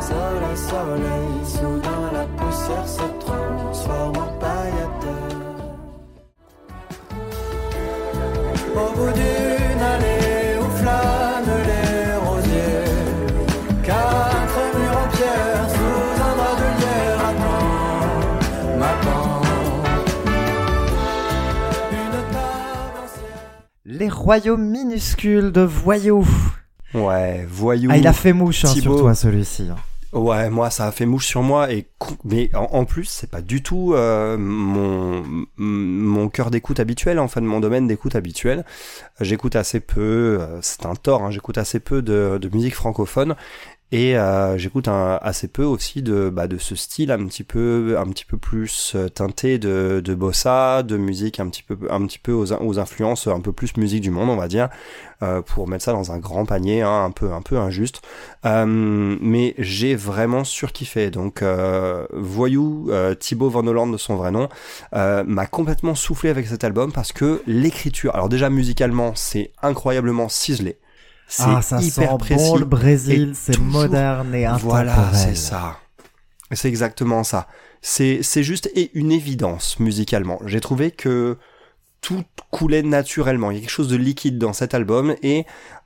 Soleil, 0.00 0.56
soleil, 0.56 1.44
soudain 1.44 2.12
la 2.12 2.24
poussière 2.36 2.86
se 2.86 3.02
transforme 3.18 4.16
en 4.16 4.30
paillettes. 4.38 5.14
Au 8.76 8.88
bout 8.96 9.12
d'une 9.12 9.55
Les 23.98 24.08
royaumes 24.08 24.68
minuscules 24.70 25.52
de 25.52 25.62
voyous. 25.62 26.26
ouais 26.94 27.46
voyou 27.48 27.90
Ah, 27.92 27.96
il 27.96 28.06
a 28.06 28.12
fait 28.12 28.32
mouche 28.32 28.64
hein, 28.64 28.68
sur 28.68 28.98
toi 28.98 29.14
celui-ci. 29.14 29.68
hein. 29.70 29.76
Ouais, 30.12 30.48
moi 30.50 30.70
ça 30.70 30.86
a 30.86 30.92
fait 30.92 31.04
mouche 31.04 31.26
sur 31.26 31.42
moi 31.42 31.70
et 31.72 31.86
mais 32.24 32.48
en, 32.54 32.68
en 32.72 32.84
plus 32.84 33.04
c'est 33.04 33.28
pas 33.30 33.42
du 33.42 33.62
tout 33.62 33.92
euh, 33.94 34.36
mon 34.38 35.22
mon 35.58 36.28
cœur 36.28 36.50
d'écoute 36.50 36.80
habituel, 36.80 37.18
en 37.18 37.28
fait 37.28 37.40
mon 37.40 37.60
domaine 37.60 37.86
d'écoute 37.86 38.14
habituel. 38.14 38.64
J'écoute 39.20 39.56
assez 39.56 39.80
peu, 39.80 40.38
euh, 40.40 40.58
c'est 40.62 40.86
un 40.86 40.94
tort, 40.94 41.22
hein, 41.22 41.30
j'écoute 41.30 41.58
assez 41.58 41.80
peu 41.80 42.02
de, 42.02 42.38
de 42.40 42.48
musique 42.54 42.74
francophone 42.74 43.34
et 43.92 44.18
euh, 44.18 44.58
j'écoute 44.58 44.88
assez 44.88 45.48
peu 45.48 45.62
aussi 45.64 46.02
de 46.02 46.28
bah, 46.28 46.48
de 46.48 46.58
ce 46.58 46.74
style 46.74 47.12
un 47.12 47.24
petit 47.26 47.44
peu 47.44 47.96
un 47.98 48.06
petit 48.06 48.24
peu 48.24 48.36
plus 48.36 48.92
euh, 48.96 49.08
teinté 49.08 49.58
de, 49.58 50.02
de 50.04 50.14
bossa, 50.14 50.82
de 50.82 50.96
musique 50.96 51.38
un 51.38 51.48
petit 51.48 51.62
peu 51.62 51.78
un 51.90 52.04
petit 52.06 52.18
peu 52.18 52.32
aux, 52.32 52.52
aux 52.52 52.78
influences 52.78 53.26
un 53.28 53.40
peu 53.40 53.52
plus 53.52 53.76
musique 53.76 54.00
du 54.00 54.10
monde 54.10 54.28
on 54.28 54.36
va 54.36 54.48
dire 54.48 54.68
euh, 55.22 55.40
pour 55.40 55.66
mettre 55.66 55.84
ça 55.84 55.92
dans 55.92 56.12
un 56.12 56.18
grand 56.18 56.44
panier 56.44 56.82
hein, 56.82 57.04
un 57.04 57.10
peu 57.10 57.32
un 57.32 57.40
peu 57.40 57.56
injuste. 57.56 58.02
Euh, 58.44 58.66
mais 58.66 59.54
j'ai 59.58 59.94
vraiment 59.94 60.44
surkiffé. 60.44 61.10
Donc, 61.10 61.42
euh, 61.42 62.06
Voyou, 62.12 62.88
euh, 62.90 63.14
Thibaut 63.14 63.48
Van 63.48 63.66
Holland 63.66 63.90
de 63.92 63.96
son 63.96 64.16
vrai 64.16 64.30
nom, 64.30 64.48
m'a 64.92 65.46
complètement 65.46 65.94
soufflé 65.94 66.30
avec 66.30 66.46
cet 66.46 66.64
album 66.64 66.92
parce 66.92 67.12
que 67.12 67.42
l'écriture, 67.46 68.14
alors 68.14 68.28
déjà 68.28 68.50
musicalement, 68.50 69.12
c'est 69.14 69.52
incroyablement 69.62 70.28
ciselé. 70.28 70.76
C'est 71.28 71.42
Ah, 71.46 71.60
ça 71.62 71.80
hyper 71.80 72.10
sent 72.12 72.18
précis. 72.18 72.44
bon 72.50 72.56
le 72.56 72.64
Brésil, 72.64 73.32
c'est 73.34 73.58
moderne 73.58 74.34
et 74.34 74.46
intemporel. 74.46 74.86
Voilà, 74.86 75.12
c'est 75.12 75.34
ça. 75.34 75.78
C'est 76.52 76.68
exactement 76.68 77.24
ça. 77.24 77.48
C'est, 77.82 78.20
c'est 78.22 78.42
juste 78.44 78.70
et 78.74 78.90
une 78.94 79.10
évidence 79.12 79.78
musicalement. 79.80 80.38
J'ai 80.46 80.60
trouvé 80.60 80.90
que 80.92 81.36
tout 82.00 82.22
coulait 82.52 82.82
naturellement. 82.82 83.50
Il 83.50 83.54
y 83.54 83.58
a 83.58 83.60
quelque 83.62 83.70
chose 83.70 83.88
de 83.88 83.96
liquide 83.96 84.38
dans 84.38 84.52
cet 84.52 84.74
album 84.74 85.16
et 85.22 85.44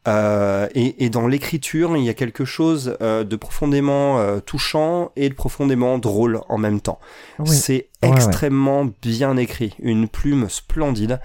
euh, 0.09 0.67
et, 0.75 1.05
et 1.05 1.11
dans 1.11 1.27
l'écriture, 1.29 1.97
il 1.97 2.05
y 2.05 2.09
a 2.09 2.15
quelque 2.15 2.45
chose 2.47 2.97
euh, 3.03 3.23
de 3.25 3.37
profondément 3.37 4.19
euh, 4.19 4.41
touchant 4.41 5.13
et 5.17 5.29
de 5.29 5.35
profondément 5.35 5.99
drôle 5.99 6.41
en 6.49 6.57
même 6.59 6.81
temps. 6.81 6.99
Oui. 7.39 7.49
C'est 7.49 7.89
Ouais, 8.03 8.09
ouais. 8.09 8.15
extrêmement 8.17 8.87
bien 9.03 9.37
écrit, 9.37 9.75
une 9.79 10.09
plume 10.09 10.49
splendide. 10.49 11.21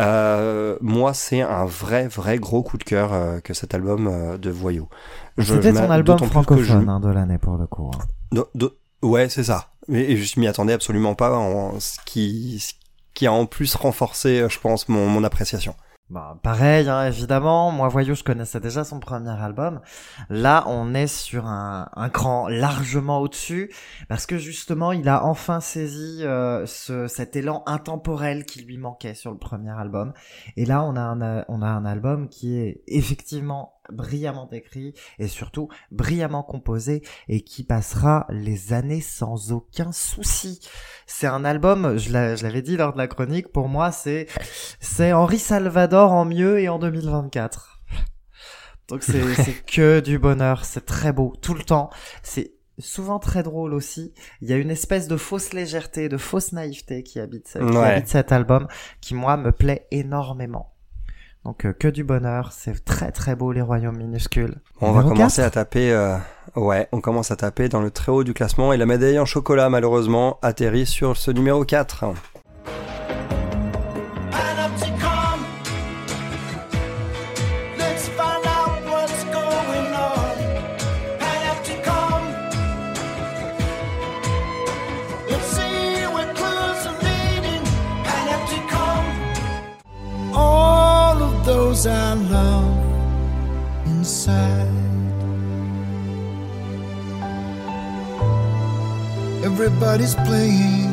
Euh, 0.00 0.76
moi, 0.80 1.14
c'est 1.14 1.40
un 1.40 1.64
vrai, 1.64 2.08
vrai 2.08 2.38
gros 2.38 2.62
coup 2.64 2.78
de 2.78 2.84
cœur 2.84 3.12
euh, 3.12 3.38
que 3.40 3.54
cet 3.54 3.74
album 3.74 4.08
euh, 4.08 4.36
de 4.36 4.50
Voyou. 4.50 4.88
C'était 5.38 5.72
ton 5.72 5.88
album 5.90 6.18
que 6.18 6.24
je- 6.24 6.30
francophone 6.30 6.88
hein, 6.88 6.98
de 7.00 7.08
l'année 7.10 7.38
pour 7.38 7.56
le 7.56 7.66
coup. 7.68 7.90
hein. 7.94 7.98
Do- 8.32 8.48
do- 8.56 8.72
ouais, 9.02 9.28
c'est 9.28 9.44
ça. 9.44 9.68
Et, 9.88 10.16
je 10.16 10.40
m'y 10.40 10.48
attendais 10.48 10.72
absolument 10.72 11.14
pas, 11.14 11.36
en, 11.36 11.78
ce, 11.78 11.98
qui, 12.04 12.58
ce 12.58 12.72
qui 13.14 13.26
a 13.28 13.32
en 13.32 13.46
plus 13.46 13.76
renforcé, 13.76 14.44
je 14.50 14.58
pense, 14.58 14.88
mon, 14.88 15.06
mon 15.06 15.22
appréciation. 15.22 15.76
Bah, 16.08 16.38
pareil, 16.40 16.88
hein, 16.88 17.08
évidemment. 17.08 17.72
Moi, 17.72 17.88
Voyou, 17.88 18.14
je 18.14 18.22
connaissais 18.22 18.60
déjà 18.60 18.84
son 18.84 19.00
premier 19.00 19.30
album. 19.30 19.80
Là, 20.30 20.62
on 20.68 20.94
est 20.94 21.08
sur 21.08 21.46
un, 21.46 21.88
un 21.96 22.08
cran 22.10 22.46
largement 22.46 23.18
au-dessus, 23.18 23.74
parce 24.08 24.24
que 24.24 24.38
justement, 24.38 24.92
il 24.92 25.08
a 25.08 25.24
enfin 25.24 25.58
saisi 25.58 26.22
euh, 26.22 26.64
ce, 26.64 27.08
cet 27.08 27.34
élan 27.34 27.64
intemporel 27.66 28.46
qui 28.46 28.62
lui 28.62 28.78
manquait 28.78 29.14
sur 29.14 29.32
le 29.32 29.38
premier 29.38 29.72
album. 29.72 30.12
Et 30.56 30.64
là, 30.64 30.84
on 30.84 30.94
a 30.94 31.00
un, 31.00 31.20
euh, 31.22 31.44
on 31.48 31.60
a 31.60 31.66
un 31.66 31.84
album 31.84 32.28
qui 32.28 32.56
est 32.56 32.84
effectivement 32.86 33.75
brillamment 33.92 34.48
écrit 34.52 34.94
et 35.18 35.28
surtout 35.28 35.68
brillamment 35.90 36.42
composé 36.42 37.02
et 37.28 37.42
qui 37.42 37.64
passera 37.64 38.26
les 38.30 38.72
années 38.72 39.00
sans 39.00 39.52
aucun 39.52 39.92
souci. 39.92 40.60
C'est 41.06 41.26
un 41.26 41.44
album, 41.44 41.96
je 41.98 42.12
l'a- 42.12 42.36
je 42.36 42.42
l'avais 42.44 42.62
dit 42.62 42.76
lors 42.76 42.92
de 42.92 42.98
la 42.98 43.06
chronique, 43.08 43.48
pour 43.52 43.68
moi, 43.68 43.92
c'est 43.92 44.26
c'est 44.80 45.12
Henri 45.12 45.38
Salvador 45.38 46.12
en 46.12 46.24
mieux 46.24 46.58
et 46.60 46.68
en 46.68 46.78
2024. 46.78 47.80
Donc 48.88 49.02
c'est 49.02 49.34
c'est 49.34 49.64
que 49.66 50.00
du 50.00 50.18
bonheur, 50.18 50.64
c'est 50.64 50.86
très 50.86 51.12
beau 51.12 51.34
tout 51.42 51.54
le 51.54 51.62
temps. 51.64 51.90
C'est 52.22 52.52
souvent 52.78 53.18
très 53.18 53.42
drôle 53.42 53.72
aussi. 53.74 54.12
Il 54.42 54.48
y 54.48 54.52
a 54.52 54.56
une 54.58 54.70
espèce 54.70 55.08
de 55.08 55.16
fausse 55.16 55.52
légèreté, 55.52 56.08
de 56.08 56.16
fausse 56.18 56.52
naïveté 56.52 57.02
qui 57.02 57.18
habite, 57.18 57.50
qui 57.52 57.58
Ouais. 57.58 57.94
habite 57.94 58.08
cet 58.08 58.30
album, 58.32 58.68
qui 59.00 59.14
moi 59.14 59.36
me 59.36 59.50
plaît 59.50 59.86
énormément. 59.90 60.75
Donc 61.46 61.64
euh, 61.64 61.72
que 61.72 61.86
du 61.86 62.02
bonheur, 62.02 62.50
c'est 62.50 62.84
très 62.84 63.12
très 63.12 63.36
beau 63.36 63.52
les 63.52 63.60
royaumes 63.60 63.96
minuscules. 63.96 64.56
On 64.80 64.90
va 64.90 65.04
commencer 65.04 65.42
4. 65.42 65.46
à 65.46 65.50
taper, 65.50 65.92
euh, 65.92 66.16
ouais, 66.56 66.88
on 66.90 67.00
commence 67.00 67.30
à 67.30 67.36
taper 67.36 67.68
dans 67.68 67.80
le 67.80 67.92
très 67.92 68.10
haut 68.10 68.24
du 68.24 68.34
classement 68.34 68.72
et 68.72 68.76
la 68.76 68.84
médaille 68.84 69.20
en 69.20 69.26
chocolat, 69.26 69.68
malheureusement, 69.68 70.40
atterrit 70.42 70.86
sur 70.86 71.16
ce 71.16 71.30
numéro 71.30 71.64
4. 71.64 72.06
Everybody's 99.58 100.14
playing 100.14 100.92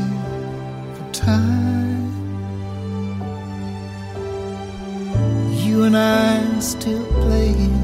for 0.96 1.12
time. 1.12 2.08
You 5.52 5.84
and 5.84 5.98
I 5.98 6.60
still 6.62 7.06
playing 7.24 7.76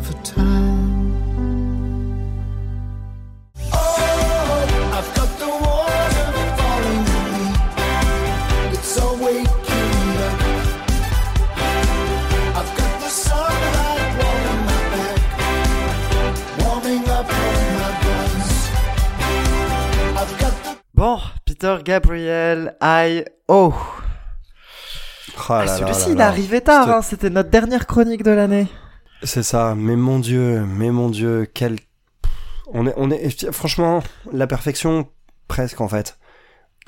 for 0.00 0.14
time. 0.24 0.81
Bon, 21.02 21.18
Peter 21.44 21.78
Gabriel, 21.84 22.76
I 22.80 23.24
oh. 23.48 23.74
Ah, 25.48 25.64
là 25.64 25.76
Celui-ci 25.76 26.12
il 26.12 26.20
est 26.20 26.22
arrivé 26.22 26.60
tard, 26.60 26.84
C'était- 26.84 26.94
hein, 26.94 27.02
c'était 27.02 27.30
notre 27.30 27.50
dernière 27.50 27.88
chronique 27.88 28.22
de 28.22 28.30
l'année. 28.30 28.68
C'est 29.24 29.42
ça, 29.42 29.74
mais 29.76 29.96
mon 29.96 30.20
dieu, 30.20 30.64
mais 30.64 30.92
mon 30.92 31.08
dieu, 31.08 31.50
quel... 31.52 31.80
On 32.72 32.86
est, 32.86 32.94
on 32.96 33.10
est, 33.10 33.50
franchement, 33.50 34.00
la 34.32 34.46
perfection, 34.46 35.08
presque 35.48 35.80
en 35.80 35.88
fait. 35.88 36.18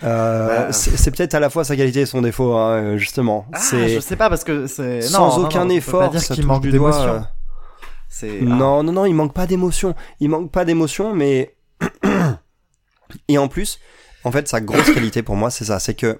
Euh, 0.04 0.66
Bah, 0.66 0.72
c'est 0.72 1.10
peut-être 1.10 1.34
à 1.34 1.40
la 1.40 1.50
fois 1.50 1.64
sa 1.64 1.74
qualité 1.74 2.02
et 2.02 2.06
son 2.06 2.22
défaut, 2.22 2.54
hein, 2.54 2.96
justement. 2.96 3.46
Ah, 3.52 3.58
je 3.72 3.98
sais 3.98 4.14
pas 4.14 4.28
parce 4.28 4.44
que 4.44 4.68
c'est 4.68 5.02
sans 5.02 5.30
non, 5.30 5.38
non, 5.38 5.44
aucun 5.46 5.58
non, 5.58 5.64
on 5.64 5.68
peut 5.70 5.74
effort, 5.74 6.00
pas 6.02 6.08
dire 6.10 6.20
ça 6.20 6.36
qu'il 6.36 6.44
touche 6.44 6.52
manque 6.52 6.68
d'émotion. 6.68 7.02
euh, 7.02 7.20
ah, 8.22 8.26
Non, 8.42 8.84
non, 8.84 8.92
non, 8.92 9.06
il 9.06 9.14
manque 9.14 9.34
pas 9.34 9.48
d'émotion. 9.48 9.96
Il 10.20 10.30
manque 10.30 10.52
pas 10.52 10.64
d'émotion, 10.64 11.12
mais 11.16 11.56
et 13.28 13.38
en 13.38 13.48
plus, 13.48 13.80
en 14.24 14.32
fait, 14.32 14.48
sa 14.48 14.60
grosse 14.60 14.90
qualité 14.92 15.22
pour 15.22 15.36
moi, 15.36 15.50
c'est 15.50 15.66
ça, 15.66 15.78
c'est 15.78 15.94
que 15.94 16.18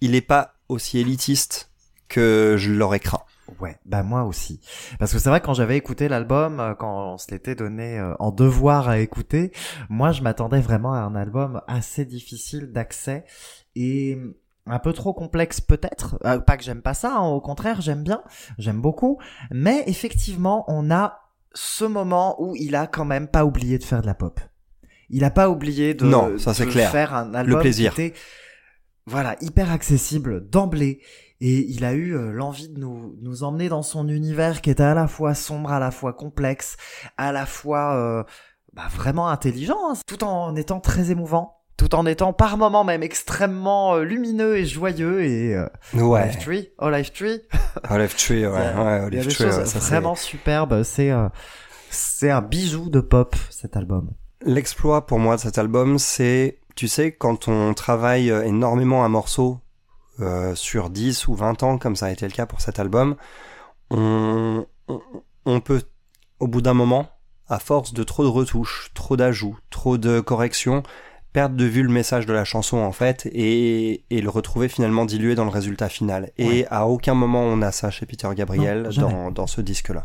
il 0.00 0.14
est 0.14 0.20
pas 0.20 0.54
aussi 0.68 0.98
élitiste 0.98 1.70
que 2.08 2.56
je 2.58 2.72
l'aurais 2.72 3.00
craint. 3.00 3.22
Ouais, 3.60 3.78
bah 3.84 4.02
moi 4.02 4.24
aussi. 4.24 4.60
Parce 4.98 5.12
que 5.12 5.18
c'est 5.18 5.28
vrai 5.28 5.40
quand 5.40 5.54
j'avais 5.54 5.76
écouté 5.76 6.08
l'album, 6.08 6.60
euh, 6.60 6.74
quand 6.74 7.12
on 7.12 7.18
se 7.18 7.30
l'était 7.30 7.54
donné 7.54 7.98
euh, 7.98 8.14
en 8.18 8.30
devoir 8.30 8.88
à 8.88 8.98
écouter, 8.98 9.52
moi 9.88 10.12
je 10.12 10.22
m'attendais 10.22 10.60
vraiment 10.60 10.94
à 10.94 11.00
un 11.00 11.14
album 11.14 11.60
assez 11.66 12.04
difficile 12.04 12.72
d'accès 12.72 13.24
et 13.74 14.18
un 14.66 14.78
peu 14.78 14.92
trop 14.92 15.12
complexe 15.12 15.60
peut-être. 15.60 16.18
Euh, 16.24 16.38
pas 16.38 16.56
que 16.56 16.64
j'aime 16.64 16.82
pas 16.82 16.94
ça, 16.94 17.16
hein, 17.16 17.26
au 17.26 17.40
contraire 17.40 17.80
j'aime 17.80 18.04
bien, 18.04 18.22
j'aime 18.58 18.80
beaucoup. 18.80 19.18
Mais 19.50 19.84
effectivement, 19.86 20.64
on 20.68 20.90
a 20.90 21.20
ce 21.54 21.84
moment 21.84 22.40
où 22.42 22.56
il 22.56 22.74
a 22.74 22.86
quand 22.86 23.04
même 23.04 23.28
pas 23.28 23.44
oublié 23.44 23.78
de 23.78 23.84
faire 23.84 24.00
de 24.00 24.06
la 24.06 24.14
pop. 24.14 24.40
Il 25.12 25.24
a 25.24 25.30
pas 25.30 25.48
oublié 25.48 25.94
de, 25.94 26.04
Non, 26.06 26.36
ça, 26.38 26.52
c'est 26.54 26.66
de 26.66 26.70
clair. 26.70 26.90
faire 26.90 27.14
un 27.14 27.32
album 27.34 27.60
plaisir. 27.60 27.94
qui 27.94 28.02
était 28.02 28.18
voilà 29.06 29.36
hyper 29.40 29.70
accessible 29.70 30.48
d'emblée 30.48 31.00
et 31.40 31.66
il 31.68 31.84
a 31.84 31.92
eu 31.92 32.14
euh, 32.16 32.30
l'envie 32.30 32.68
de 32.68 32.78
nous, 32.78 33.16
nous 33.20 33.42
emmener 33.42 33.68
dans 33.68 33.82
son 33.82 34.08
univers 34.08 34.60
qui 34.60 34.70
était 34.70 34.82
à 34.84 34.94
la 34.94 35.08
fois 35.08 35.34
sombre, 35.34 35.72
à 35.72 35.78
la 35.80 35.90
fois 35.90 36.12
complexe, 36.12 36.76
à 37.18 37.32
la 37.32 37.46
fois 37.46 37.96
euh, 37.96 38.22
bah, 38.74 38.84
vraiment 38.94 39.28
intelligent, 39.28 39.76
hein, 39.90 39.94
tout 40.06 40.22
en 40.24 40.54
étant 40.54 40.78
très 40.78 41.10
émouvant, 41.10 41.56
tout 41.76 41.94
en 41.96 42.06
étant 42.06 42.32
par 42.32 42.56
moments 42.56 42.84
même 42.84 43.02
extrêmement 43.02 43.96
euh, 43.96 44.04
lumineux 44.04 44.56
et 44.56 44.64
joyeux 44.66 45.24
et 45.24 45.56
euh, 45.56 45.66
Ouais. 45.94 46.22
Olive 46.22 46.38
Tree, 46.38 46.68
Olive 46.78 47.10
Tree, 47.12 47.40
Olive 47.90 48.14
Tree, 48.16 48.46
ouais, 48.46 48.50
ouais, 48.52 49.00
Olive 49.06 49.26
Tree, 49.26 49.44
ouais, 49.46 49.50
ça, 49.52 49.66
c'est- 49.66 49.78
vraiment 49.80 50.14
superbes. 50.14 50.84
C'est 50.84 51.10
euh, 51.10 51.28
c'est 51.90 52.30
un 52.30 52.40
bijou 52.40 52.88
de 52.88 53.00
pop 53.00 53.34
cet 53.50 53.76
album. 53.76 54.12
L'exploit 54.44 55.06
pour 55.06 55.18
moi 55.18 55.36
de 55.36 55.40
cet 55.40 55.58
album, 55.58 55.98
c'est, 55.98 56.58
tu 56.74 56.88
sais, 56.88 57.12
quand 57.12 57.48
on 57.48 57.74
travaille 57.74 58.30
euh, 58.30 58.44
énormément 58.44 59.04
un 59.04 59.08
morceau 59.08 59.60
euh, 60.20 60.54
sur 60.54 60.90
10 60.90 61.28
ou 61.28 61.34
20 61.34 61.62
ans, 61.62 61.78
comme 61.78 61.96
ça 61.96 62.06
a 62.06 62.10
été 62.10 62.26
le 62.26 62.32
cas 62.32 62.46
pour 62.46 62.60
cet 62.60 62.80
album, 62.80 63.16
on, 63.90 64.66
peut, 65.64 65.82
au 66.40 66.46
bout 66.48 66.60
d'un 66.62 66.74
moment, 66.74 67.08
à 67.48 67.58
force 67.58 67.92
de 67.92 68.02
trop 68.02 68.24
de 68.24 68.28
retouches, 68.28 68.90
trop 68.94 69.16
d'ajouts, 69.16 69.58
trop 69.70 69.98
de 69.98 70.20
corrections, 70.20 70.82
perdre 71.32 71.56
de 71.56 71.64
vue 71.64 71.82
le 71.82 71.88
message 71.88 72.26
de 72.26 72.32
la 72.32 72.44
chanson 72.44 72.76
en 72.78 72.92
fait 72.92 73.26
et, 73.32 74.04
et 74.10 74.20
le 74.20 74.28
retrouver 74.28 74.68
finalement 74.68 75.04
dilué 75.06 75.34
dans 75.34 75.44
le 75.44 75.50
résultat 75.50 75.88
final. 75.88 76.30
Et 76.38 76.46
Ouais. 76.46 76.66
à 76.70 76.86
aucun 76.86 77.14
moment 77.14 77.42
on 77.42 77.62
a 77.62 77.72
ça 77.72 77.90
chez 77.90 78.04
Peter 78.04 78.28
Gabriel 78.36 78.90
Non, 78.98 79.08
dans, 79.10 79.30
dans 79.30 79.46
ce 79.46 79.60
disque-là. 79.62 80.04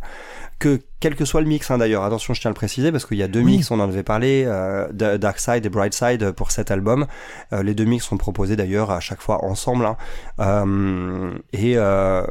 Que 0.59 0.80
quel 0.99 1.15
que 1.15 1.25
soit 1.25 1.41
le 1.41 1.47
mix 1.47 1.69
hein, 1.69 1.78
d'ailleurs, 1.78 2.03
attention 2.03 2.34
je 2.34 2.41
tiens 2.41 2.49
à 2.49 2.53
le 2.53 2.55
préciser 2.55 2.91
parce 2.91 3.05
qu'il 3.05 3.17
y 3.17 3.23
a 3.23 3.28
deux 3.28 3.41
Oui. 3.41 3.57
mix, 3.57 3.69
on 3.71 3.80
en 3.80 3.89
avait 3.89 4.03
parlé, 4.03 4.43
euh, 4.47 4.91
Dark 5.17 5.39
Side 5.39 5.65
et 5.65 5.69
Bright 5.69 5.93
Side 5.93 6.32
pour 6.32 6.51
cet 6.51 6.71
album. 6.71 7.05
Euh, 7.53 7.61
les 7.61 7.73
deux 7.75 7.86
mix 7.86 8.05
sont 8.05 8.17
proposés 8.17 8.55
d'ailleurs 8.55 8.89
à 8.89 8.99
chaque 9.01 9.21
fois 9.21 9.43
ensemble. 9.43 9.86
hein. 9.86 9.97
Euh, 10.39 11.38
et 11.53 11.73
euh, 11.78 12.25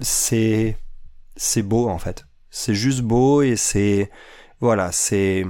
c'est 0.00 0.76
c'est 1.36 1.62
beau 1.62 1.88
en 1.88 1.98
fait. 1.98 2.26
C'est 2.50 2.74
juste 2.74 3.00
beau 3.02 3.42
et 3.42 3.56
c'est 3.56 4.10
voilà, 4.60 4.90
c'est 4.92 5.44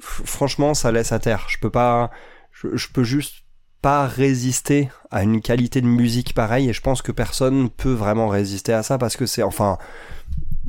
franchement 0.00 0.74
ça 0.74 0.92
laisse 0.92 1.12
à 1.12 1.18
terre. 1.18 1.46
Je 1.48 1.58
peux 1.58 1.70
pas 1.70 2.10
je, 2.52 2.76
je 2.76 2.88
peux 2.88 3.04
juste 3.04 3.44
pas 3.82 4.06
résister 4.06 4.90
à 5.10 5.22
une 5.22 5.40
qualité 5.40 5.80
de 5.80 5.86
musique 5.86 6.34
pareille 6.34 6.68
et 6.68 6.72
je 6.72 6.82
pense 6.82 7.02
que 7.02 7.12
personne 7.12 7.70
peut 7.70 7.92
vraiment 7.92 8.28
résister 8.28 8.72
à 8.72 8.82
ça 8.82 8.98
parce 8.98 9.16
que 9.16 9.26
c'est 9.26 9.42
enfin 9.42 9.78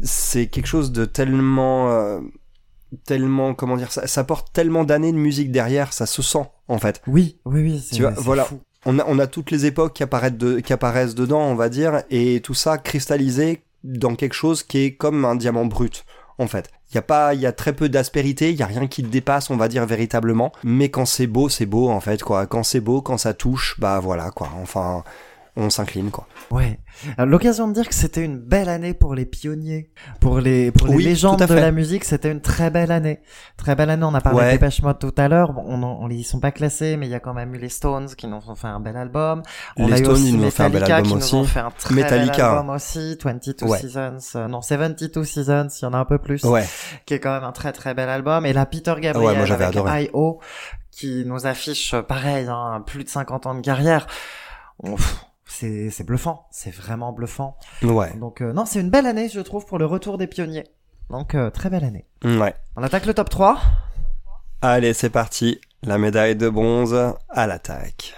c'est 0.01 0.47
quelque 0.47 0.67
chose 0.67 0.91
de 0.91 1.05
tellement 1.05 1.91
euh, 1.91 2.21
tellement 3.05 3.53
comment 3.53 3.77
dire 3.77 3.91
ça, 3.91 4.07
ça 4.07 4.23
porte 4.23 4.53
tellement 4.53 4.83
d'années 4.83 5.11
de 5.11 5.17
musique 5.17 5.51
derrière, 5.51 5.93
ça 5.93 6.05
se 6.05 6.21
sent 6.21 6.45
en 6.67 6.77
fait. 6.77 7.01
Oui, 7.07 7.37
oui, 7.45 7.61
oui. 7.61 7.87
Tu 7.91 8.01
vois, 8.01 8.11
voilà. 8.11 8.45
fou. 8.45 8.61
On 8.85 8.97
a, 8.97 9.05
on 9.07 9.19
a 9.19 9.27
toutes 9.27 9.51
les 9.51 9.67
époques 9.67 9.93
qui 9.93 10.03
apparaissent, 10.03 10.37
de, 10.37 10.59
qui 10.59 10.73
apparaissent 10.73 11.13
dedans, 11.13 11.41
on 11.41 11.55
va 11.55 11.69
dire, 11.69 12.01
et 12.09 12.41
tout 12.41 12.55
ça 12.55 12.79
cristallisé 12.79 13.61
dans 13.83 14.15
quelque 14.15 14.33
chose 14.33 14.63
qui 14.63 14.79
est 14.79 14.95
comme 14.95 15.23
un 15.23 15.35
diamant 15.35 15.65
brut, 15.65 16.03
en 16.39 16.47
fait. 16.47 16.71
Il 16.91 16.95
y 16.95 16.97
a 16.97 17.01
pas, 17.01 17.33
il 17.33 17.39
y 17.39 17.45
a 17.45 17.53
très 17.53 17.73
peu 17.73 17.87
d'aspérité, 17.87 18.51
il 18.51 18.57
y 18.57 18.63
a 18.63 18.65
rien 18.65 18.87
qui 18.87 19.01
te 19.01 19.07
dépasse, 19.07 19.49
on 19.49 19.55
va 19.55 19.69
dire 19.69 19.85
véritablement. 19.85 20.51
Mais 20.63 20.89
quand 20.89 21.05
c'est 21.05 21.27
beau, 21.27 21.47
c'est 21.47 21.65
beau, 21.65 21.89
en 21.89 22.01
fait, 22.01 22.21
quoi. 22.21 22.47
Quand 22.47 22.63
c'est 22.63 22.81
beau, 22.81 23.01
quand 23.01 23.17
ça 23.17 23.33
touche, 23.33 23.79
bah 23.79 23.99
voilà, 24.01 24.31
quoi. 24.31 24.49
Enfin, 24.61 25.03
on 25.57 25.69
s'incline, 25.69 26.11
quoi. 26.11 26.27
Ouais. 26.49 26.79
L'occasion 27.17 27.67
de 27.67 27.73
dire 27.73 27.87
que 27.87 27.93
c'était 27.95 28.23
une 28.23 28.37
belle 28.39 28.69
année 28.69 28.93
pour 28.93 29.15
les 29.15 29.25
pionniers, 29.25 29.91
pour 30.19 30.39
les 30.39 30.71
pour 30.71 30.87
les 30.87 30.95
Oui, 30.95 31.03
légendes 31.03 31.39
de 31.45 31.53
la 31.53 31.71
musique, 31.71 32.03
c'était 32.05 32.31
une 32.31 32.41
très 32.41 32.69
belle 32.69 32.91
année. 32.91 33.21
Très 33.57 33.75
belle 33.75 33.89
année. 33.89 34.03
On 34.05 34.13
a 34.13 34.21
parlé 34.21 34.39
Ouais. 34.39 34.45
de 34.47 34.51
Dépêche 34.51 34.81
Mode 34.81 34.99
tout 34.99 35.13
à 35.17 35.27
l'heure. 35.27 35.53
Bon, 35.53 35.63
on, 35.65 35.81
on 35.83 36.07
les 36.07 36.15
y 36.17 36.23
sont 36.23 36.39
pas 36.39 36.51
classés, 36.51 36.95
mais 36.97 37.07
il 37.07 37.09
y 37.09 37.15
a 37.15 37.19
quand 37.19 37.33
même 37.33 37.53
eu 37.55 37.57
les 37.57 37.69
Stones 37.69 38.07
qui 38.15 38.27
nous 38.27 38.39
ont 38.47 38.55
fait 38.55 38.67
un 38.67 38.79
bel 38.79 38.95
album. 38.95 39.41
On 39.77 39.87
Les 39.87 39.93
a 39.93 39.95
eu 39.97 39.99
Stones, 40.03 40.13
aussi 40.13 40.29
ils 40.29 40.37
nous 40.37 40.45
ont 40.45 40.51
fait 40.51 40.63
un 40.63 40.69
bel 40.69 40.81
Metallica 40.81 40.95
album 40.97 41.11
qui 41.11 41.17
aussi. 41.17 41.35
nous 41.35 41.41
ont 41.41 41.45
fait 41.45 41.59
un 41.59 41.71
très 41.71 41.95
Metallica. 41.95 42.31
bel 42.33 42.41
album 42.45 42.69
aussi. 42.69 43.17
22 43.23 43.65
Ouais. 43.65 43.79
Seasons, 43.79 44.17
euh, 44.35 44.47
non 44.47 44.61
72 44.61 45.27
Seasons, 45.27 45.67
il 45.81 45.83
y 45.83 45.85
en 45.85 45.93
a 45.93 45.97
un 45.97 46.05
peu 46.05 46.17
plus. 46.17 46.43
Ouais. 46.43 46.65
Qui 47.05 47.13
est 47.15 47.19
quand 47.19 47.33
même 47.33 47.43
un 47.43 47.51
très 47.51 47.71
très 47.73 47.93
bel 47.93 48.09
album. 48.09 48.45
Et 48.45 48.53
là, 48.53 48.65
Peter 48.65 48.95
Gabriel 48.99 49.37
moi, 49.45 49.51
avec. 49.51 49.75
I.O. 50.09 50.39
qui 50.91 51.23
nous 51.25 51.45
affiche 51.45 51.93
euh, 51.93 52.01
pareil, 52.01 52.47
hein, 52.49 52.83
plus 52.85 53.03
de 53.03 53.09
50 53.09 53.45
ans 53.47 53.55
de 53.55 53.61
carrière. 53.61 54.07
C'est 55.53 55.89
c'est 55.89 56.05
bluffant, 56.05 56.47
c'est 56.49 56.73
vraiment 56.73 57.11
bluffant. 57.11 57.57
Ouais. 57.83 58.15
Donc 58.17 58.39
euh, 58.39 58.53
non, 58.53 58.65
c'est 58.65 58.79
une 58.79 58.89
belle 58.89 59.05
année, 59.05 59.27
je 59.27 59.41
trouve, 59.41 59.65
pour 59.65 59.77
le 59.79 59.85
retour 59.85 60.17
des 60.17 60.25
pionniers. 60.25 60.63
Donc 61.09 61.35
euh, 61.35 61.49
très 61.49 61.69
belle 61.69 61.83
année. 61.83 62.05
Ouais. 62.23 62.55
On 62.77 62.83
attaque 62.83 63.05
le 63.05 63.13
top 63.13 63.29
3. 63.29 63.59
Allez, 64.61 64.93
c'est 64.93 65.09
parti. 65.09 65.59
La 65.83 65.97
médaille 65.97 66.37
de 66.37 66.47
bronze 66.47 66.95
à 67.29 67.47
l'attaque. 67.47 68.15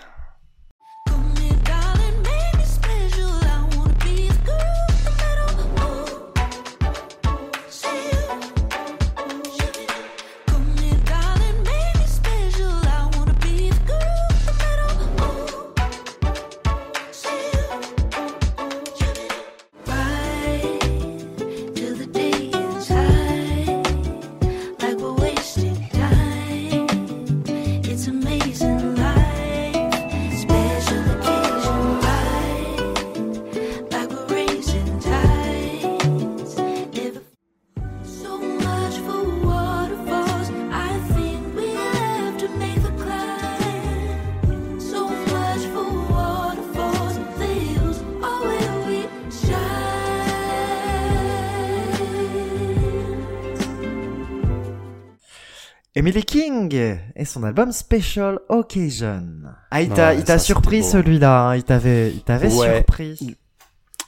Emily 56.04 56.24
King 56.26 56.98
et 57.16 57.24
son 57.24 57.44
album 57.46 57.72
Special 57.72 58.38
Occasion. 58.50 59.24
Ah, 59.72 59.82
il 59.82 59.88
t'a, 59.88 60.10
Ouais, 60.10 60.18
il 60.18 60.26
t'a 60.26 60.38
ça, 60.38 60.44
surpris 60.44 60.84
celui-là, 60.84 61.48
hein. 61.48 61.56
il 61.56 61.64
t'avait, 61.64 62.12
il 62.12 62.22
t'avait 62.22 62.54
Ouais. 62.54 62.76
surpris. 62.76 63.38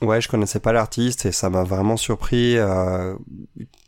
Ouais, 0.02 0.20
je 0.20 0.28
connaissais 0.28 0.60
pas 0.60 0.74
l'artiste 0.74 1.26
et 1.26 1.32
ça 1.32 1.50
m'a 1.50 1.64
vraiment 1.64 1.96
surpris. 1.96 2.58
euh, 2.58 3.16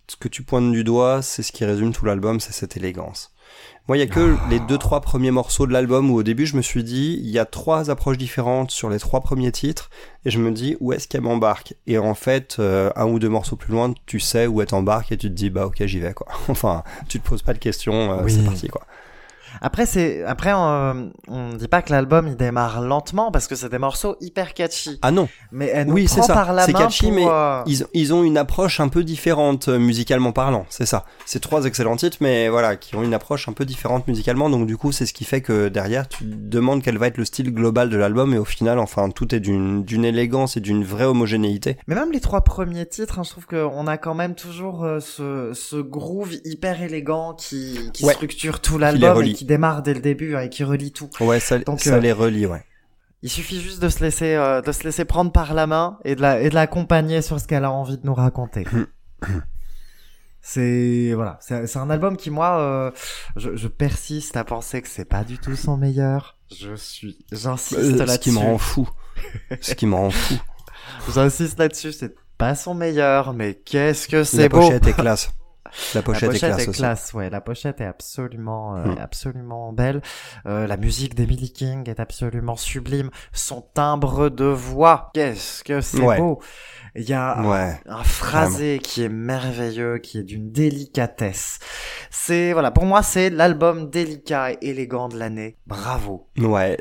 ce 0.08 0.16
que 0.16 0.30
tu 0.30 0.44
pointes 0.44 0.72
du 0.72 0.86
doigt, 0.86 1.22
c'est 1.22 1.44
ce 1.44 1.52
qui 1.52 1.66
résume 1.66 1.92
tout 1.92 2.06
l'album, 2.06 2.40
c'est 2.40 2.54
cette 2.54 2.78
élégance. 2.78 3.34
Moi, 3.88 3.96
il 3.96 4.02
y 4.02 4.04
a 4.04 4.08
que 4.08 4.36
les 4.50 4.60
deux 4.60 4.78
trois 4.78 5.00
premiers 5.00 5.32
morceaux 5.32 5.66
de 5.66 5.72
l'album 5.72 6.12
où 6.12 6.16
au 6.16 6.24
début 6.24 6.46
je 6.46 6.58
me 6.58 6.62
suis 6.62 6.84
dit, 6.84 7.20
il 7.24 7.30
y 7.30 7.40
a 7.40 7.46
trois 7.46 7.90
approches 7.90 8.18
différentes 8.18 8.70
sur 8.70 8.90
les 8.90 9.00
trois 9.00 9.22
premiers 9.22 9.52
titres 9.54 9.90
et 10.26 10.30
je 10.30 10.40
me 10.40 10.52
dis 10.52 10.76
où 10.82 10.92
est-ce 10.92 11.08
qu'elle 11.08 11.22
m'embarque? 11.22 11.74
Et 11.88 11.98
en 11.98 12.14
fait, 12.14 12.58
euh, 12.60 12.90
un 12.98 13.06
ou 13.06 13.18
deux 13.20 13.30
morceaux 13.30 13.56
plus 13.56 13.72
loin, 13.72 13.94
tu 14.06 14.20
sais 14.20 14.46
où 14.46 14.60
elle 14.62 14.68
t'embarque 14.68 15.12
et 15.14 15.18
tu 15.18 15.30
te 15.30 15.34
dis 15.34 15.50
bah 15.50 15.66
ok 15.68 15.86
j'y 15.86 16.00
vais 16.00 16.14
quoi. 16.14 16.28
enfin, 16.50 16.84
tu 17.08 17.20
te 17.22 17.28
poses 17.28 17.44
pas 17.44 17.54
de 17.54 17.60
questions, 17.60 18.12
euh, 18.12 18.24
Oui. 18.26 18.34
c'est 18.34 18.44
parti 18.44 18.68
quoi. 18.68 18.82
Après, 19.62 19.86
c'est, 19.86 20.24
après, 20.24 20.52
on, 20.54 21.12
on 21.28 21.50
dit 21.56 21.68
pas 21.68 21.82
que 21.82 21.92
l'album 21.92 22.28
il 22.28 22.36
démarre 22.36 22.82
lentement 22.82 23.32
parce 23.32 23.48
que 23.48 23.56
c'est 23.56 23.70
des 23.70 23.78
morceaux 23.78 24.16
hyper 24.22 24.54
catchy. 24.54 25.00
Ah 25.02 25.12
non, 25.12 25.28
Mais 25.52 25.68
elle 25.74 25.88
nous 25.88 25.94
Oui, 25.94 26.08
c'est 26.08 26.18
prend 26.20 26.28
ça. 26.28 26.34
par 26.34 26.54
la 26.54 26.66
C'est 26.66 26.74
catchy, 26.74 27.06
pour, 27.08 27.14
mais 27.14 27.26
euh, 27.28 27.62
ils, 27.66 27.86
ils 27.94 28.14
ont 28.14 28.24
une 28.24 28.38
approche 28.38 28.80
un 28.80 28.88
peu 28.90 29.04
différente 29.04 29.68
euh, 29.68 29.80
musicalement 29.80 30.32
parlant, 30.32 30.66
c'est 30.70 30.86
ça. 30.86 31.06
C'est 31.26 31.40
trois 31.40 31.66
excellents 31.66 31.96
titres, 31.96 32.18
mais 32.22 32.50
voilà, 32.50 32.76
qui 32.76 32.96
ont 32.96 33.04
une 33.04 33.14
approche 33.14 33.48
un 33.50 33.54
peu 33.54 33.66
différente 33.66 34.08
musicalement, 34.08 34.50
donc 34.50 34.68
du 34.68 34.78
coup, 34.78 34.92
c'est 34.92 35.06
ce 35.06 35.14
qui 35.14 35.24
fait 35.26 35.42
que 35.42 35.68
derrière, 35.70 36.08
tu 36.08 36.24
demandes 36.26 36.82
quel 36.84 36.98
va 36.98 37.08
être 37.08 37.18
le 37.18 37.26
style 37.26 37.54
global 37.54 37.90
de 37.90 37.98
l'album, 37.98 38.34
et 38.34 38.38
au 38.38 38.46
final, 38.46 38.80
enfin, 38.80 39.10
tout 39.10 39.34
est 39.34 39.40
d'une 39.40 39.84
d'une 39.84 40.06
élégance 40.06 40.58
et 40.58 40.60
d'une 40.60 40.84
vraie 40.84 41.06
homogénéité. 41.06 41.78
Mais 41.88 41.96
même 41.96 42.12
les 42.12 42.20
trois 42.20 42.42
premiers 42.42 42.86
titres, 42.86 43.20
hein, 43.20 43.24
je 43.24 43.30
trouve 43.32 43.46
qu'on 43.48 43.88
a 43.88 43.98
quand 43.98 44.14
même 44.16 44.36
toujours 44.36 44.84
euh, 44.84 45.00
ce, 45.00 45.52
ce 45.54 45.78
groove 45.78 46.34
hyper 46.46 46.82
élégant 46.82 47.34
qui, 47.34 47.90
qui 47.94 48.06
Ouais. 48.06 48.14
structure 48.14 48.60
tout 48.62 48.78
l'album 48.78 49.10
et 49.10 49.14
relie. 49.14 49.34
qui 49.34 49.46
démarre 49.48 49.82
dès 49.82 49.94
le 49.96 50.00
début 50.02 50.36
hein, 50.36 50.42
et 50.42 50.50
qui 50.50 50.64
relie 50.64 50.92
tout. 50.92 51.10
Ouais, 51.20 51.40
ça, 51.40 51.58
Donc, 51.60 51.80
ça 51.82 51.96
euh, 51.96 52.00
les 52.00 52.12
relie, 52.12 52.46
ouais. 52.46 52.64
Il 53.24 53.30
suffit 53.32 53.60
juste 53.62 53.82
de 53.82 53.90
se 53.90 54.04
laisser, 54.04 54.36
euh, 54.36 54.62
de 54.62 54.72
se 54.72 54.84
laisser 54.84 55.04
prendre 55.04 55.32
par 55.32 55.56
la 55.56 55.66
main 55.66 55.98
et 56.06 56.16
de 56.16 56.22
la, 56.22 56.40
et 56.40 56.50
de 56.50 56.56
l'accompagner 56.56 57.24
sur 57.24 57.40
ce 57.40 57.48
qu'elle 57.48 57.66
a 57.66 57.72
envie 57.72 57.98
de 57.98 58.06
nous 58.06 58.14
raconter. 58.14 58.66
c'est 60.42 61.12
voilà, 61.14 61.40
c'est 61.42 61.76
un 61.78 61.90
album 61.90 62.16
qui 62.16 62.30
moi, 62.30 62.60
euh, 62.60 62.92
je, 63.36 63.56
je 63.56 63.68
persiste 63.68 64.38
à 64.38 64.44
penser 64.44 64.82
que 64.82 64.88
c'est 64.88 65.06
pas 65.06 65.24
du 65.24 65.40
tout 65.40 65.56
son 65.56 65.78
meilleur. 65.78 66.38
Je 66.56 66.76
suis, 66.76 67.18
j'insiste 67.32 67.80
Euh, 67.82 67.94
ce 67.94 67.98
là-dessus. 68.04 68.20
qui 68.20 68.32
me 68.32 68.38
rend 68.40 68.58
fou. 68.58 68.88
ce 69.62 69.74
qui 69.74 69.86
me 69.88 69.96
rend 69.96 70.12
fou. 70.12 70.36
J'insiste 71.14 71.60
là-dessus, 71.60 71.92
c'est 71.92 72.16
pas 72.38 72.56
son 72.56 72.74
meilleur, 72.76 73.34
mais 73.34 73.56
qu'est-ce 73.56 74.08
que 74.08 74.18
La 74.18 74.26
c'est 74.26 74.48
beau. 74.50 74.60
pochette 74.62 74.88
est 74.88 74.94
classe. 74.94 75.32
La 75.96 76.02
pochette, 76.02 76.22
la 76.24 76.28
pochette 76.30 76.60
est 76.60 76.72
classe 76.72 77.06
aussi. 77.08 77.16
ouais. 77.18 77.30
La 77.30 77.42
pochette 77.42 77.82
est 77.82 77.86
absolument, 77.86 78.76
euh, 78.76 78.86
Hmm. 78.86 78.98
absolument 79.00 79.74
belle. 79.74 80.02
Euh, 80.46 80.68
la 80.68 80.78
musique 80.78 81.16
d'Emily 81.16 81.52
King 81.52 81.90
est 81.90 82.00
absolument 82.00 82.56
sublime. 82.56 83.10
Son 83.34 83.62
timbre 83.74 84.30
de 84.30 84.46
voix, 84.46 85.10
qu'est-ce 85.14 85.64
que 85.64 85.82
c'est 85.82 86.02
Ouais. 86.02 86.18
beau. 86.18 86.40
Il 86.96 87.08
y 87.08 87.14
a 87.14 87.38
un- 87.38 87.46
Ouais. 87.50 87.80
un 87.88 88.04
phrasé 88.04 88.80
qui 88.82 89.04
est 89.04 89.10
merveilleux, 89.10 90.00
qui 90.00 90.18
est 90.18 90.24
d'une 90.24 90.52
délicatesse. 90.52 91.60
C'est 92.10 92.54
voilà, 92.54 92.72
pour 92.72 92.86
moi 92.86 93.04
c'est 93.04 93.30
l'album 93.30 93.90
délicat 93.90 94.54
et 94.54 94.58
élégant 94.62 95.08
de 95.08 95.18
l'année. 95.18 95.58
Bravo. 95.68 96.28
Ouais, 96.40 96.78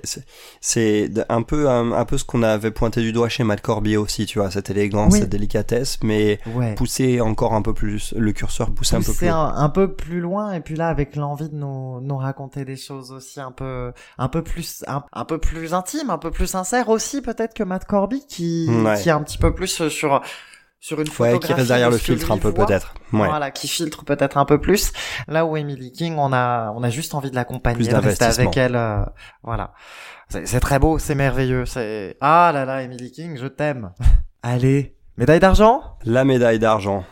c'est- 0.61 1.11
un 1.29 1.43
peu 1.43 1.69
un, 1.69 1.93
un 1.93 2.05
peu 2.05 2.17
ce 2.19 2.25
qu'on 2.25 2.43
avait 2.43 2.71
pointé 2.71 3.01
du 3.03 3.13
doigt 3.13 3.29
chez 3.29 3.45
Matt 3.45 3.61
Corbier 3.61 3.97
aussi, 3.97 4.27
tu 4.27 4.39
vois, 4.39 4.51
cette 4.51 4.71
élégance, 4.71 5.13
Oui. 5.15 5.21
cette 5.21 5.29
délicatesse, 5.29 5.99
mais 6.03 6.39
Ouais. 6.55 6.75
pousser 6.75 7.21
encore 7.21 7.55
un 7.55 7.63
peu 7.63 7.75
plus, 7.75 8.15
le 8.17 8.33
curseur 8.33 8.71
pousser 8.77 8.95
un 8.97 9.01
peu 9.03 9.13
plus. 9.13 9.29
un, 9.29 9.53
un 9.57 9.69
peu 9.69 9.93
plus 9.95 10.21
loin 10.21 10.53
et 10.53 10.61
puis 10.61 10.77
là 10.77 10.89
avec 10.89 11.17
l'envie 11.17 11.49
de 11.49 11.57
nous, 11.57 12.01
nous 12.01 12.17
raconter 12.17 12.65
des 12.65 12.77
choses 12.77 13.11
aussi 13.11 13.41
un 13.41 13.51
peu 13.51 13.93
un 14.19 14.29
peu 14.29 14.43
plus 14.45 14.85
un, 14.87 15.03
un 15.13 15.25
peu 15.25 15.39
plus 15.39 15.75
intimes, 15.75 16.11
un 16.11 16.19
peu 16.19 16.31
plus 16.31 16.47
sincères 16.47 16.89
aussi 16.89 17.23
peut-être 17.23 17.55
que 17.55 17.65
Matt 17.65 17.85
Corby 17.87 18.25
qui 18.27 18.69
Ouais. 18.71 19.01
qui 19.03 19.09
est 19.09 19.13
un 19.13 19.23
petit 19.23 19.39
peu 19.39 19.53
plus 19.55 19.89
sur 19.89 20.21
sur 20.79 21.01
une 21.01 21.09
Ouais, 21.09 21.15
photographie 21.15 21.47
qui 21.47 21.53
reste 21.55 21.69
derrière 21.69 21.89
de 21.89 21.95
le 21.95 21.99
filtre 21.99 22.31
un 22.31 22.39
peu 22.39 22.53
peut-être. 22.53 22.95
Ouais. 23.13 23.27
Voilà, 23.27 23.51
qui 23.51 23.67
filtre 23.67 24.05
peut-être 24.05 24.37
un 24.37 24.45
peu 24.45 24.61
plus. 24.61 24.93
Là 25.27 25.45
où 25.47 25.57
Emily 25.57 25.91
King, 25.91 26.15
on 26.19 26.33
a 26.33 26.71
on 26.77 26.83
a 26.85 26.91
juste 26.91 27.15
envie 27.15 27.31
de 27.31 27.35
l'accompagner, 27.35 27.89
de 27.89 27.95
rester 27.97 28.27
avec 28.27 28.57
elle. 28.57 28.77
euh, 28.77 29.03
voilà, 29.43 29.73
c'est 30.29 30.47
c'est 30.47 30.61
très 30.61 30.79
beau, 30.79 30.99
c'est 30.99 31.15
merveilleux. 31.17 31.65
C'est 31.65 32.17
ah 32.21 32.53
là 32.55 32.65
là, 32.67 32.83
Emily 32.83 33.11
King, 33.11 33.37
je 33.41 33.47
t'aime. 33.47 33.91
Allez, 34.43 34.95
médaille 35.17 35.41
d'argent? 35.41 35.83
La 36.05 36.25
médaille 36.25 36.59
d'argent. 36.61 37.05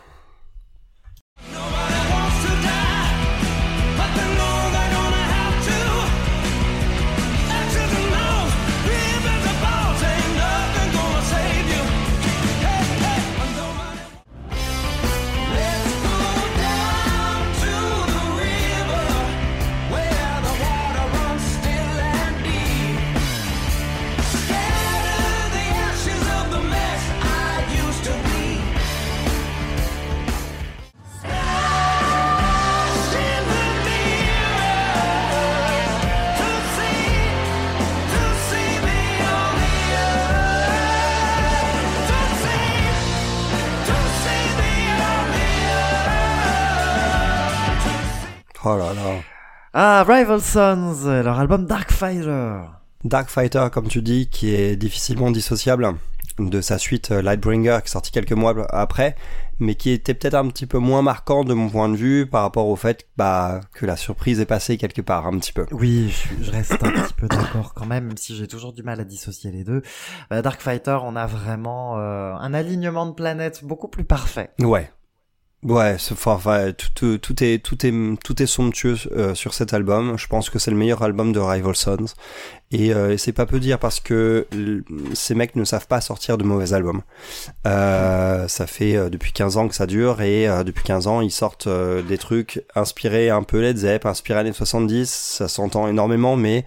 Oh 48.75 48.77
là 48.77 48.93
là. 48.93 49.21
Ah, 49.73 50.03
Rival 50.03 50.41
Sons, 50.41 51.05
leur 51.05 51.39
album 51.39 51.65
Dark 51.65 51.93
Fighter. 51.93 52.57
Dark 53.05 53.29
Fighter, 53.29 53.69
comme 53.73 53.87
tu 53.87 54.03
dis, 54.03 54.29
qui 54.29 54.53
est 54.53 54.75
difficilement 54.75 55.31
dissociable 55.31 55.95
de 56.41 56.61
sa 56.61 56.79
suite 56.79 57.13
euh, 57.13 57.23
Lightbringer, 57.23 57.79
qui 57.83 57.87
est 57.87 57.93
sorti 57.93 58.11
quelques 58.11 58.33
mois 58.33 58.67
après, 58.75 59.15
mais 59.61 59.77
qui 59.77 59.91
était 59.91 60.15
peut-être 60.15 60.35
un 60.35 60.49
petit 60.49 60.67
peu 60.67 60.79
moins 60.79 61.03
marquant 61.03 61.45
de 61.45 61.55
mon 61.55 61.69
point 61.69 61.89
de 61.89 61.95
vue 61.95 62.27
par 62.27 62.43
rapport 62.43 62.67
au 62.67 62.75
fait 62.75 63.07
bah, 63.17 63.61
que 63.75 63.87
la 63.87 63.97
surprise 63.97 64.41
est 64.41 64.47
passée 64.47 64.77
quelque 64.77 65.03
part, 65.03 65.29
un 65.29 65.39
petit 65.39 65.53
peu. 65.53 65.67
Oui, 65.71 66.13
je 66.43 66.51
reste 66.51 66.73
un 66.73 66.91
petit 66.91 67.15
peu 67.15 67.29
d'accord 67.29 67.75
quand 67.75 67.87
même, 67.87 68.09
même 68.09 68.17
si 68.17 68.35
j'ai 68.35 68.49
toujours 68.49 68.73
du 68.73 68.83
mal 68.83 68.99
à 68.99 69.05
dissocier 69.05 69.53
les 69.53 69.63
deux. 69.63 69.83
Bah, 70.31 70.43
Dark 70.43 70.61
Fighter, 70.61 70.99
on 71.05 71.15
a 71.15 71.27
vraiment 71.27 72.01
euh, 72.01 72.35
un 72.35 72.53
alignement 72.53 73.07
de 73.07 73.13
planètes 73.13 73.63
beaucoup 73.63 73.89
plus 73.89 74.05
parfait. 74.05 74.51
Ouais. 74.59 74.91
Ouais, 75.65 75.97
c'est- 75.99 76.13
enfin, 76.13 76.73
tout, 76.93 77.15
est 77.15 77.19
tout 77.65 77.87
est 77.87 78.23
tout 78.23 78.43
est 78.43 78.47
somptueux 78.47 78.97
euh, 79.13 79.35
sur 79.35 79.55
cet 79.55 79.73
album. 79.73 80.19
Je 80.19 80.27
pense 80.27 80.51
que 80.51 80.59
c'est 80.59 80.71
le 80.71 80.77
meilleur 80.77 81.03
album 81.03 81.33
de 81.33 81.39
Rival 81.41 81.75
Sons 81.75 82.05
et, 82.71 82.93
euh, 82.93 83.17
c'est 83.17 83.33
pas 83.33 83.47
peu 83.47 83.59
dire 83.61 83.79
parce 83.79 83.99
que 83.99 84.47
ces 85.15 85.35
mecs 85.35 85.57
ne 85.57 85.65
savent 85.65 85.87
pas 85.87 86.03
sortir 86.03 86.37
de 86.37 86.45
mauvais 86.45 86.75
albums. 86.75 87.01
Euh, 87.67 88.47
ça 88.47 88.67
fait 88.67 88.95
euh, 88.97 89.09
depuis 89.09 89.33
15 89.33 89.57
ans 89.57 89.67
que 89.69 89.75
ça 89.75 89.87
dure 89.87 90.21
et 90.21 90.47
euh, 90.49 90.65
depuis 90.65 90.85
15 90.85 91.07
ans 91.07 91.23
ils 91.23 91.31
sortent 91.31 91.67
euh, 91.67 92.03
des 92.03 92.19
trucs 92.19 92.63
inspirés 92.75 93.31
un 93.31 93.43
peu 93.43 93.61
Led 93.63 93.79
Zepp, 93.79 94.05
inspirés 94.05 94.41
années 94.41 94.53
70. 94.53 95.11
Ça 95.11 95.49
s'entend 95.49 95.89
énormément, 95.89 96.37
mais 96.37 96.67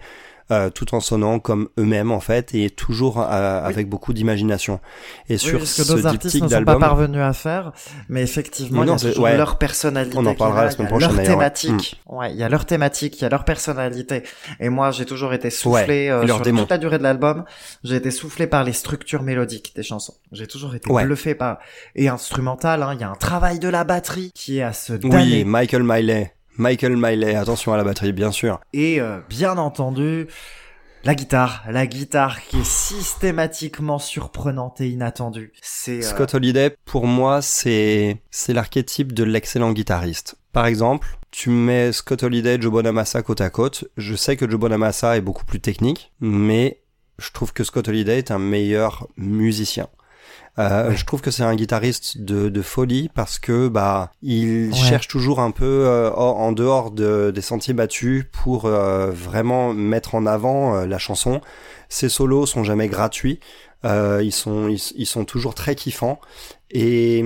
euh, 0.50 0.70
tout 0.70 0.94
en 0.94 1.00
sonnant 1.00 1.38
comme 1.38 1.68
eux-mêmes 1.78 2.10
en 2.10 2.20
fait 2.20 2.54
et 2.54 2.70
toujours 2.70 3.20
euh, 3.20 3.62
avec 3.64 3.88
beaucoup 3.88 4.12
d'imagination. 4.12 4.80
Et 5.28 5.34
Oui, 5.34 5.38
sur 5.38 5.66
ce 5.66 5.82
que 5.82 5.88
d'autres 5.88 6.06
artistes 6.06 6.42
ne 6.42 6.48
sont 6.48 6.64
pas 6.64 6.78
parvenus 6.78 7.20
à 7.20 7.32
faire, 7.32 7.72
mais 8.08 8.22
effectivement, 8.22 8.84
non, 8.84 8.96
il 8.96 9.12
y 9.12 9.16
a 9.16 9.20
ouais. 9.20 9.36
leur 9.36 9.58
personnalité. 9.58 10.16
On 10.18 10.24
en 10.26 10.34
parlera 10.34 10.64
la 10.64 10.70
semaine 10.70 10.88
prochaine, 10.88 11.10
Leur 11.10 11.18
ouais. 11.18 11.24
thématique. 11.24 12.00
Ouais, 12.06 12.30
il 12.32 12.36
y 12.38 12.42
a 12.42 12.48
leur 12.48 12.64
thématique, 12.64 13.18
il 13.18 13.22
y 13.22 13.24
a 13.24 13.28
leur 13.28 13.44
personnalité. 13.44 14.22
Et 14.60 14.68
moi, 14.68 14.90
j'ai 14.90 15.04
toujours 15.04 15.32
été 15.34 15.50
soufflé 15.50 16.08
Ouais, 16.08 16.10
euh, 16.10 16.26
sur 16.26 16.40
démon. 16.40 16.62
toute 16.62 16.70
la 16.70 16.78
durée 16.78 16.98
de 16.98 17.02
l'album. 17.02 17.44
J'ai 17.84 17.96
été 17.96 18.10
soufflé 18.10 18.46
par 18.46 18.64
les 18.64 18.72
structures 18.72 19.22
mélodiques 19.22 19.72
des 19.76 19.82
chansons. 19.82 20.14
J'ai 20.32 20.46
toujours 20.46 20.74
été 20.74 20.90
bluffé 20.92 21.34
par 21.34 21.58
et 21.94 22.08
instrumental. 22.08 22.82
hein, 22.82 22.92
Il 22.94 23.00
y 23.00 23.04
a 23.04 23.10
un 23.10 23.14
travail 23.14 23.58
de 23.58 23.68
la 23.68 23.84
batterie 23.84 24.30
qui 24.34 24.58
est 24.58 24.62
à 24.62 24.72
se 24.72 24.92
damner. 24.94 25.14
Oui, 25.16 25.44
Michael 25.44 25.82
Miley. 25.82 26.32
Michael 26.58 26.96
Miley, 26.96 27.36
attention 27.36 27.72
à 27.72 27.76
la 27.76 27.84
batterie, 27.84 28.12
bien 28.12 28.32
sûr. 28.32 28.60
Et 28.72 29.00
euh, 29.00 29.20
bien 29.28 29.56
entendu, 29.58 30.26
la 31.04 31.14
guitare, 31.14 31.62
la 31.70 31.86
guitare 31.86 32.42
qui 32.42 32.58
est 32.58 32.66
systématiquement 32.66 34.00
surprenante 34.00 34.80
et 34.80 34.88
inattendue. 34.88 35.52
C'est 35.62 35.98
euh, 35.98 36.02
Scott 36.02 36.34
Holiday, 36.34 36.76
pour 36.84 37.06
moi, 37.06 37.42
c'est 37.42 38.20
c'est 38.30 38.52
l'archétype 38.52 39.12
de 39.12 39.22
l'excellent 39.22 39.72
guitariste. 39.72 40.34
Par 40.52 40.66
exemple, 40.66 41.16
tu 41.30 41.50
mets 41.50 41.92
Scott 41.92 42.24
Holiday 42.24 42.56
et 42.56 42.60
Joe 42.60 42.72
Bonamassa 42.72 43.22
côte 43.22 43.40
à 43.40 43.50
côte. 43.50 43.84
Je 43.96 44.16
sais 44.16 44.36
que 44.36 44.50
Joe 44.50 44.58
Bonamassa 44.58 45.16
est 45.16 45.20
beaucoup 45.20 45.44
plus 45.44 45.60
technique, 45.60 46.12
mais 46.20 46.80
je 47.18 47.30
trouve 47.30 47.52
que 47.52 47.62
Scott 47.62 47.86
Holiday 47.86 48.18
est 48.18 48.32
un 48.32 48.38
meilleur 48.38 49.06
musicien. 49.16 49.88
Euh, 50.58 50.90
Je 50.94 51.04
trouve 51.04 51.20
que 51.20 51.30
c'est 51.30 51.42
un 51.44 51.54
guitariste 51.54 52.18
de, 52.20 52.48
de 52.48 52.62
folie 52.62 53.10
parce 53.14 53.38
que 53.38 53.68
bah 53.68 54.10
il 54.22 54.70
Ouais. 54.70 54.74
cherche 54.74 55.06
toujours 55.08 55.40
un 55.40 55.50
peu 55.52 55.64
euh, 55.86 56.10
en 56.10 56.52
dehors 56.52 56.90
de, 56.90 57.30
des 57.32 57.40
sentiers 57.42 57.74
battus 57.74 58.26
pour 58.32 58.64
euh, 58.64 59.10
vraiment 59.10 59.72
mettre 59.72 60.14
en 60.14 60.26
avant 60.26 60.84
la 60.84 60.98
chanson. 60.98 61.40
Ses 61.88 62.08
solos 62.08 62.46
sont 62.46 62.64
jamais 62.64 62.88
gratuits, 62.88 63.40
ils 63.84 64.32
sont 64.32 64.68
ils, 64.68 64.82
ils 64.96 65.06
sont 65.06 65.24
toujours 65.24 65.54
très 65.54 65.74
kiffants 65.74 66.20
et 66.70 67.24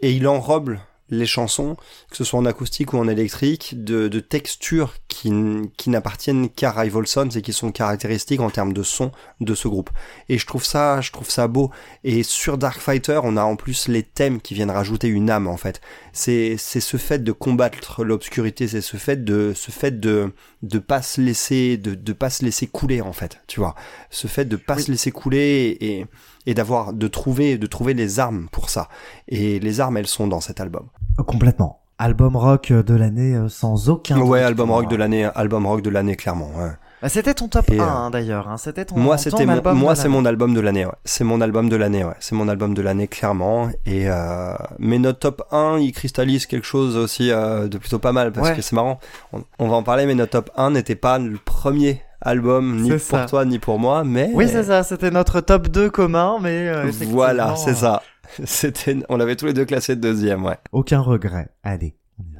et 0.00 0.12
il 0.12 0.26
enrobe 0.28 0.76
les 1.10 1.26
chansons, 1.26 1.76
que 2.10 2.16
ce 2.16 2.24
soit 2.24 2.38
en 2.38 2.46
acoustique 2.46 2.92
ou 2.94 2.98
en 2.98 3.08
électrique, 3.08 3.74
de, 3.84 4.08
de 4.08 4.20
textures 4.20 4.94
qui, 5.08 5.30
qui 5.76 5.90
n'appartiennent 5.90 6.48
qu'à 6.48 6.70
Rival 6.72 7.06
Sons 7.06 7.28
et 7.28 7.42
qui 7.42 7.52
sont 7.52 7.72
caractéristiques 7.72 8.40
en 8.40 8.50
termes 8.50 8.72
de 8.72 8.82
son 8.82 9.12
de 9.40 9.54
ce 9.54 9.68
groupe. 9.68 9.90
Et 10.28 10.38
je 10.38 10.46
trouve 10.46 10.64
ça, 10.64 11.00
je 11.00 11.12
trouve 11.12 11.30
ça 11.30 11.46
beau. 11.46 11.70
Et 12.04 12.22
sur 12.22 12.56
Dark 12.58 12.80
Fighter, 12.80 13.20
on 13.22 13.36
a 13.36 13.42
en 13.44 13.56
plus 13.56 13.88
les 13.88 14.02
thèmes 14.02 14.40
qui 14.40 14.54
viennent 14.54 14.70
rajouter 14.70 15.08
une 15.08 15.30
âme 15.30 15.46
en 15.46 15.56
fait. 15.56 15.80
C'est, 16.12 16.56
c'est 16.58 16.80
ce 16.80 16.96
fait 16.96 17.22
de 17.22 17.32
combattre 17.32 18.04
l'obscurité, 18.04 18.66
c'est 18.68 18.80
ce 18.80 18.96
fait 18.96 19.24
de, 19.24 19.52
ce 19.54 19.70
fait 19.70 20.00
de, 20.00 20.32
de 20.62 20.78
pas 20.78 21.02
se 21.02 21.20
laisser, 21.20 21.76
de, 21.76 21.94
de 21.94 22.12
pas 22.12 22.30
se 22.30 22.44
laisser 22.44 22.66
couler 22.66 23.00
en 23.00 23.12
fait. 23.12 23.38
Tu 23.46 23.60
vois, 23.60 23.74
ce 24.10 24.26
fait 24.26 24.44
de 24.46 24.56
pas 24.56 24.76
Oui. 24.76 24.82
se 24.82 24.90
laisser 24.90 25.10
couler 25.10 25.76
et, 25.80 26.00
et 26.00 26.06
d'avoir, 26.52 26.92
de 26.92 27.08
trouver, 27.08 27.56
de 27.56 27.66
trouver 27.66 27.94
les 27.94 28.20
armes 28.20 28.48
pour 28.52 28.68
ça. 28.68 28.88
Et 29.28 29.58
les 29.60 29.80
armes, 29.80 29.96
elles 29.96 30.06
sont 30.06 30.26
dans 30.26 30.42
cet 30.42 30.60
album. 30.60 30.88
euh, 31.18 31.22
complètement. 31.22 31.80
Album 31.96 32.36
rock 32.36 32.72
de 32.72 32.94
l'année 32.94 33.34
euh, 33.36 33.48
sans 33.48 33.88
aucun 33.88 34.18
Ouais, 34.20 34.42
album 34.42 34.70
rock 34.70 34.90
de 34.90 34.96
l'année, 34.96 35.24
album 35.34 35.64
rock 35.64 35.80
de 35.80 35.88
l'année 35.90 36.16
clairement. 36.16 36.50
ouais. 36.58 36.72
Bah, 37.02 37.08
c'était 37.10 37.34
ton 37.34 37.48
top 37.48 37.68
Et, 37.70 37.78
1 37.78 37.82
euh, 37.82 37.86
hein, 37.86 38.10
d'ailleurs. 38.10 38.48
Hein. 38.48 38.56
C'était 38.56 38.84
ton 38.86 38.98
moi, 38.98 39.18
c'était 39.18 39.44
mon, 39.46 39.60
moi, 39.74 39.94
c'est 39.94 40.08
mon 40.08 40.24
album 40.24 40.54
de 40.54 40.60
l'année. 40.60 40.86
Ouais. 40.86 40.92
C'est 41.04 41.22
mon 41.22 41.40
album 41.42 41.68
de 41.68 41.76
l'année. 41.76 42.02
Ouais. 42.02 42.14
C'est 42.18 42.34
mon 42.34 42.48
album 42.48 42.72
de 42.74 42.80
l'année 42.82 43.06
clairement. 43.08 43.68
Et 43.86 44.08
euh, 44.08 44.54
mais 44.78 44.98
notre 44.98 45.18
top 45.20 45.42
1, 45.52 45.78
il 45.80 45.92
cristallise 45.92 46.46
quelque 46.46 46.66
chose 46.66 46.96
aussi 46.96 47.30
euh, 47.30 47.68
de 47.68 47.76
plutôt 47.78 47.98
pas 47.98 48.12
mal 48.12 48.32
parce 48.32 48.48
Ouais. 48.48 48.56
que 48.56 48.62
c'est 48.62 48.74
marrant. 48.74 48.98
On, 49.34 49.44
on 49.58 49.68
va 49.68 49.76
en 49.76 49.82
parler, 49.82 50.06
mais 50.06 50.14
notre 50.14 50.32
top 50.32 50.50
1 50.56 50.70
n'était 50.70 50.94
pas 50.96 51.18
le 51.18 51.36
premier 51.44 52.00
album 52.24 52.80
ni 52.80 52.90
pour 52.90 53.00
ça. 53.00 53.26
toi 53.26 53.44
ni 53.44 53.58
pour 53.58 53.78
moi, 53.78 54.04
mais 54.04 54.30
Oui, 54.34 54.48
c'est 54.48 54.64
ça. 54.64 54.82
C'était 54.82 55.10
notre 55.10 55.40
top 55.40 55.68
2 55.68 55.90
commun, 55.90 56.38
mais 56.40 56.68
euh, 56.68 56.90
voilà, 57.08 57.54
c'est 57.56 57.70
euh, 57.70 57.74
ça. 57.74 58.02
C'était, 58.44 58.96
on 59.08 59.16
l'avait 59.16 59.36
tous 59.36 59.46
les 59.46 59.52
deux 59.52 59.64
classé 59.64 59.96
deuxième. 59.96 60.44
Ouais. 60.44 60.58
Aucun 60.72 61.00
regret. 61.00 61.48
Allez. 61.62 61.94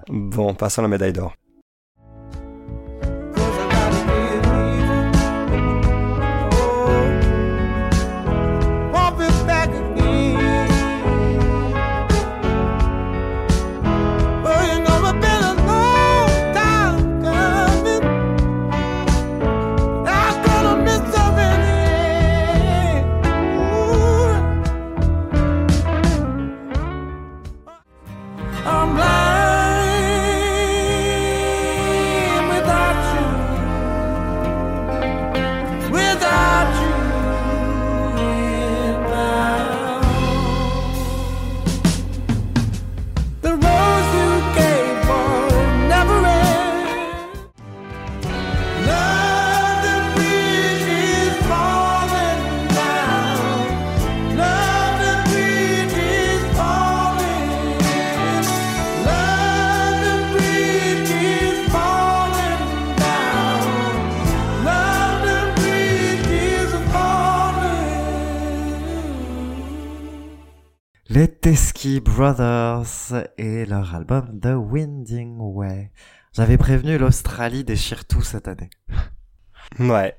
Bon, 0.08 0.54
passons 0.54 0.80
à 0.80 0.82
la 0.82 0.88
médaille 0.88 1.12
d'or. 1.12 1.34
Les 71.14 71.28
Teskey 71.28 72.00
Brothers 72.00 73.28
et 73.38 73.66
leur 73.66 73.94
album 73.94 74.40
The 74.40 74.54
Winding 74.56 75.36
Way. 75.38 75.92
J'avais 76.32 76.58
prévenu 76.58 76.98
l'Australie 76.98 77.62
déchire 77.62 78.04
tout 78.04 78.22
cette 78.22 78.48
année. 78.48 78.68
Ouais. 79.78 80.18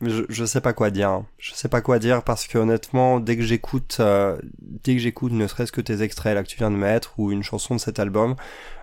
Je, 0.00 0.44
sais 0.44 0.60
pas 0.60 0.72
quoi 0.72 0.90
dire. 0.90 1.10
hein. 1.10 1.26
Je 1.38 1.54
sais 1.54 1.68
pas 1.68 1.80
quoi 1.80 2.00
dire 2.00 2.24
parce 2.24 2.48
que 2.48 2.58
honnêtement, 2.58 3.20
dès 3.20 3.36
que 3.36 3.44
j'écoute, 3.44 3.98
euh, 4.00 4.36
dès 4.58 4.96
que 4.96 5.00
j'écoute 5.00 5.30
ne 5.30 5.46
serait-ce 5.46 5.70
que 5.70 5.80
tes 5.80 6.02
extraits 6.02 6.34
là 6.34 6.42
que 6.42 6.48
tu 6.48 6.56
viens 6.56 6.72
de 6.72 6.76
mettre 6.76 7.20
ou 7.20 7.30
une 7.30 7.44
chanson 7.44 7.76
de 7.76 7.80
cet 7.80 8.00
album, 8.00 8.34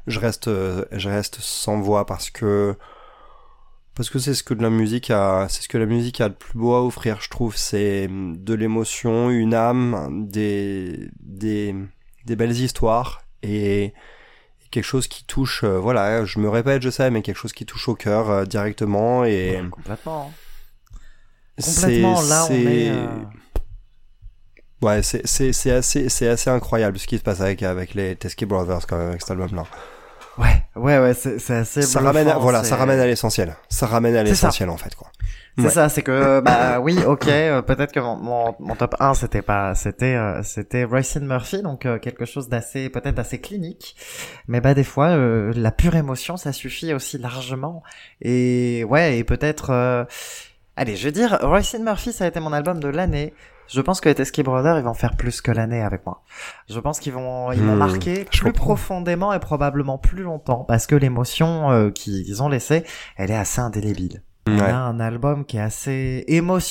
je 0.08 0.18
reste, 0.18 0.48
euh, 0.48 0.86
je 0.94 1.10
reste 1.10 1.42
sans 1.42 1.82
voix 1.82 2.06
parce 2.06 2.30
que 2.30 2.78
parce 3.96 4.10
que 4.10 4.20
c'est 4.20 4.34
ce 4.34 4.44
que 4.44 4.54
de 4.54 4.62
la 4.64 4.70
musique 4.70 5.12
a, 5.12 5.48
c'est 5.50 5.62
ce 5.64 5.68
que 5.70 5.78
la 5.78 5.86
musique 5.86 6.22
a 6.22 6.30
de 6.30 6.34
plus 6.36 6.58
beau 6.58 6.74
à 6.74 6.84
offrir, 6.84 7.20
je 7.22 7.30
trouve. 7.30 7.56
C'est 7.58 8.08
de 8.10 8.54
l'émotion, 8.54 9.30
une 9.30 9.54
âme, 9.54 10.28
des 10.30 11.10
des 11.20 11.76
des 12.26 12.36
belles 12.36 12.58
histoires 12.58 13.22
et 13.44 13.94
quelque 14.72 14.86
chose 14.86 15.08
qui 15.08 15.26
touche. 15.26 15.64
euh, 15.64 15.80
voilà, 15.80 16.26
je 16.26 16.40
me 16.40 16.50
répète, 16.50 16.82
je 16.84 16.90
sais, 16.90 17.12
mais 17.12 17.22
quelque 17.22 17.38
chose 17.38 17.54
qui 17.54 17.66
touche 17.66 17.90
au 17.90 17.96
cœur 17.96 18.30
euh, 18.30 18.46
directement 18.46 19.26
et 19.26 19.62
Complètement. 19.72 20.32
c'est- 21.58 21.76
Complètement, 21.76 22.22
là 22.22 22.48
on 22.50 22.54
est... 22.54 22.90
euh, 22.90 23.08
Ouais, 24.82 25.04
c'est 25.04 25.28
c'est 25.28 25.52
c'est 25.52 25.72
assez 25.72 26.08
c'est 26.08 26.28
assez 26.30 26.50
incroyable 26.50 26.98
ce 27.00 27.06
qui 27.08 27.18
se 27.18 27.24
passe 27.24 27.42
avec 27.42 27.64
avec 27.64 27.94
les 27.96 28.16
Teskey 28.16 28.46
Brothers 28.46 28.88
quand 28.88 28.98
même 28.98 29.10
avec 29.10 29.22
cet 29.22 29.32
album 29.32 29.54
là. 29.54 29.64
Ouais, 30.38 30.64
ouais, 30.76 31.00
ouais, 31.00 31.14
c'est 31.14 31.38
c'est 31.40 31.56
assez 31.56 31.82
Ça 31.82 32.00
bluffant, 32.00 32.14
ramène 32.14 32.28
à, 32.30 32.38
voilà, 32.38 32.64
ça 32.64 32.76
ramène 32.78 33.00
à 33.00 33.06
l'essentiel. 33.06 33.56
Ça 33.68 33.88
ramène 33.88 34.16
à 34.16 34.24
l'essentiel 34.24 34.70
en 34.70 34.78
fait 34.78 34.96
quoi. 34.96 35.12
C'est 35.58 35.66
Ouais. 35.66 35.70
ça, 35.72 35.90
c'est 35.90 36.04
que 36.04 36.40
bah 36.40 36.80
oui, 36.80 36.98
ok, 37.06 37.28
euh, 37.28 37.62
peut-être 37.62 37.92
que 37.92 38.00
mon, 38.00 38.16
mon, 38.16 38.56
mon 38.60 38.76
top 38.76 38.96
1 39.02 39.14
c'était 39.16 39.42
pas 39.42 39.76
c'était 39.76 40.16
euh, 40.16 40.42
c'était 40.44 40.86
Royce 40.86 41.18
Murphy 41.18 41.62
donc 41.62 41.86
euh, 41.86 42.00
quelque 42.00 42.24
chose 42.24 42.48
d'assez 42.48 42.88
peut-être 42.90 43.16
d'assez 43.16 43.42
clinique. 43.42 43.98
Mais 44.48 44.62
bah 44.62 44.74
des 44.74 44.86
fois 44.86 45.08
euh, 45.08 45.52
la 45.56 45.72
pure 45.72 45.96
émotion 45.98 46.38
ça 46.38 46.54
suffit 46.54 46.94
aussi 46.94 47.18
largement 47.18 47.84
et 48.22 48.86
ouais, 48.88 49.18
et 49.18 49.26
peut-être 49.26 49.72
euh, 49.72 50.06
allez, 50.78 50.96
je 50.96 51.06
veux 51.08 51.12
dire 51.12 51.38
Royce 51.42 51.74
Murphy 51.78 52.14
ça 52.14 52.24
a 52.24 52.28
été 52.28 52.40
mon 52.40 52.54
album 52.54 52.80
de 52.80 52.88
l'année. 52.88 53.34
Je 53.72 53.82
pense 53.82 54.02
que 54.02 54.10
les 54.10 54.16
Teskey 54.16 54.44
Brothers 54.44 54.78
ils 54.78 54.84
vont 54.84 54.94
faire 54.94 55.16
plus 55.16 55.42
que 55.42 55.52
l'année 55.52 55.82
avec 55.82 56.06
moi. 56.06 56.24
Je 56.70 56.80
pense 56.80 57.00
qu'ils 57.00 57.14
vont 57.14 57.52
ils 57.52 57.62
m'ont 57.62 57.76
Hmm, 57.76 57.80
marqué 57.80 58.26
je 58.32 58.40
plus 58.40 58.52
comprends. 58.52 58.66
profondément 58.66 59.32
et 59.34 59.40
probablement 59.40 59.98
plus 59.98 60.24
longtemps 60.24 60.66
parce 60.68 60.88
que 60.88 60.96
l'émotion 60.96 61.70
euh, 61.72 61.90
qu'ils 61.92 62.42
ont 62.44 62.50
laissée, 62.50 62.84
elle 63.18 63.32
est 63.32 63.36
assez 63.38 63.62
indélébile. 63.62 64.24
On 64.48 64.58
Ouais. 64.58 64.70
a 64.70 64.78
un 64.80 65.00
album 65.00 65.46
qui 65.46 65.58
est 65.58 65.62
assez 65.62 66.24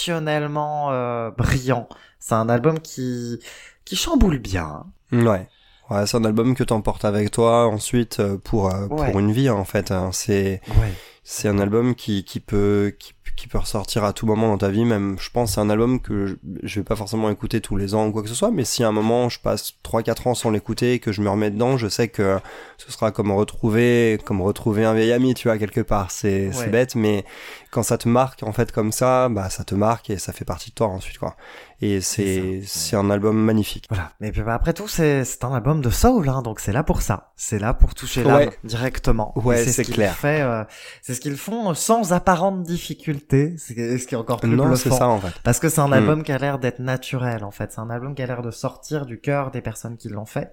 émotionnellement 0.03 0.91
euh, 0.93 1.31
brillant. 1.31 1.89
C'est 2.19 2.35
un 2.35 2.49
album 2.49 2.79
qui 2.81 3.39
qui 3.85 3.97
chamboule 3.97 4.39
bien. 4.39 4.85
hein. 5.13 5.25
Ouais. 5.25 5.49
Ouais, 5.91 6.07
c'est 6.07 6.19
un 6.19 6.25
album 6.25 6.55
que 6.55 6.65
t'emportes 6.65 7.05
avec 7.07 7.31
toi 7.31 7.67
ensuite 7.67 8.21
euh, 8.21 8.37
pour 8.37 8.73
euh, 8.75 8.87
Ouais. 8.89 9.11
pour 9.11 9.21
une 9.21 9.33
vie 9.33 9.49
en 9.51 9.65
fait. 9.65 9.91
hein. 9.91 10.11
C'est 10.13 10.61
Ouais. 10.81 10.93
c'est 11.25 11.49
un 11.49 11.59
album 11.59 11.95
qui 11.95 12.25
qui 12.25 12.41
peut 12.41 12.95
qui 12.99 13.15
qui 13.37 13.49
peut 13.49 13.59
ressortir 13.59 14.05
à 14.05 14.13
tout 14.13 14.27
moment 14.27 14.49
dans 14.49 14.59
ta 14.59 14.69
vie. 14.69 14.85
Même, 14.85 15.17
je 15.21 15.31
pense, 15.31 15.55
c'est 15.55 15.61
un 15.61 15.71
album 15.71 16.01
que 16.01 16.27
je, 16.27 16.35
je 16.63 16.81
vais 16.81 16.85
pas 16.85 16.97
forcément 16.97 17.31
écouter 17.31 17.61
tous 17.61 17.77
les 17.77 17.95
ans 17.95 18.07
ou 18.07 18.13
quoi 18.13 18.23
que 18.23 18.29
ce 18.29 18.35
soit, 18.35 18.51
mais 18.51 18.65
si 18.65 18.85
à 18.85 18.89
un 18.89 18.93
moment 18.93 19.29
je 19.29 19.41
passe 19.41 19.75
3-4 19.85 20.29
ans 20.29 20.35
sans 20.35 20.51
l'écouter 20.51 20.95
et 20.95 20.99
que 20.99 21.13
je 21.13 21.21
me 21.23 21.29
remets 21.31 21.51
dedans, 21.51 21.77
je 21.77 21.89
sais 21.89 22.09
que 22.09 22.39
ce 22.77 22.93
sera 22.93 23.11
comme 23.13 23.31
retrouver, 23.33 24.19
comme 24.25 24.41
retrouver 24.43 24.85
un 24.85 24.95
vieil 24.95 25.13
ami, 25.13 25.35
tu 25.35 25.49
vois, 25.49 25.59
quelque 25.59 25.81
part. 25.81 26.11
C'est, 26.11 26.51
Ouais. 26.59 26.69
bête, 26.69 26.95
mais 26.95 27.25
quand 27.71 27.83
ça 27.83 27.99
te 27.99 28.09
marque 28.09 28.43
en 28.43 28.53
fait 28.53 28.73
comme 28.73 28.93
ça, 28.93 29.29
bah 29.29 29.51
ça 29.51 29.65
te 29.65 29.75
marque 29.75 30.11
et 30.11 30.19
ça 30.19 30.33
fait 30.33 30.45
partie 30.45 30.71
de 30.71 30.75
toi 30.75 30.87
ensuite, 30.89 31.19
quoi. 31.19 31.37
Et 31.81 32.01
c'est, 32.01 32.63
C'est 32.67 32.97
un 32.97 33.09
album 33.09 33.37
magnifique. 33.39 33.85
Voilà. 33.89 34.11
Mais 34.21 34.33
puis, 34.33 34.43
bah, 34.43 34.55
après 34.55 34.73
tout, 34.73 34.89
c'est 34.89 35.25
c'est 35.25 35.45
un 35.45 35.55
album 35.55 35.81
de 35.81 35.91
soul, 35.91 36.29
hein, 36.29 36.43
donc 36.43 36.59
c'est 36.59 36.73
là 36.73 36.83
pour 36.83 37.03
ça. 37.03 37.31
C'est 37.37 37.61
là 37.61 37.73
pour 37.73 37.95
toucher 37.95 38.25
l'âme 38.25 38.37
Ouais. 38.49 38.51
directement. 38.65 39.33
Ouais, 39.37 39.65
c'est 39.65 39.85
ce 39.85 39.89
clair. 39.93 40.15
fait, 40.17 40.41
euh, 40.41 40.65
c'est 41.03 41.15
ce 41.15 41.21
qu'ils 41.21 41.37
font 41.37 41.73
sans 41.75 42.13
apparente 42.13 42.63
difficulté. 42.65 43.18
Ce 43.59 44.07
qui 44.07 44.15
est 44.15 44.19
encore 44.19 44.41
plus 44.41 44.49
Non, 44.49 44.75
c'est 44.77 44.91
ça 44.91 45.09
en 45.09 45.21
fait. 45.21 45.33
Parce 45.43 45.59
que 45.59 45.69
c'est 45.69 45.81
un 45.81 45.89
Hmm. 45.89 45.93
album 45.95 46.23
qui 46.23 46.33
a 46.33 46.39
l'air 46.39 46.59
d'être 46.59 46.79
naturel, 46.79 47.45
en 47.45 47.51
fait. 47.51 47.73
C'est 47.73 47.81
un 47.81 47.91
album 47.91 48.15
qui 48.15 48.23
a 48.23 48.27
l'air 48.27 48.43
de 48.43 48.51
sortir 48.51 49.07
du 49.07 49.21
cœur 49.21 49.51
des 49.51 49.61
personnes 49.61 49.97
qui 49.97 50.09
l'ont 50.09 50.25
fait. 50.27 50.53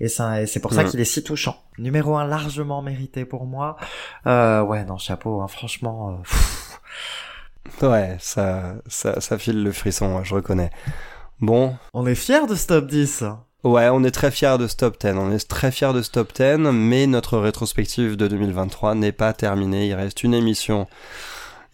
Et 0.00 0.08
c'est 0.08 0.60
pour 0.60 0.72
ça 0.72 0.84
Hmm. 0.84 0.88
qu'il 0.90 1.00
est 1.00 1.04
si 1.04 1.22
touchant. 1.22 1.56
Numéro 1.78 2.16
un 2.16 2.26
largement 2.26 2.82
mérité 2.82 3.24
pour 3.24 3.44
moi. 3.46 3.76
Euh, 4.26 4.62
ouais, 4.62 4.84
non, 4.84 4.96
chapeau, 4.98 5.40
hein, 5.40 5.48
franchement. 5.48 6.18
euh. 7.82 7.86
Ouais, 7.86 8.16
ça, 8.20 8.74
ça, 8.86 9.20
ça 9.20 9.38
file 9.38 9.62
le 9.62 9.72
frisson, 9.72 10.22
je 10.24 10.34
reconnais. 10.34 10.70
Bon, 11.40 11.76
on 11.92 12.06
est 12.06 12.14
fiers 12.14 12.46
de 12.48 12.54
Stop 12.54 12.86
10. 12.86 13.24
Ouais, 13.64 13.88
on 13.90 14.04
est 14.04 14.10
très 14.12 14.30
fiers 14.30 14.56
de 14.58 14.66
Stop 14.68 14.96
10. 15.00 15.08
On 15.16 15.32
est 15.32 15.48
très 15.48 15.72
fiers 15.72 15.92
de 15.92 16.00
Stop 16.00 16.32
10, 16.32 16.58
mais 16.72 17.06
notre 17.06 17.36
rétrospective 17.38 18.16
de 18.16 18.28
2023 18.28 18.94
n'est 18.94 19.12
pas 19.12 19.32
terminée. 19.32 19.88
Il 19.88 19.94
reste 19.94 20.22
une 20.22 20.34
émission. 20.34 20.86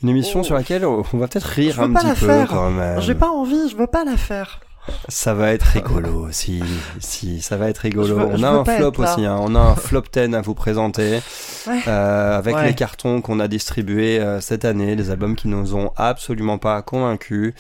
Une 0.03 0.09
émission 0.09 0.41
Oh. 0.41 0.45
sur 0.45 0.55
laquelle 0.55 0.85
on 0.85 1.03
va 1.13 1.29
peut-être 1.29 1.45
rire 1.47 1.75
Je 1.77 1.81
veux 1.81 1.87
un 1.87 1.93
pas 1.93 2.01
petit 2.01 2.09
la 2.09 2.15
peu 2.15 2.27
faire. 2.27 2.49
quand 2.49 2.71
même. 2.71 3.01
J'ai 3.01 3.15
pas 3.15 3.31
envie, 3.31 3.69
je 3.71 3.77
veux 3.77 3.87
pas 3.87 4.05
la 4.05 4.17
faire. 4.17 4.61
Ça 5.09 5.33
va 5.33 5.53
être 5.53 5.63
rigolo, 5.63 6.27
si, 6.33 6.61
si, 6.99 7.41
ça 7.41 7.57
va 7.57 7.69
être 7.69 7.79
rigolo. 7.79 8.17
Veux- 8.17 8.27
on 8.33 8.43
a 8.43 8.49
un 8.49 8.65
flop 8.65 8.93
aussi, 8.99 9.25
hein. 9.25 9.37
on 9.41 9.55
a 9.55 9.61
un 9.61 9.75
flop 9.77 10.03
10 10.13 10.35
à 10.35 10.41
vous 10.41 10.55
présenter, 10.55 11.21
Ouais. 11.69 11.79
euh, 11.87 12.37
avec 12.37 12.57
Ouais. 12.57 12.67
les 12.67 12.75
cartons 12.75 13.21
qu'on 13.21 13.39
a 13.39 13.47
distribués 13.47 14.19
euh, 14.19 14.41
cette 14.41 14.65
année, 14.65 14.97
des 14.97 15.11
albums 15.13 15.37
qui 15.37 15.47
nous 15.47 15.77
ont 15.77 15.93
absolument 15.97 16.59
pas 16.59 16.83
convaincus. 16.83 17.55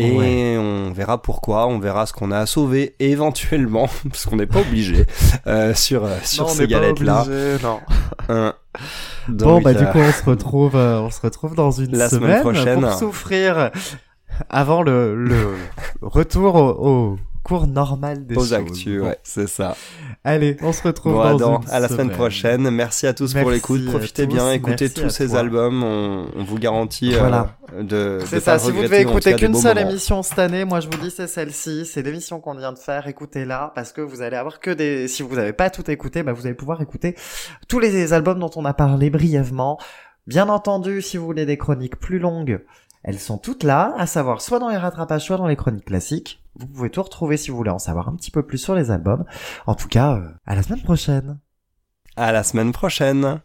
Et 0.00 0.16
Ouais. 0.16 0.56
on 0.58 0.92
verra 0.92 1.20
pourquoi, 1.20 1.66
on 1.66 1.78
verra 1.78 2.06
ce 2.06 2.12
qu'on 2.12 2.30
a 2.30 2.38
à 2.38 2.46
sauver 2.46 2.94
éventuellement, 3.00 3.88
parce 4.08 4.26
qu'on 4.26 4.36
n'est 4.36 4.46
pas 4.46 4.60
obligé 4.60 5.06
euh, 5.46 5.74
sur 5.74 6.04
euh, 6.04 6.16
sur 6.22 6.44
Non, 6.44 6.50
ces 6.50 6.66
galettes-là. 6.66 7.24
Bon, 9.28 9.60
bah 9.60 9.74
du 9.74 9.84
coup, 9.86 9.98
on 9.98 10.12
se 10.12 10.24
retrouve, 10.24 10.76
euh, 10.76 11.00
on 11.00 11.10
se 11.10 11.20
retrouve 11.20 11.54
dans 11.54 11.70
une 11.70 11.96
La 11.96 12.08
semaine 12.08 12.40
semaine 12.40 12.40
prochaine. 12.54 12.80
pour 12.80 12.92
souffrir 12.94 13.70
avant 14.48 14.82
le, 14.82 15.14
le 15.14 15.56
retour 16.02 16.54
au, 16.54 16.68
au 16.70 17.18
cours 17.42 17.66
normal 17.66 18.26
des 18.26 18.34
aux 18.36 18.40
choses. 18.40 18.54
actus, 18.54 19.02
ouais, 19.02 19.18
c'est 19.22 19.48
ça. 19.48 19.76
Allez, 20.24 20.56
on 20.62 20.72
se 20.72 20.82
retrouve 20.82 21.14
Bon, 21.14 21.20
dans 21.36 21.56
Adam, 21.56 21.60
une 21.62 21.70
à 21.70 21.80
la 21.80 21.88
semaine 21.88 22.00
semaine. 22.06 22.16
prochaine. 22.16 22.70
Merci 22.70 23.06
à 23.06 23.14
tous 23.14 23.34
pour 23.34 23.50
l'écoute. 23.50 23.84
Profitez 23.86 24.26
tous, 24.26 24.34
bien, 24.34 24.52
écoutez 24.52 24.84
merci 24.84 24.94
tous 25.02 25.08
ces 25.10 25.28
toi. 25.28 25.38
albums. 25.40 25.82
On, 25.82 26.26
on 26.36 26.44
vous 26.44 26.58
garantit 26.58 27.14
euh, 27.14 27.18
Voilà. 27.18 27.56
de. 27.78 27.82
de 27.82 28.20
C'est 28.26 28.40
ça, 28.40 28.58
si 28.58 28.70
vous 28.70 28.82
devez 28.82 29.00
écouter 29.00 29.34
qu'une 29.34 29.54
seule 29.54 29.76
moments. 29.76 29.90
émission 29.90 30.22
cette 30.22 30.38
année, 30.38 30.64
moi 30.64 30.80
je 30.80 30.88
vous 30.88 30.98
dis 30.98 31.10
c'est 31.10 31.26
celle-ci, 31.26 31.86
c'est 31.86 32.02
l'émission 32.02 32.40
qu'on 32.40 32.54
vient 32.54 32.72
de 32.72 32.78
faire, 32.78 33.06
écoutez-la, 33.06 33.72
parce 33.74 33.92
que 33.92 34.00
vous 34.00 34.22
allez 34.22 34.36
avoir 34.36 34.60
que 34.60 34.70
des... 34.70 35.08
Si 35.08 35.22
vous 35.22 35.34
n'avez 35.34 35.52
pas 35.52 35.70
tout 35.70 35.90
écouté, 35.90 36.22
bah 36.22 36.32
vous 36.32 36.46
allez 36.46 36.54
pouvoir 36.54 36.80
écouter 36.82 37.16
tous 37.68 37.78
les 37.78 38.12
albums 38.12 38.38
dont 38.38 38.50
on 38.56 38.64
a 38.64 38.74
parlé 38.74 39.10
brièvement. 39.10 39.78
Bien 40.26 40.48
entendu, 40.48 41.00
si 41.02 41.16
vous 41.16 41.24
voulez 41.24 41.46
des 41.46 41.56
chroniques 41.56 41.96
plus 41.98 42.18
longues, 42.18 42.62
elles 43.02 43.18
sont 43.18 43.38
toutes 43.38 43.62
là, 43.62 43.94
à 43.96 44.06
savoir 44.06 44.42
soit 44.42 44.58
dans 44.58 44.68
les 44.68 44.76
rattrapages, 44.76 45.24
soit 45.24 45.38
dans 45.38 45.46
les 45.46 45.56
chroniques 45.56 45.86
classiques. 45.86 46.39
Vous 46.58 46.66
pouvez 46.66 46.90
tout 46.90 47.02
retrouver 47.02 47.36
si 47.36 47.50
vous 47.50 47.56
voulez 47.56 47.70
en 47.70 47.78
savoir 47.78 48.08
un 48.08 48.16
petit 48.16 48.30
peu 48.30 48.42
plus 48.44 48.58
sur 48.58 48.74
les 48.74 48.90
albums. 48.90 49.24
En 49.66 49.74
tout 49.74 49.88
cas, 49.88 50.14
euh, 50.16 50.28
à 50.46 50.54
la 50.54 50.62
semaine 50.62 50.82
prochaine. 50.82 51.38
À 52.16 52.32
la 52.32 52.42
semaine 52.42 52.72
prochaine. 52.72 53.40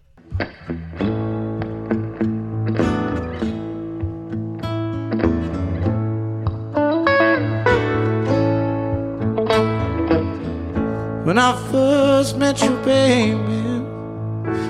When 11.26 11.40
I 11.40 11.56
first 11.72 12.38
met 12.38 12.62
you, 12.62 12.70
baby, 12.86 13.84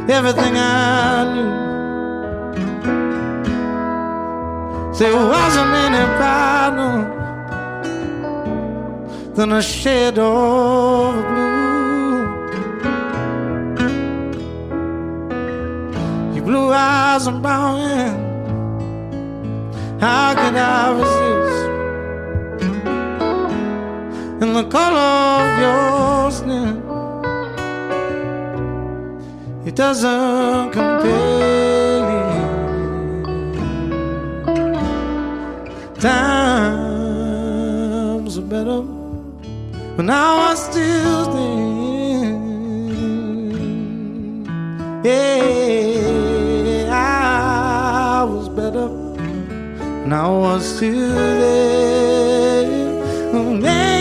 everything 0.09 0.55
I 0.55 1.25
knew. 1.33 1.65
There 4.97 5.13
wasn't 5.13 5.73
any 5.73 6.05
than 9.35 9.51
a 9.51 9.61
shadow 9.61 11.09
of 11.09 11.25
blue. 11.27 11.55
Your 16.35 16.45
blue 16.45 16.71
eyes 16.71 17.27
brown 17.27 17.79
hair, 17.79 18.13
how 19.99 20.33
could 20.35 20.55
I 20.55 20.91
resist? 20.99 21.25
and 24.41 24.55
the 24.55 24.65
color 24.65 24.97
of 25.41 25.59
your 25.63 26.31
skin. 26.31 26.83
It 29.65 29.75
doesn't 29.75 30.71
compare. 30.71 31.23
Times 35.99 36.77
are 38.37 38.41
better 38.41 38.94
when 39.95 40.09
I 40.09 40.35
was 40.37 40.59
still 40.65 41.33
there. 41.33 42.35
Yeah, 45.05 46.89
I 46.91 48.23
was 48.23 48.49
better 48.49 48.87
when 48.87 50.11
I 50.11 50.27
was 50.27 50.63
still 50.75 51.13
there. 51.39 52.65
Oh, 53.33 53.53
yeah, 53.57 53.94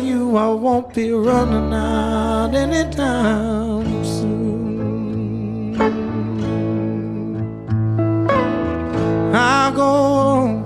you. 0.00 0.36
I 0.36 0.48
won't 0.48 0.94
be 0.94 1.10
running 1.12 1.72
out 1.72 2.54
anytime 2.54 4.04
soon. 4.04 5.76
I 9.34 9.72
go 9.74 10.64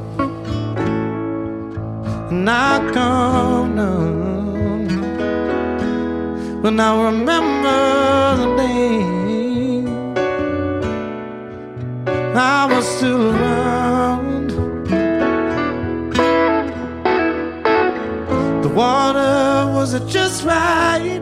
and 2.31 2.49
I 2.51 2.79
come 2.93 3.77
down 3.77 4.89
when 6.63 6.81
I 6.81 7.05
remember 7.11 8.37
the 8.41 8.47
day 8.57 9.15
I 12.37 12.67
was 12.67 12.85
still 12.97 13.31
around. 13.31 14.51
The 18.63 18.71
water 19.85 19.97
it 20.05 20.09
just 20.09 20.45
right, 20.45 21.21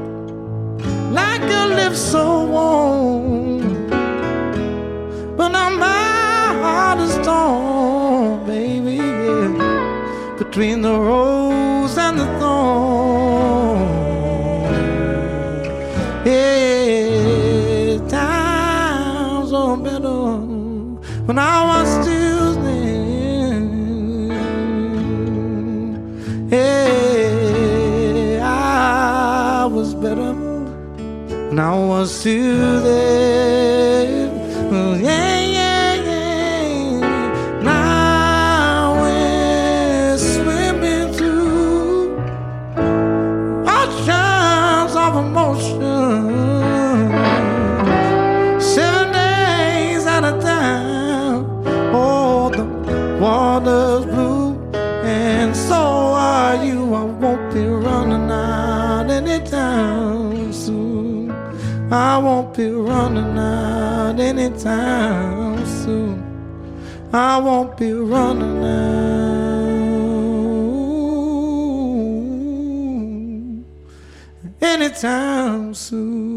like 1.10 1.42
a 1.42 1.66
lips 1.74 1.98
so 1.98 2.44
warm. 2.44 3.88
But 5.36 5.48
now 5.48 5.70
my 5.70 6.60
heart 6.62 7.00
is 7.00 7.16
torn, 7.26 8.46
baby, 8.46 8.96
yeah, 8.96 10.34
between 10.38 10.82
the 10.82 10.92
rose 10.92 11.98
and 11.98 12.18
the 12.20 12.26
thorn. 12.38 13.80
Yeah, 16.24 17.98
times 18.08 19.52
are 19.52 19.76
better 19.76 20.36
when 21.26 21.38
I 21.38 21.82
when 31.53 31.59
I 31.59 31.74
was 31.74 32.18
still 32.18 32.80
there. 32.80 33.32
Running 62.70 63.38
out 63.38 64.18
anytime 64.20 65.64
soon. 65.66 66.22
I 67.12 67.38
won't 67.38 67.76
be 67.76 67.92
running 67.92 68.64
out 68.64 69.42
anytime 74.62 75.74
soon. 75.74 76.32